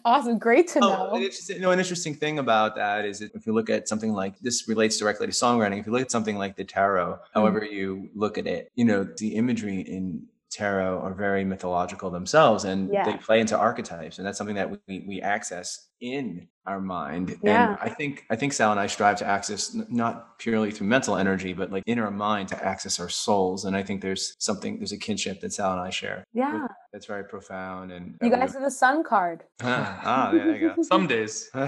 awesome. 0.05 0.39
Great 0.39 0.67
to 0.69 0.79
Oh, 0.79 0.89
know. 0.89 1.09
an 1.13 1.21
interesting, 1.21 1.55
you 1.57 1.61
know, 1.61 1.71
an 1.71 1.79
interesting 1.79 2.15
thing 2.15 2.39
about 2.39 2.75
that 2.75 3.05
is 3.05 3.19
that 3.19 3.33
if 3.35 3.45
you 3.45 3.53
look 3.53 3.69
at 3.69 3.87
something 3.87 4.13
like 4.13 4.39
this 4.39 4.67
relates 4.67 4.97
directly 4.97 5.27
to 5.27 5.33
songwriting. 5.33 5.79
If 5.79 5.85
you 5.85 5.91
look 5.91 6.01
at 6.01 6.11
something 6.11 6.37
like 6.37 6.55
the 6.55 6.63
tarot, 6.63 7.19
however 7.33 7.61
mm. 7.61 7.71
you 7.71 8.09
look 8.15 8.37
at 8.37 8.47
it, 8.47 8.71
you 8.75 8.85
know, 8.85 9.03
the 9.03 9.35
imagery 9.35 9.81
in 9.81 10.27
tarot 10.51 10.99
are 10.99 11.13
very 11.13 11.45
mythological 11.45 12.09
themselves 12.11 12.65
and 12.65 12.91
Yeah. 12.91 13.05
they 13.05 13.15
play 13.17 13.39
into 13.39 13.57
archetypes 13.57 14.17
and 14.17 14.27
that's 14.27 14.37
something 14.37 14.55
that 14.57 14.69
we, 14.87 15.05
we 15.07 15.21
access 15.21 15.87
in 16.01 16.47
our 16.65 16.81
mind 16.81 17.37
Yeah. 17.43 17.69
and 17.69 17.77
i 17.81 17.89
think 17.89 18.25
i 18.29 18.35
think 18.35 18.53
sal 18.53 18.71
and 18.71 18.79
i 18.79 18.87
strive 18.87 19.17
to 19.17 19.25
access 19.25 19.75
not 19.89 20.37
purely 20.39 20.71
through 20.71 20.87
mental 20.87 21.15
energy 21.15 21.53
but 21.53 21.71
like 21.71 21.83
in 21.85 21.99
our 21.99 22.11
mind 22.11 22.49
to 22.49 22.63
access 22.65 22.99
our 22.99 23.09
souls 23.09 23.65
and 23.65 23.75
i 23.77 23.83
think 23.83 24.01
there's 24.01 24.35
something 24.39 24.77
there's 24.77 24.91
a 24.91 24.97
kinship 24.97 25.39
that 25.41 25.53
sal 25.53 25.71
and 25.71 25.79
i 25.81 25.89
share 25.89 26.23
Yeah. 26.33 26.67
that's 26.91 27.05
very 27.05 27.23
profound 27.23 27.91
and 27.91 28.15
You 28.21 28.29
guys 28.29 28.55
are 28.55 28.61
the 28.61 28.71
sun 28.71 29.03
card. 29.03 29.43
ah 29.63 30.29
there 30.33 30.55
you 30.55 30.73
go 30.75 30.81
Some 30.83 31.07
days. 31.07 31.49
Other 31.53 31.67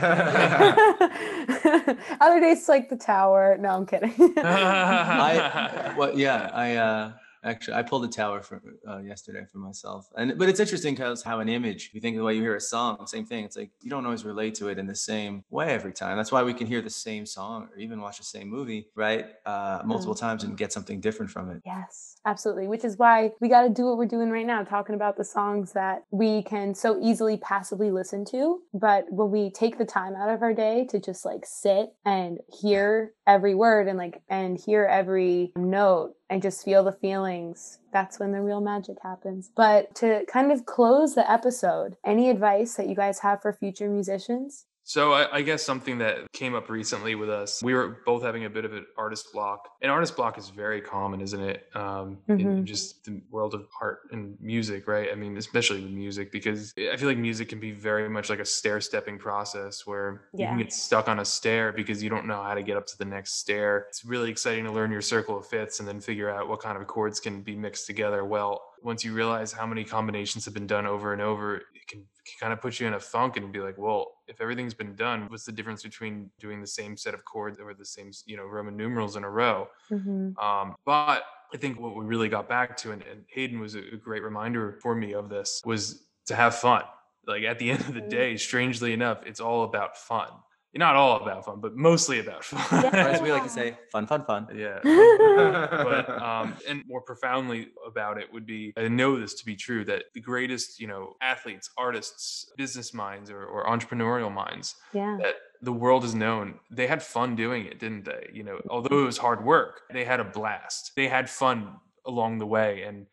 days, 2.39 2.59
it's 2.59 2.69
like 2.69 2.89
the 2.89 2.97
tower. 2.97 3.57
No, 3.59 3.69
I'm 3.69 3.85
kidding. 3.85 4.13
I 4.37 5.93
well, 5.97 6.17
yeah, 6.17 6.49
I 6.53 6.75
uh, 6.75 7.11
actually 7.43 7.75
I 7.75 7.83
pulled 7.83 8.05
a 8.05 8.07
tower 8.07 8.41
for 8.41 8.61
uh, 8.87 8.99
yesterday 8.99 9.45
for 9.51 9.57
myself, 9.57 10.09
and 10.15 10.37
but 10.37 10.49
it's 10.49 10.59
interesting 10.59 10.95
because 10.95 11.23
how 11.23 11.39
an 11.39 11.49
image. 11.49 11.91
You 11.93 12.01
think 12.01 12.17
the 12.17 12.23
way 12.23 12.35
you 12.35 12.41
hear 12.41 12.55
a 12.55 12.61
song, 12.61 13.05
same 13.07 13.25
thing. 13.25 13.45
It's 13.45 13.57
like 13.57 13.71
you 13.81 13.89
don't 13.89 14.05
always 14.05 14.25
relate 14.25 14.55
to 14.55 14.69
it 14.69 14.77
in 14.77 14.87
the 14.87 14.95
same 14.95 15.43
way 15.49 15.69
every 15.69 15.93
time. 15.93 16.17
That's 16.17 16.31
why 16.31 16.43
we 16.43 16.53
can 16.53 16.67
hear 16.67 16.81
the 16.81 16.89
same 16.89 17.25
song 17.25 17.69
or 17.71 17.79
even 17.79 18.01
watch 18.01 18.17
the 18.17 18.23
same 18.23 18.49
movie, 18.49 18.87
right, 18.95 19.27
uh, 19.45 19.81
multiple 19.85 20.15
times 20.15 20.43
and 20.43 20.57
get 20.57 20.71
something 20.71 20.99
different 20.99 21.31
from 21.31 21.49
it. 21.49 21.61
Yes, 21.65 22.17
absolutely. 22.25 22.67
Which 22.67 22.85
is 22.85 22.97
why 22.97 23.31
we 23.39 23.49
got 23.49 23.63
to 23.63 23.69
do 23.69 23.85
what 23.85 23.97
we're 23.97 24.05
doing 24.05 24.29
right 24.29 24.45
now, 24.45 24.63
talking 24.63 24.95
about 24.95 25.17
the 25.17 25.25
songs 25.25 25.73
that 25.73 26.03
we 26.11 26.43
can 26.43 26.73
so 26.73 26.99
easily 27.01 27.37
passively 27.37 27.91
listen 27.91 28.25
to. 28.25 28.61
But 28.73 29.05
when 29.09 29.31
we 29.31 29.51
take 29.51 29.77
the 29.77 29.85
time 29.85 30.15
out 30.15 30.29
of 30.29 30.41
our 30.41 30.53
day 30.53 30.85
to 30.89 30.99
just 30.99 31.25
like 31.25 31.45
sit 31.45 31.93
and 32.05 32.39
hear 32.61 33.13
every 33.27 33.55
word 33.55 33.87
and 33.87 33.97
like, 33.97 34.21
and 34.29 34.57
hear 34.57 34.85
every 34.85 35.51
note 35.55 36.13
and 36.29 36.41
just 36.41 36.63
feel 36.63 36.83
the 36.83 36.91
feelings, 36.91 37.79
that's 37.91 38.19
when 38.19 38.31
the 38.31 38.41
real 38.41 38.61
magic 38.61 38.97
happens. 39.03 39.51
But 39.55 39.93
to 39.95 40.25
kind 40.27 40.51
of 40.51 40.65
close 40.65 41.15
the 41.15 41.29
episode, 41.29 41.97
any 42.05 42.29
advice 42.29 42.75
that 42.75 42.87
you 42.87 42.95
guys 42.95 43.19
have 43.19 43.41
for 43.41 43.53
future 43.53 43.89
musicians? 43.89 44.65
So 44.85 45.13
I, 45.13 45.37
I 45.37 45.41
guess 45.41 45.63
something 45.63 45.97
that 45.99 46.31
came 46.33 46.55
up 46.55 46.69
recently 46.69 47.15
with 47.15 47.29
us, 47.29 47.63
we 47.63 47.73
were 47.73 48.01
both 48.05 48.21
having 48.21 48.45
a 48.45 48.49
bit 48.49 48.65
of 48.65 48.73
an 48.73 48.85
artist 48.97 49.31
block. 49.31 49.69
An 49.81 49.89
artist 49.89 50.15
block 50.15 50.37
is 50.37 50.49
very 50.49 50.81
common, 50.81 51.21
isn't 51.21 51.39
it? 51.41 51.67
Um, 51.73 52.17
in, 52.27 52.39
in 52.57 52.65
just 52.65 53.05
the 53.05 53.21
world 53.31 53.53
of 53.53 53.67
art 53.81 54.01
and 54.11 54.37
music, 54.41 54.87
right? 54.87 55.09
I 55.11 55.15
mean, 55.15 55.37
especially 55.37 55.81
with 55.81 55.91
music, 55.91 56.31
because 56.31 56.73
I 56.77 56.97
feel 56.97 57.07
like 57.07 57.17
music 57.17 57.49
can 57.49 57.59
be 57.59 57.71
very 57.71 58.09
much 58.09 58.29
like 58.29 58.39
a 58.39 58.45
stair-stepping 58.45 59.19
process 59.19 59.87
where 59.87 60.23
you 60.33 60.39
can 60.47 60.57
get 60.57 60.73
stuck 60.73 61.07
on 61.07 61.19
a 61.19 61.25
stair 61.25 61.71
because 61.71 62.03
you 62.03 62.09
don't 62.09 62.27
know 62.27 62.41
how 62.43 62.53
to 62.53 62.63
get 62.63 62.75
up 62.75 62.85
to 62.87 62.97
the 62.97 63.05
next 63.05 63.39
stair. 63.39 63.85
It's 63.89 64.03
really 64.03 64.29
exciting 64.29 64.65
to 64.65 64.71
learn 64.71 64.91
your 64.91 65.01
circle 65.01 65.37
of 65.37 65.47
fifths 65.47 65.79
and 65.79 65.87
then 65.87 65.99
figure 66.01 66.29
out 66.29 66.47
what 66.49 66.59
kind 66.59 66.77
of 66.77 66.85
chords 66.87 67.19
can 67.19 67.41
be 67.41 67.55
mixed 67.55 67.87
together 67.87 68.25
well. 68.25 68.61
Once 68.83 69.03
you 69.03 69.13
realize 69.13 69.51
how 69.51 69.65
many 69.65 69.83
combinations 69.83 70.45
have 70.45 70.53
been 70.53 70.67
done 70.67 70.85
over 70.85 71.13
and 71.13 71.21
over, 71.21 71.55
it 71.57 71.63
can, 71.87 71.99
can 71.99 72.35
kind 72.39 72.53
of 72.53 72.61
put 72.61 72.79
you 72.79 72.87
in 72.87 72.93
a 72.93 72.99
funk 72.99 73.37
and 73.37 73.51
be 73.51 73.59
like, 73.59 73.77
well, 73.77 74.11
if 74.27 74.41
everything's 74.41 74.73
been 74.73 74.95
done, 74.95 75.27
what's 75.29 75.45
the 75.45 75.51
difference 75.51 75.83
between 75.83 76.29
doing 76.39 76.61
the 76.61 76.67
same 76.67 76.97
set 76.97 77.13
of 77.13 77.23
chords 77.25 77.59
or 77.59 77.73
the 77.73 77.85
same, 77.85 78.11
you 78.25 78.37
know, 78.37 78.43
Roman 78.45 78.75
numerals 78.75 79.15
in 79.15 79.23
a 79.23 79.29
row? 79.29 79.67
Mm-hmm. 79.91 80.37
Um, 80.43 80.75
but 80.85 81.23
I 81.53 81.57
think 81.57 81.79
what 81.79 81.95
we 81.95 82.03
really 82.03 82.29
got 82.29 82.49
back 82.49 82.75
to, 82.77 82.91
and, 82.91 83.03
and 83.03 83.23
Hayden 83.29 83.59
was 83.59 83.75
a, 83.75 83.81
great 84.01 84.23
reminder 84.23 84.79
for 84.81 84.95
me 84.95 85.13
of 85.13 85.29
this, 85.29 85.61
was 85.65 86.07
to 86.25 86.35
have 86.35 86.55
fun. 86.55 86.83
Like 87.25 87.43
at 87.43 87.59
the 87.59 87.71
end 87.71 87.81
of 87.81 87.93
the 87.93 88.01
Mhm. 88.01 88.09
day, 88.09 88.37
strangely 88.37 88.91
enough, 88.91 89.19
it's 89.25 89.39
all 89.39 89.63
about 89.63 89.97
fun. 89.97 90.29
Not 90.75 90.95
all 90.95 91.21
about 91.21 91.45
fun, 91.45 91.59
but 91.61 91.75
mostly 91.75 92.19
about 92.19 92.43
fun. 92.43 92.85
Or 92.85 92.97
as 92.97 93.21
we 93.21 93.31
like 93.31 93.43
to 93.43 93.49
say, 93.61 93.77
fun, 93.91 94.07
fun, 94.07 94.25
fun. 94.25 94.47
yeah. 94.55 94.79
but 94.83 96.09
um, 96.21 96.55
and 96.67 96.83
more 96.87 97.01
profoundly 97.01 97.67
about 97.85 98.17
it 98.17 98.31
would 98.33 98.45
be 98.45 98.73
I 98.75 98.87
know 98.87 99.19
this 99.19 99.33
to 99.35 99.45
be 99.45 99.55
true 99.55 99.85
that 99.85 100.05
the 100.13 100.19
greatest, 100.21 100.79
you 100.79 100.87
know, 100.87 101.15
athletes, 101.21 101.69
artists, 101.77 102.51
business 102.57 102.93
minds, 102.93 103.29
or, 103.29 103.43
or 103.45 103.65
entrepreneurial 103.65 104.33
minds 104.33 104.75
Yeah. 104.93 105.17
that 105.21 105.35
the 105.61 105.73
world 105.73 106.03
is 106.03 106.15
known. 106.15 106.55
They 106.71 106.87
had 106.87 107.01
fun 107.03 107.35
doing 107.35 107.65
it, 107.65 107.79
didn't 107.79 108.05
they? 108.05 108.29
You 108.33 108.43
know, 108.43 108.59
although 108.69 109.01
it 109.03 109.05
was 109.05 109.17
hard 109.17 109.43
work, 109.45 109.81
they 109.91 110.03
had 110.05 110.19
a 110.19 110.23
blast. 110.25 110.91
They 110.95 111.07
had 111.07 111.29
fun 111.29 111.75
along 112.05 112.39
the 112.39 112.45
way. 112.45 112.83
And 112.83 113.05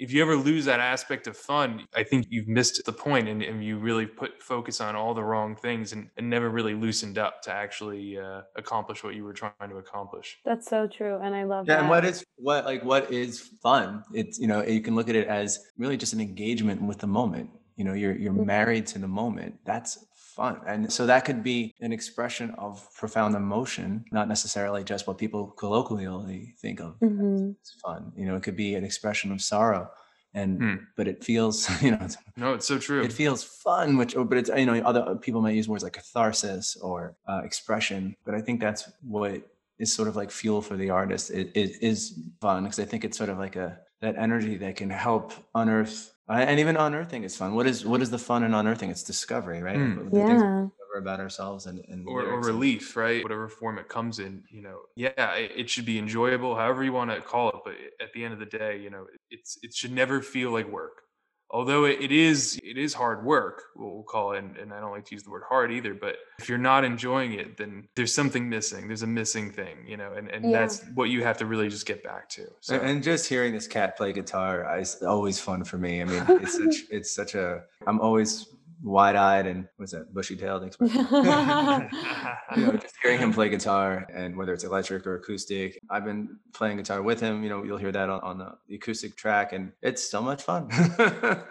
if 0.00 0.12
you 0.12 0.22
ever 0.22 0.34
lose 0.34 0.64
that 0.64 0.80
aspect 0.80 1.26
of 1.26 1.36
fun, 1.36 1.86
I 1.94 2.02
think 2.02 2.26
you've 2.30 2.48
missed 2.48 2.82
the 2.86 2.92
point 2.92 3.28
and, 3.28 3.42
and 3.42 3.62
you 3.62 3.78
really 3.78 4.06
put 4.06 4.42
focus 4.42 4.80
on 4.80 4.96
all 4.96 5.12
the 5.12 5.22
wrong 5.22 5.54
things 5.54 5.92
and, 5.92 6.08
and 6.16 6.28
never 6.30 6.48
really 6.48 6.74
loosened 6.74 7.18
up 7.18 7.42
to 7.42 7.52
actually 7.52 8.18
uh, 8.18 8.40
accomplish 8.56 9.04
what 9.04 9.14
you 9.14 9.24
were 9.24 9.34
trying 9.34 9.68
to 9.68 9.76
accomplish. 9.76 10.38
That's 10.44 10.68
so 10.68 10.88
true. 10.88 11.18
And 11.22 11.34
I 11.34 11.44
love 11.44 11.66
Yeah, 11.68 11.74
that. 11.74 11.80
and 11.82 11.90
what 11.90 12.04
is 12.06 12.24
what 12.36 12.64
like 12.64 12.82
what 12.82 13.12
is 13.12 13.40
fun? 13.62 14.02
It's 14.12 14.38
you 14.38 14.46
know 14.46 14.62
you 14.64 14.80
can 14.80 14.94
look 14.94 15.08
at 15.10 15.14
it 15.16 15.28
as 15.28 15.58
really 15.76 15.98
just 15.98 16.14
an 16.14 16.20
engagement 16.20 16.80
with 16.82 16.98
the 16.98 17.06
moment. 17.06 17.50
You 17.80 17.84
know, 17.86 17.94
you're 18.02 18.16
you're 18.22 18.34
Mhm. 18.40 18.44
married 18.56 18.86
to 18.92 18.98
the 18.98 19.08
moment. 19.22 19.52
That's 19.70 19.92
fun, 20.36 20.54
and 20.70 20.80
so 20.96 21.02
that 21.06 21.24
could 21.26 21.42
be 21.52 21.58
an 21.86 21.92
expression 21.98 22.46
of 22.66 22.72
profound 23.00 23.32
emotion, 23.44 23.88
not 24.18 24.26
necessarily 24.34 24.82
just 24.92 25.02
what 25.06 25.16
people 25.24 25.42
colloquially 25.62 26.40
think 26.62 26.78
of 26.86 26.90
Mhm. 27.00 27.56
as 27.64 27.70
fun. 27.86 28.00
You 28.18 28.26
know, 28.26 28.36
it 28.38 28.42
could 28.46 28.56
be 28.66 28.70
an 28.78 28.84
expression 28.90 29.28
of 29.32 29.40
sorrow, 29.52 29.84
and 30.34 30.50
Hmm. 30.62 30.76
but 30.98 31.06
it 31.12 31.24
feels 31.24 31.56
you 31.86 31.90
know 31.92 32.02
it's- 32.06 32.18
No, 32.36 32.48
it's 32.56 32.66
so 32.72 32.76
true. 32.86 33.00
it 33.06 33.12
feels 33.22 33.40
fun 33.66 33.96
which 34.00 34.12
but 34.30 34.36
it's 34.40 34.50
you 34.62 34.66
know 34.68 34.76
other 34.90 35.02
people 35.26 35.40
might 35.44 35.56
use 35.60 35.68
words 35.70 35.84
like 35.86 35.96
catharsis 36.00 36.76
or 36.88 36.98
uh, 37.30 37.40
expression 37.48 38.00
but 38.26 38.32
i 38.38 38.40
think 38.44 38.56
that's 38.60 38.82
what 39.14 39.32
is 39.82 39.90
sort 39.98 40.08
of 40.10 40.14
like 40.20 40.30
fuel 40.40 40.60
for 40.68 40.76
the 40.82 40.90
artist 41.00 41.24
it, 41.40 41.46
it 41.62 41.70
is 41.90 41.98
fun 42.44 42.58
because 42.64 42.78
i 42.84 42.86
think 42.90 43.02
it's 43.06 43.18
sort 43.22 43.30
of 43.34 43.38
like 43.44 43.56
a 43.66 43.68
that 44.04 44.14
energy 44.26 44.54
that 44.64 44.74
can 44.80 44.90
help 45.08 45.24
unearth 45.62 45.96
uh, 46.06 46.19
and 46.38 46.60
even 46.60 46.76
unearthing 46.76 47.24
is 47.24 47.36
fun 47.36 47.54
what 47.54 47.66
is 47.66 47.84
what 47.84 48.00
is 48.02 48.10
the 48.10 48.18
fun 48.18 48.42
in 48.44 48.54
unearthing 48.54 48.90
it's 48.90 49.02
discovery 49.02 49.62
right 49.62 49.76
Mm. 49.76 50.12
The 50.12 50.20
Yeah. 50.20 50.68
about 50.96 51.20
ourselves 51.20 51.66
and, 51.66 51.78
and 51.88 52.06
or, 52.06 52.24
or 52.24 52.40
relief, 52.40 52.96
right? 52.96 53.22
Whatever 53.22 53.48
form 53.48 53.78
it 53.78 53.88
comes 53.88 54.18
in, 54.18 54.42
you 54.50 54.60
know, 54.60 54.80
yeah, 54.96 55.34
it, 55.34 55.52
it 55.56 55.70
should 55.70 55.86
be 55.86 55.98
enjoyable, 55.98 56.56
however 56.56 56.82
you 56.82 56.92
want 56.92 57.10
to 57.12 57.20
call 57.22 57.48
it. 57.50 57.54
But 57.64 57.74
at 58.04 58.12
the 58.12 58.24
end 58.24 58.34
of 58.34 58.40
the 58.40 58.46
day, 58.46 58.78
you 58.80 58.90
know, 58.90 59.06
it's 59.30 59.56
it 59.62 59.72
should 59.72 59.92
never 59.92 60.20
feel 60.20 60.50
like 60.50 60.66
work. 60.66 61.02
Although 61.52 61.84
it, 61.86 62.00
it 62.00 62.12
is 62.12 62.60
it 62.62 62.78
is 62.78 62.94
hard 62.94 63.24
work, 63.24 63.64
we'll 63.74 63.90
we'll 63.94 64.02
call 64.04 64.32
it, 64.32 64.38
and, 64.38 64.56
and 64.56 64.72
I 64.72 64.78
don't 64.80 64.92
like 64.92 65.04
to 65.06 65.14
use 65.14 65.24
the 65.24 65.30
word 65.30 65.42
hard 65.48 65.72
either. 65.72 65.94
But 65.94 66.16
if 66.38 66.48
you're 66.48 66.58
not 66.58 66.84
enjoying 66.84 67.32
it, 67.32 67.56
then 67.56 67.88
there's 67.96 68.14
something 68.14 68.48
missing. 68.48 68.86
There's 68.86 69.02
a 69.02 69.06
missing 69.08 69.50
thing, 69.50 69.78
you 69.86 69.96
know, 69.96 70.12
and, 70.12 70.28
and 70.30 70.50
Yeah. 70.50 70.60
that's 70.60 70.84
what 70.94 71.10
you 71.10 71.24
have 71.24 71.38
to 71.38 71.46
really 71.46 71.68
just 71.68 71.86
get 71.86 72.04
back 72.04 72.28
to. 72.30 72.46
So 72.60 72.76
And- 72.76 72.88
And 72.88 73.02
just 73.02 73.28
hearing 73.28 73.52
this 73.52 73.66
cat 73.66 73.96
play 73.96 74.12
guitar 74.12 74.78
is 74.78 75.02
always 75.02 75.40
fun 75.40 75.64
for 75.64 75.76
me. 75.76 76.00
I 76.02 76.04
mean, 76.04 76.24
it's 76.28 76.56
such 76.56 76.76
it's 76.90 77.12
such 77.14 77.34
a 77.34 77.64
I'm 77.86 78.00
always 78.00 78.46
wide 78.82 79.16
eyed 79.16 79.46
and 79.46 79.66
what's 79.76 79.92
that 79.92 80.12
bushy 80.14 80.36
tailed 80.36 80.64
expression. 80.64 81.06
you 81.10 82.66
know, 82.66 82.72
just 82.80 82.94
hearing 83.02 83.18
him 83.18 83.32
play 83.32 83.48
guitar 83.48 84.06
and 84.14 84.36
whether 84.36 84.52
it's 84.52 84.64
electric 84.64 85.06
or 85.06 85.16
acoustic, 85.16 85.78
I've 85.90 86.04
been 86.04 86.38
playing 86.54 86.78
guitar 86.78 87.02
with 87.02 87.20
him. 87.20 87.42
You 87.42 87.48
know, 87.50 87.64
you'll 87.64 87.78
hear 87.78 87.92
that 87.92 88.08
on, 88.08 88.20
on 88.22 88.38
the 88.38 88.74
acoustic 88.76 89.16
track, 89.16 89.52
and 89.52 89.72
it's 89.82 90.08
so 90.10 90.20
much 90.22 90.42
fun. 90.42 90.68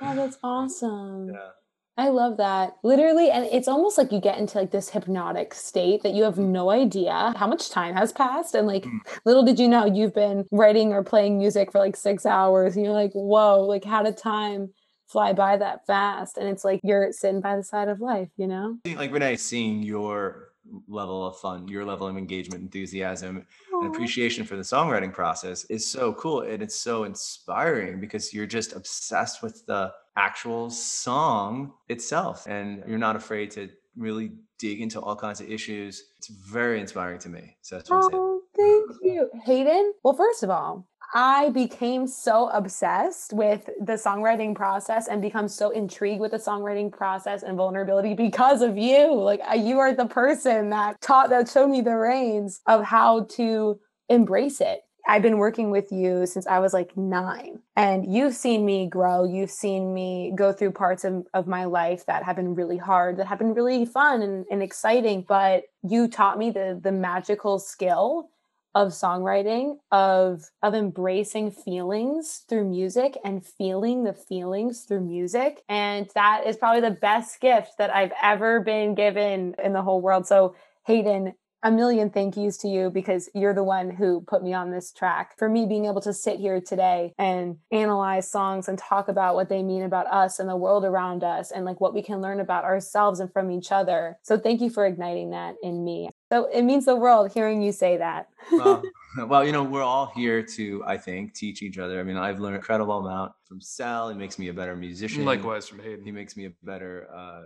Oh, 0.01 0.15
that's 0.15 0.37
awesome. 0.43 1.29
yeah. 1.33 1.49
I 1.97 2.07
love 2.09 2.37
that. 2.37 2.77
Literally, 2.81 3.29
and 3.29 3.45
it's 3.51 3.67
almost 3.67 3.97
like 3.97 4.11
you 4.13 4.21
get 4.21 4.37
into 4.37 4.57
like 4.57 4.71
this 4.71 4.89
hypnotic 4.89 5.53
state 5.53 6.01
that 6.03 6.13
you 6.13 6.23
have 6.23 6.37
no 6.37 6.69
idea 6.69 7.33
how 7.35 7.45
much 7.45 7.69
time 7.69 7.93
has 7.95 8.13
passed. 8.13 8.55
And 8.55 8.65
like, 8.67 8.85
Mm. 8.85 8.99
little 9.25 9.43
did 9.43 9.59
you 9.59 9.67
know 9.67 9.85
you've 9.85 10.15
been 10.15 10.45
writing 10.51 10.93
or 10.93 11.03
playing 11.03 11.37
music 11.37 11.71
for 11.73 11.79
like 11.79 11.97
six 11.97 12.25
hours. 12.25 12.75
And 12.77 12.85
you're 12.85 12.93
like, 12.93 13.11
whoa, 13.11 13.61
like, 13.65 13.83
how 13.83 14.01
did 14.01 14.15
time 14.15 14.69
fly 15.09 15.33
by 15.33 15.57
that 15.57 15.85
fast? 15.85 16.37
And 16.37 16.47
it's 16.47 16.63
like 16.63 16.79
you're 16.83 17.11
sitting 17.11 17.41
by 17.41 17.55
the 17.55 17.63
side 17.63 17.87
of 17.87 17.99
life, 17.99 18.29
you 18.37 18.47
know? 18.47 18.77
Like 18.85 19.11
Renee, 19.11 19.35
seeing 19.37 19.83
your 19.83 20.49
level 20.87 21.25
of 21.25 21.37
fun, 21.37 21.67
your 21.67 21.85
level 21.85 22.07
of 22.07 22.15
engagement, 22.17 22.61
enthusiasm, 22.61 23.45
and 23.71 23.95
appreciation 23.95 24.45
for 24.45 24.55
the 24.55 24.61
songwriting 24.61 25.11
process 25.11 25.65
is 25.65 25.89
so 25.89 26.13
cool 26.13 26.41
and 26.41 26.61
it's 26.61 26.79
so 26.79 27.05
inspiring 27.05 27.99
because 27.99 28.33
you're 28.33 28.45
just 28.45 28.75
obsessed 28.75 29.41
with 29.41 29.65
the 29.65 29.91
actual 30.15 30.69
song 30.69 31.73
itself 31.87 32.45
and 32.47 32.83
you're 32.87 32.99
not 32.99 33.15
afraid 33.15 33.49
to 33.49 33.69
really 33.95 34.31
dig 34.59 34.81
into 34.81 34.99
all 34.99 35.15
kinds 35.15 35.39
of 35.39 35.49
issues 35.49 36.11
it's 36.17 36.27
very 36.27 36.79
inspiring 36.79 37.17
to 37.17 37.29
me 37.29 37.55
so 37.61 37.75
that's 37.75 37.89
what 37.89 38.03
i'm 38.03 38.11
saying 38.11 38.39
thank 38.59 38.91
you. 39.01 39.29
Hayden, 39.45 39.93
well, 40.03 40.13
first 40.13 40.43
of 40.43 40.49
all, 40.49 40.87
I 41.13 41.49
became 41.49 42.05
so 42.05 42.49
obsessed 42.49 43.33
with 43.33 43.69
the 43.81 43.93
songwriting 43.93 44.53
process 44.55 45.07
and 45.07 45.21
become 45.21 45.47
so 45.47 45.71
intrigued 45.71 46.21
with 46.21 46.31
the 46.31 46.37
songwriting 46.37 46.91
process 46.91 47.41
and 47.41 47.57
vulnerability 47.57 48.13
because 48.13 48.61
of 48.61 48.77
you. 48.77 49.13
Like 49.13 49.41
you 49.57 49.79
are 49.79 49.93
the 49.93 50.05
person 50.05 50.69
that 50.69 51.01
taught 51.01 51.29
that 51.29 51.49
showed 51.49 51.69
me 51.69 51.81
the 51.81 51.95
reins 51.95 52.61
of 52.67 52.83
how 52.83 53.23
to 53.31 53.79
embrace 54.07 54.61
it. 54.61 54.81
I've 55.07 55.23
been 55.23 55.39
working 55.39 55.71
with 55.71 55.91
you 55.91 56.27
since 56.27 56.45
I 56.45 56.59
was 56.59 56.71
like 56.71 56.95
nine, 56.95 57.59
and 57.75 58.13
you've 58.13 58.35
seen 58.35 58.63
me 58.63 58.87
grow. 58.87 59.23
You've 59.23 59.49
seen 59.49 59.91
me 59.91 60.31
go 60.35 60.53
through 60.53 60.73
parts 60.73 61.03
of, 61.03 61.25
of 61.33 61.47
my 61.47 61.65
life 61.65 62.05
that 62.05 62.23
have 62.23 62.35
been 62.35 62.53
really 62.53 62.77
hard, 62.77 63.17
that 63.17 63.25
have 63.25 63.39
been 63.39 63.55
really 63.55 63.85
fun 63.85 64.21
and, 64.21 64.45
and 64.51 64.61
exciting. 64.61 65.25
But 65.27 65.63
you 65.81 66.07
taught 66.07 66.37
me 66.37 66.51
the 66.51 66.79
the 66.83 66.91
magical 66.91 67.57
skill 67.57 68.29
of 68.75 68.89
songwriting, 68.89 69.77
of 69.91 70.49
of 70.61 70.73
embracing 70.73 71.51
feelings 71.51 72.45
through 72.47 72.69
music 72.69 73.17
and 73.23 73.45
feeling 73.45 74.03
the 74.03 74.13
feelings 74.13 74.81
through 74.81 75.01
music. 75.01 75.63
And 75.67 76.09
that 76.15 76.45
is 76.45 76.57
probably 76.57 76.81
the 76.81 76.91
best 76.91 77.39
gift 77.41 77.77
that 77.77 77.93
I've 77.93 78.13
ever 78.21 78.59
been 78.59 78.95
given 78.95 79.55
in 79.63 79.73
the 79.73 79.81
whole 79.81 80.01
world. 80.01 80.27
So 80.27 80.55
Hayden, 80.85 81.33
a 81.61 81.71
million 81.71 82.09
thank 82.09 82.37
yous 82.37 82.57
to 82.57 82.69
you 82.69 82.89
because 82.89 83.29
you're 83.35 83.53
the 83.53 83.63
one 83.63 83.89
who 83.89 84.21
put 84.21 84.43
me 84.43 84.53
on 84.53 84.71
this 84.71 84.93
track. 84.93 85.37
For 85.37 85.49
me, 85.49 85.65
being 85.65 85.85
able 85.85 86.01
to 86.01 86.13
sit 86.13 86.39
here 86.39 86.61
today 86.61 87.13
and 87.17 87.57
analyze 87.71 88.31
songs 88.31 88.69
and 88.69 88.77
talk 88.77 89.09
about 89.09 89.35
what 89.35 89.49
they 89.49 89.61
mean 89.61 89.83
about 89.83 90.07
us 90.07 90.39
and 90.39 90.47
the 90.47 90.55
world 90.55 90.85
around 90.85 91.23
us 91.23 91.51
and 91.51 91.65
like 91.65 91.81
what 91.81 91.93
we 91.93 92.01
can 92.01 92.21
learn 92.21 92.39
about 92.39 92.63
ourselves 92.63 93.19
and 93.19 93.31
from 93.33 93.51
each 93.51 93.71
other. 93.71 94.17
So 94.23 94.37
thank 94.37 94.61
you 94.61 94.69
for 94.69 94.85
igniting 94.85 95.31
that 95.31 95.55
in 95.61 95.83
me. 95.83 96.09
So 96.31 96.45
it 96.45 96.61
means 96.61 96.85
the 96.85 96.95
world 96.95 97.31
hearing 97.33 97.61
you 97.61 97.71
say 97.71 97.97
that. 97.97 98.29
well, 98.51 98.83
well, 99.27 99.43
you 99.43 99.51
know, 99.51 99.63
we're 99.63 99.83
all 99.83 100.07
here 100.15 100.43
to, 100.43 100.83
I 100.85 100.95
think, 100.97 101.33
teach 101.33 101.61
each 101.63 101.79
other. 101.79 101.99
I 101.99 102.03
mean, 102.03 102.17
I've 102.17 102.39
learned 102.39 102.55
an 102.55 102.59
incredible 102.61 102.99
amount 102.99 103.31
from 103.45 103.59
Sal. 103.59 104.09
He 104.09 104.15
makes 104.15 104.37
me 104.37 104.49
a 104.49 104.53
better 104.53 104.75
musician. 104.75 105.25
likewise 105.25 105.67
from 105.67 105.79
Hayden. 105.79 106.05
He 106.05 106.11
makes 106.11 106.37
me 106.37 106.45
a 106.45 106.51
better 106.63 107.07
uh, 107.13 107.43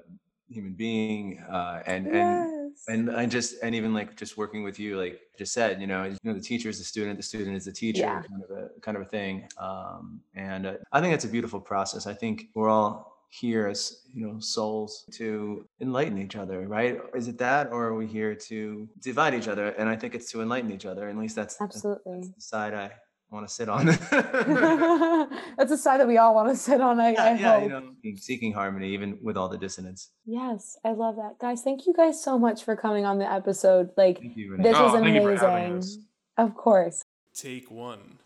human 0.49 0.73
being. 0.73 1.39
Uh, 1.49 1.81
and 1.86 2.07
and 2.07 2.71
yes. 2.73 2.84
and 2.89 3.09
I 3.15 3.25
just 3.25 3.55
and 3.63 3.73
even 3.73 3.93
like 3.93 4.17
just 4.17 4.38
working 4.38 4.63
with 4.63 4.77
you, 4.79 4.99
like 4.99 5.13
I 5.13 5.38
just 5.38 5.53
said, 5.53 5.79
you 5.79 5.88
know, 5.88 6.03
you 6.03 6.17
know, 6.25 6.34
the 6.34 6.41
teacher 6.41 6.67
is 6.67 6.77
the 6.77 6.84
student, 6.84 7.15
the 7.17 7.23
student 7.23 7.55
is 7.55 7.63
the 7.65 7.71
teacher, 7.71 8.01
Yeah. 8.01 8.21
kind 8.21 8.43
of 8.43 8.51
a 8.57 8.69
kind 8.81 8.97
of 8.97 9.03
a 9.03 9.05
thing. 9.05 9.47
Um, 9.57 10.19
and 10.36 10.65
uh, 10.65 10.73
I 10.91 10.99
think 10.99 11.13
that's 11.13 11.25
a 11.25 11.29
beautiful 11.29 11.61
process. 11.61 12.05
I 12.05 12.13
think 12.13 12.47
we're 12.53 12.69
all 12.69 13.12
here 13.41 13.65
as 13.67 14.01
you 14.13 14.23
know 14.25 14.39
souls 14.39 15.05
to 15.11 15.65
enlighten 15.81 16.17
each 16.19 16.36
other 16.36 16.67
right 16.67 16.99
is 17.15 17.27
it 17.27 17.38
that 17.39 17.71
or 17.71 17.86
are 17.86 17.95
we 17.95 18.05
here 18.05 18.36
to 18.36 18.88
divide 19.01 19.34
each 19.34 19.47
other 19.47 19.69
and 19.69 19.89
i 19.89 19.95
think 19.95 20.13
it's 20.13 20.31
to 20.31 20.39
enlighten 20.41 20.71
each 20.71 20.86
other 20.86 21.09
at 21.09 21.17
least 21.17 21.36
that's 21.36 21.55
that's 21.55 21.81
the 21.81 21.97
side 22.38 22.75
i 22.75 22.91
want 23.31 23.47
to 23.47 23.51
sit 23.51 23.67
on 23.67 23.88
That's 25.57 25.71
a 25.71 25.77
side 25.77 25.99
that 25.99 26.07
we 26.07 26.17
all 26.19 26.36
want 26.36 26.49
to 26.49 26.55
sit 26.55 26.79
on. 26.81 26.99
I, 26.99 27.07
I 27.07 27.11
yeah, 27.11 27.36
yeah, 27.38 27.53
hope. 27.53 27.63
you 27.63 27.69
know 27.69 28.17
seeking 28.17 28.53
harmony 28.53 28.89
even 28.93 29.17
with 29.23 29.36
all 29.38 29.49
the 29.49 29.57
dissonance 29.57 30.11
Yes, 30.25 30.77
I 30.86 30.91
love 30.91 31.15
that. 31.15 31.39
Guys, 31.41 31.63
thank 31.63 31.88
you 31.88 31.93
guys 31.93 32.23
so 32.23 32.38
much 32.38 32.63
for 32.63 32.75
coming 32.75 33.05
on 33.05 33.17
the 33.17 33.29
episode. 33.39 33.89
Like, 33.97 34.19
thank 34.19 34.38
you 34.38 34.55
this 34.57 34.75
Oh, 34.77 34.84
was 34.84 34.93
thank 35.01 35.15
you 35.15 35.21
for 35.21 35.34
amazing. 35.47 35.77
us. 35.79 35.97
Of 36.38 36.53
course. 36.55 37.03
Take 37.34 37.71
one. 37.71 38.19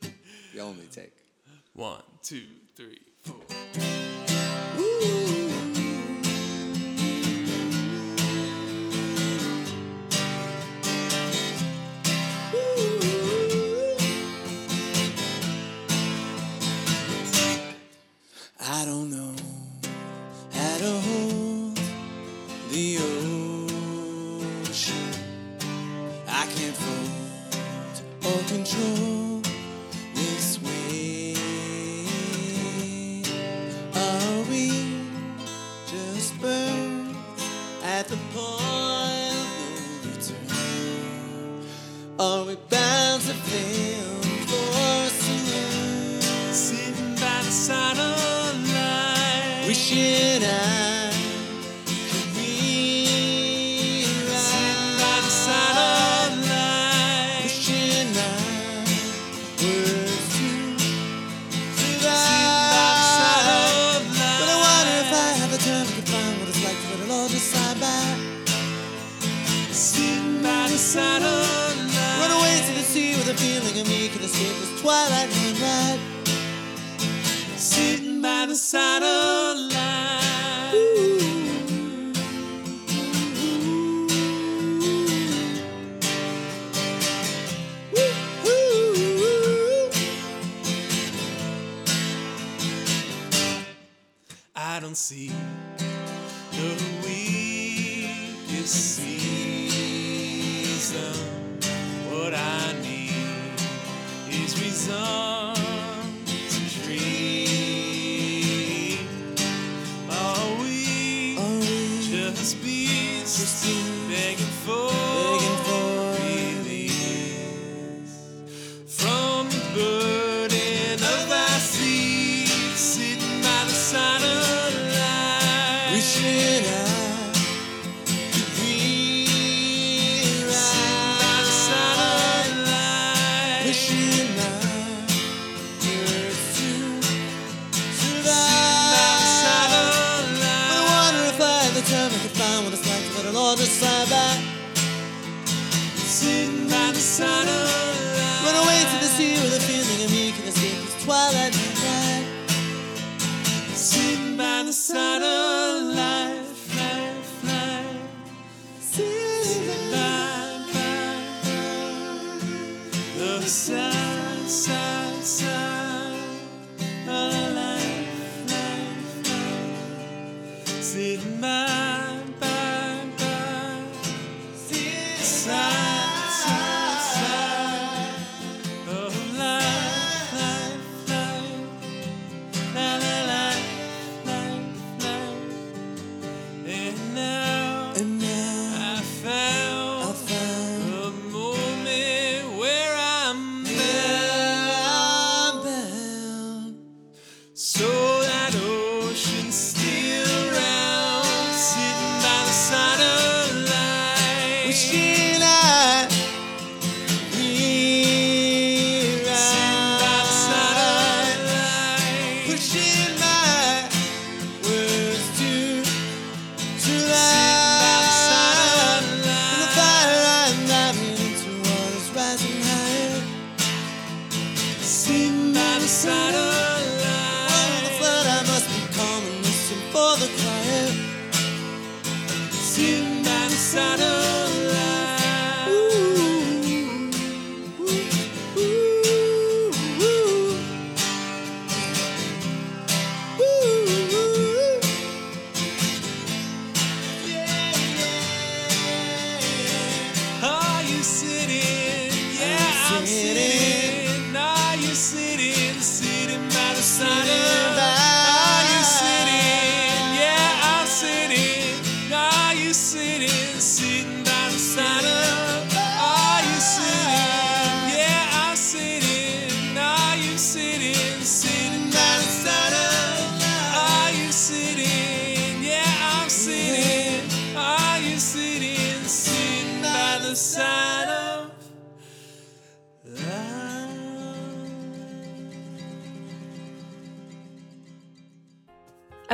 The 0.00 0.60
only 0.60 0.86
take. 0.92 1.12
One, 1.72 2.02
two, 2.22 2.44
three, 2.76 3.00
four. 3.24 3.36
I 18.60 18.84
don't 18.86 19.10
know 19.10 19.34
how 20.52 20.78
to 20.78 20.90
hold 21.06 21.78
the 22.70 22.98
ocean. 24.68 25.10
I 26.28 26.46
can't 26.46 26.76
fold 26.76 27.23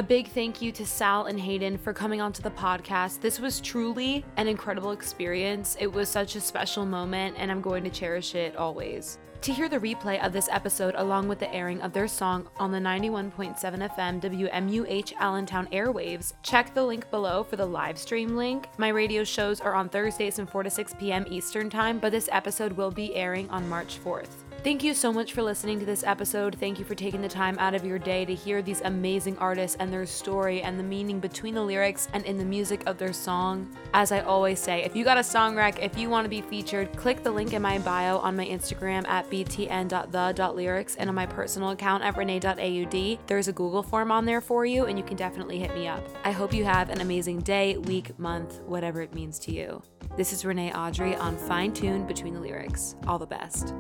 A 0.01 0.03
big 0.03 0.29
thank 0.29 0.63
you 0.63 0.73
to 0.73 0.87
Sal 0.87 1.27
and 1.27 1.39
Hayden 1.39 1.77
for 1.77 1.93
coming 1.93 2.23
onto 2.23 2.41
the 2.41 2.51
podcast. 2.51 3.21
This 3.21 3.39
was 3.39 3.61
truly 3.61 4.25
an 4.39 4.49
incredible 4.49 4.93
experience. 4.93 5.77
It 5.79 5.93
was 5.93 6.09
such 6.09 6.37
a 6.37 6.41
special 6.41 6.87
moment, 6.87 7.37
and 7.39 7.51
I'm 7.51 7.61
going 7.61 7.85
to 7.85 7.91
cherish 7.91 8.35
it 8.35 8.57
always. 8.57 9.19
To 9.43 9.53
hear 9.53 9.69
the 9.69 9.79
replay 9.79 10.19
of 10.25 10.33
this 10.33 10.49
episode 10.51 10.95
along 10.97 11.29
with 11.29 11.39
the 11.39 11.55
airing 11.55 11.83
of 11.83 11.93
their 11.93 12.09
song 12.09 12.49
on 12.57 12.73
the 12.73 12.79
91.7 12.79 13.59
FM 13.61 14.23
WMUH 14.23 15.13
Allentown 15.19 15.67
airwaves, 15.67 16.33
check 16.43 16.73
the 16.73 16.83
link 16.83 17.11
below 17.11 17.43
for 17.43 17.57
the 17.57 17.67
live 17.67 17.99
stream 17.99 18.35
link. 18.35 18.69
My 18.79 18.89
radio 18.89 19.23
shows 19.23 19.61
are 19.61 19.75
on 19.75 19.91
Thursdays 19.91 20.37
from 20.37 20.47
4 20.47 20.63
to 20.63 20.71
6 20.71 20.95
p.m. 20.99 21.27
Eastern 21.29 21.69
Time, 21.69 21.99
but 21.99 22.11
this 22.11 22.31
episode 22.33 22.73
will 22.73 22.91
be 22.91 23.15
airing 23.15 23.51
on 23.51 23.69
March 23.69 24.03
4th. 24.03 24.45
Thank 24.63 24.85
you 24.85 24.93
so 24.93 25.11
much 25.11 25.33
for 25.33 25.43
listening 25.43 25.81
to 25.81 25.87
this 25.87 26.05
episode. 26.05 26.55
Thank 26.61 26.79
you 26.79 26.85
for 26.85 26.95
taking 26.95 27.23
the 27.23 27.29
time 27.29 27.59
out 27.59 27.75
of 27.75 27.83
your 27.83 27.99
day 27.99 28.27
to 28.27 28.35
hear 28.35 28.61
these 28.61 28.83
amazing 28.83 29.39
artists 29.39 29.79
and 29.81 29.91
their 29.91 30.05
story 30.05 30.61
and 30.61 30.79
the 30.79 30.83
meaning 30.83 31.19
between 31.19 31.55
the 31.55 31.63
lyrics 31.63 32.09
and 32.13 32.27
in 32.27 32.37
the 32.37 32.45
music 32.45 32.83
of 32.87 32.99
their 32.99 33.15
song. 33.15 33.75
As 33.95 34.13
I 34.13 34.21
always 34.21 34.61
say, 34.61 34.85
if 34.85 34.95
you 34.95 35.03
got 35.03 35.17
a 35.17 35.25
song 35.25 35.57
rec, 35.57 35.83
if 35.83 35.97
you 35.97 36.11
want 36.11 36.27
to 36.27 36.29
be 36.29 36.43
featured, 36.43 36.95
click 36.95 37.23
the 37.23 37.31
link 37.31 37.55
in 37.55 37.63
my 37.63 37.79
bio 37.79 38.19
on 38.19 38.37
my 38.37 38.45
Instagram 38.45 39.09
at 39.09 39.31
btn.the.lyrics 39.31 40.97
and 40.97 41.09
on 41.09 41.15
my 41.15 41.25
personal 41.25 41.71
account 41.71 42.05
at 42.05 42.19
renee.aud. 42.19 43.19
There's 43.29 43.49
a 43.49 43.55
Google 43.55 43.83
form 43.83 44.13
on 44.13 44.27
there 44.27 44.43
for 44.43 44.67
you, 44.67 44.85
and 44.85 44.99
you 44.99 45.05
can 45.05 45.17
definitely 45.17 45.59
hit 45.59 45.73
me 45.73 45.89
up. 45.89 46.07
I 46.23 46.33
hope 46.33 46.53
you 46.53 46.67
have 46.67 46.91
an 46.91 47.01
amazing 47.01 47.39
day, 47.41 47.79
week, 47.79 48.19
month, 48.19 48.61
whatever 48.67 49.01
it 49.01 49.15
means 49.15 49.39
to 49.39 49.53
you. 49.53 49.83
This 50.19 50.35
is 50.35 50.45
Renee 50.45 50.75
Audrey 50.75 51.17
on 51.17 51.39
Fine 51.39 51.73
Tune 51.73 52.07
Between 52.07 52.35
the 52.35 52.41
Lyrics. 52.41 52.95
All 53.07 53.19
the 53.19 53.25
best. 53.25 53.73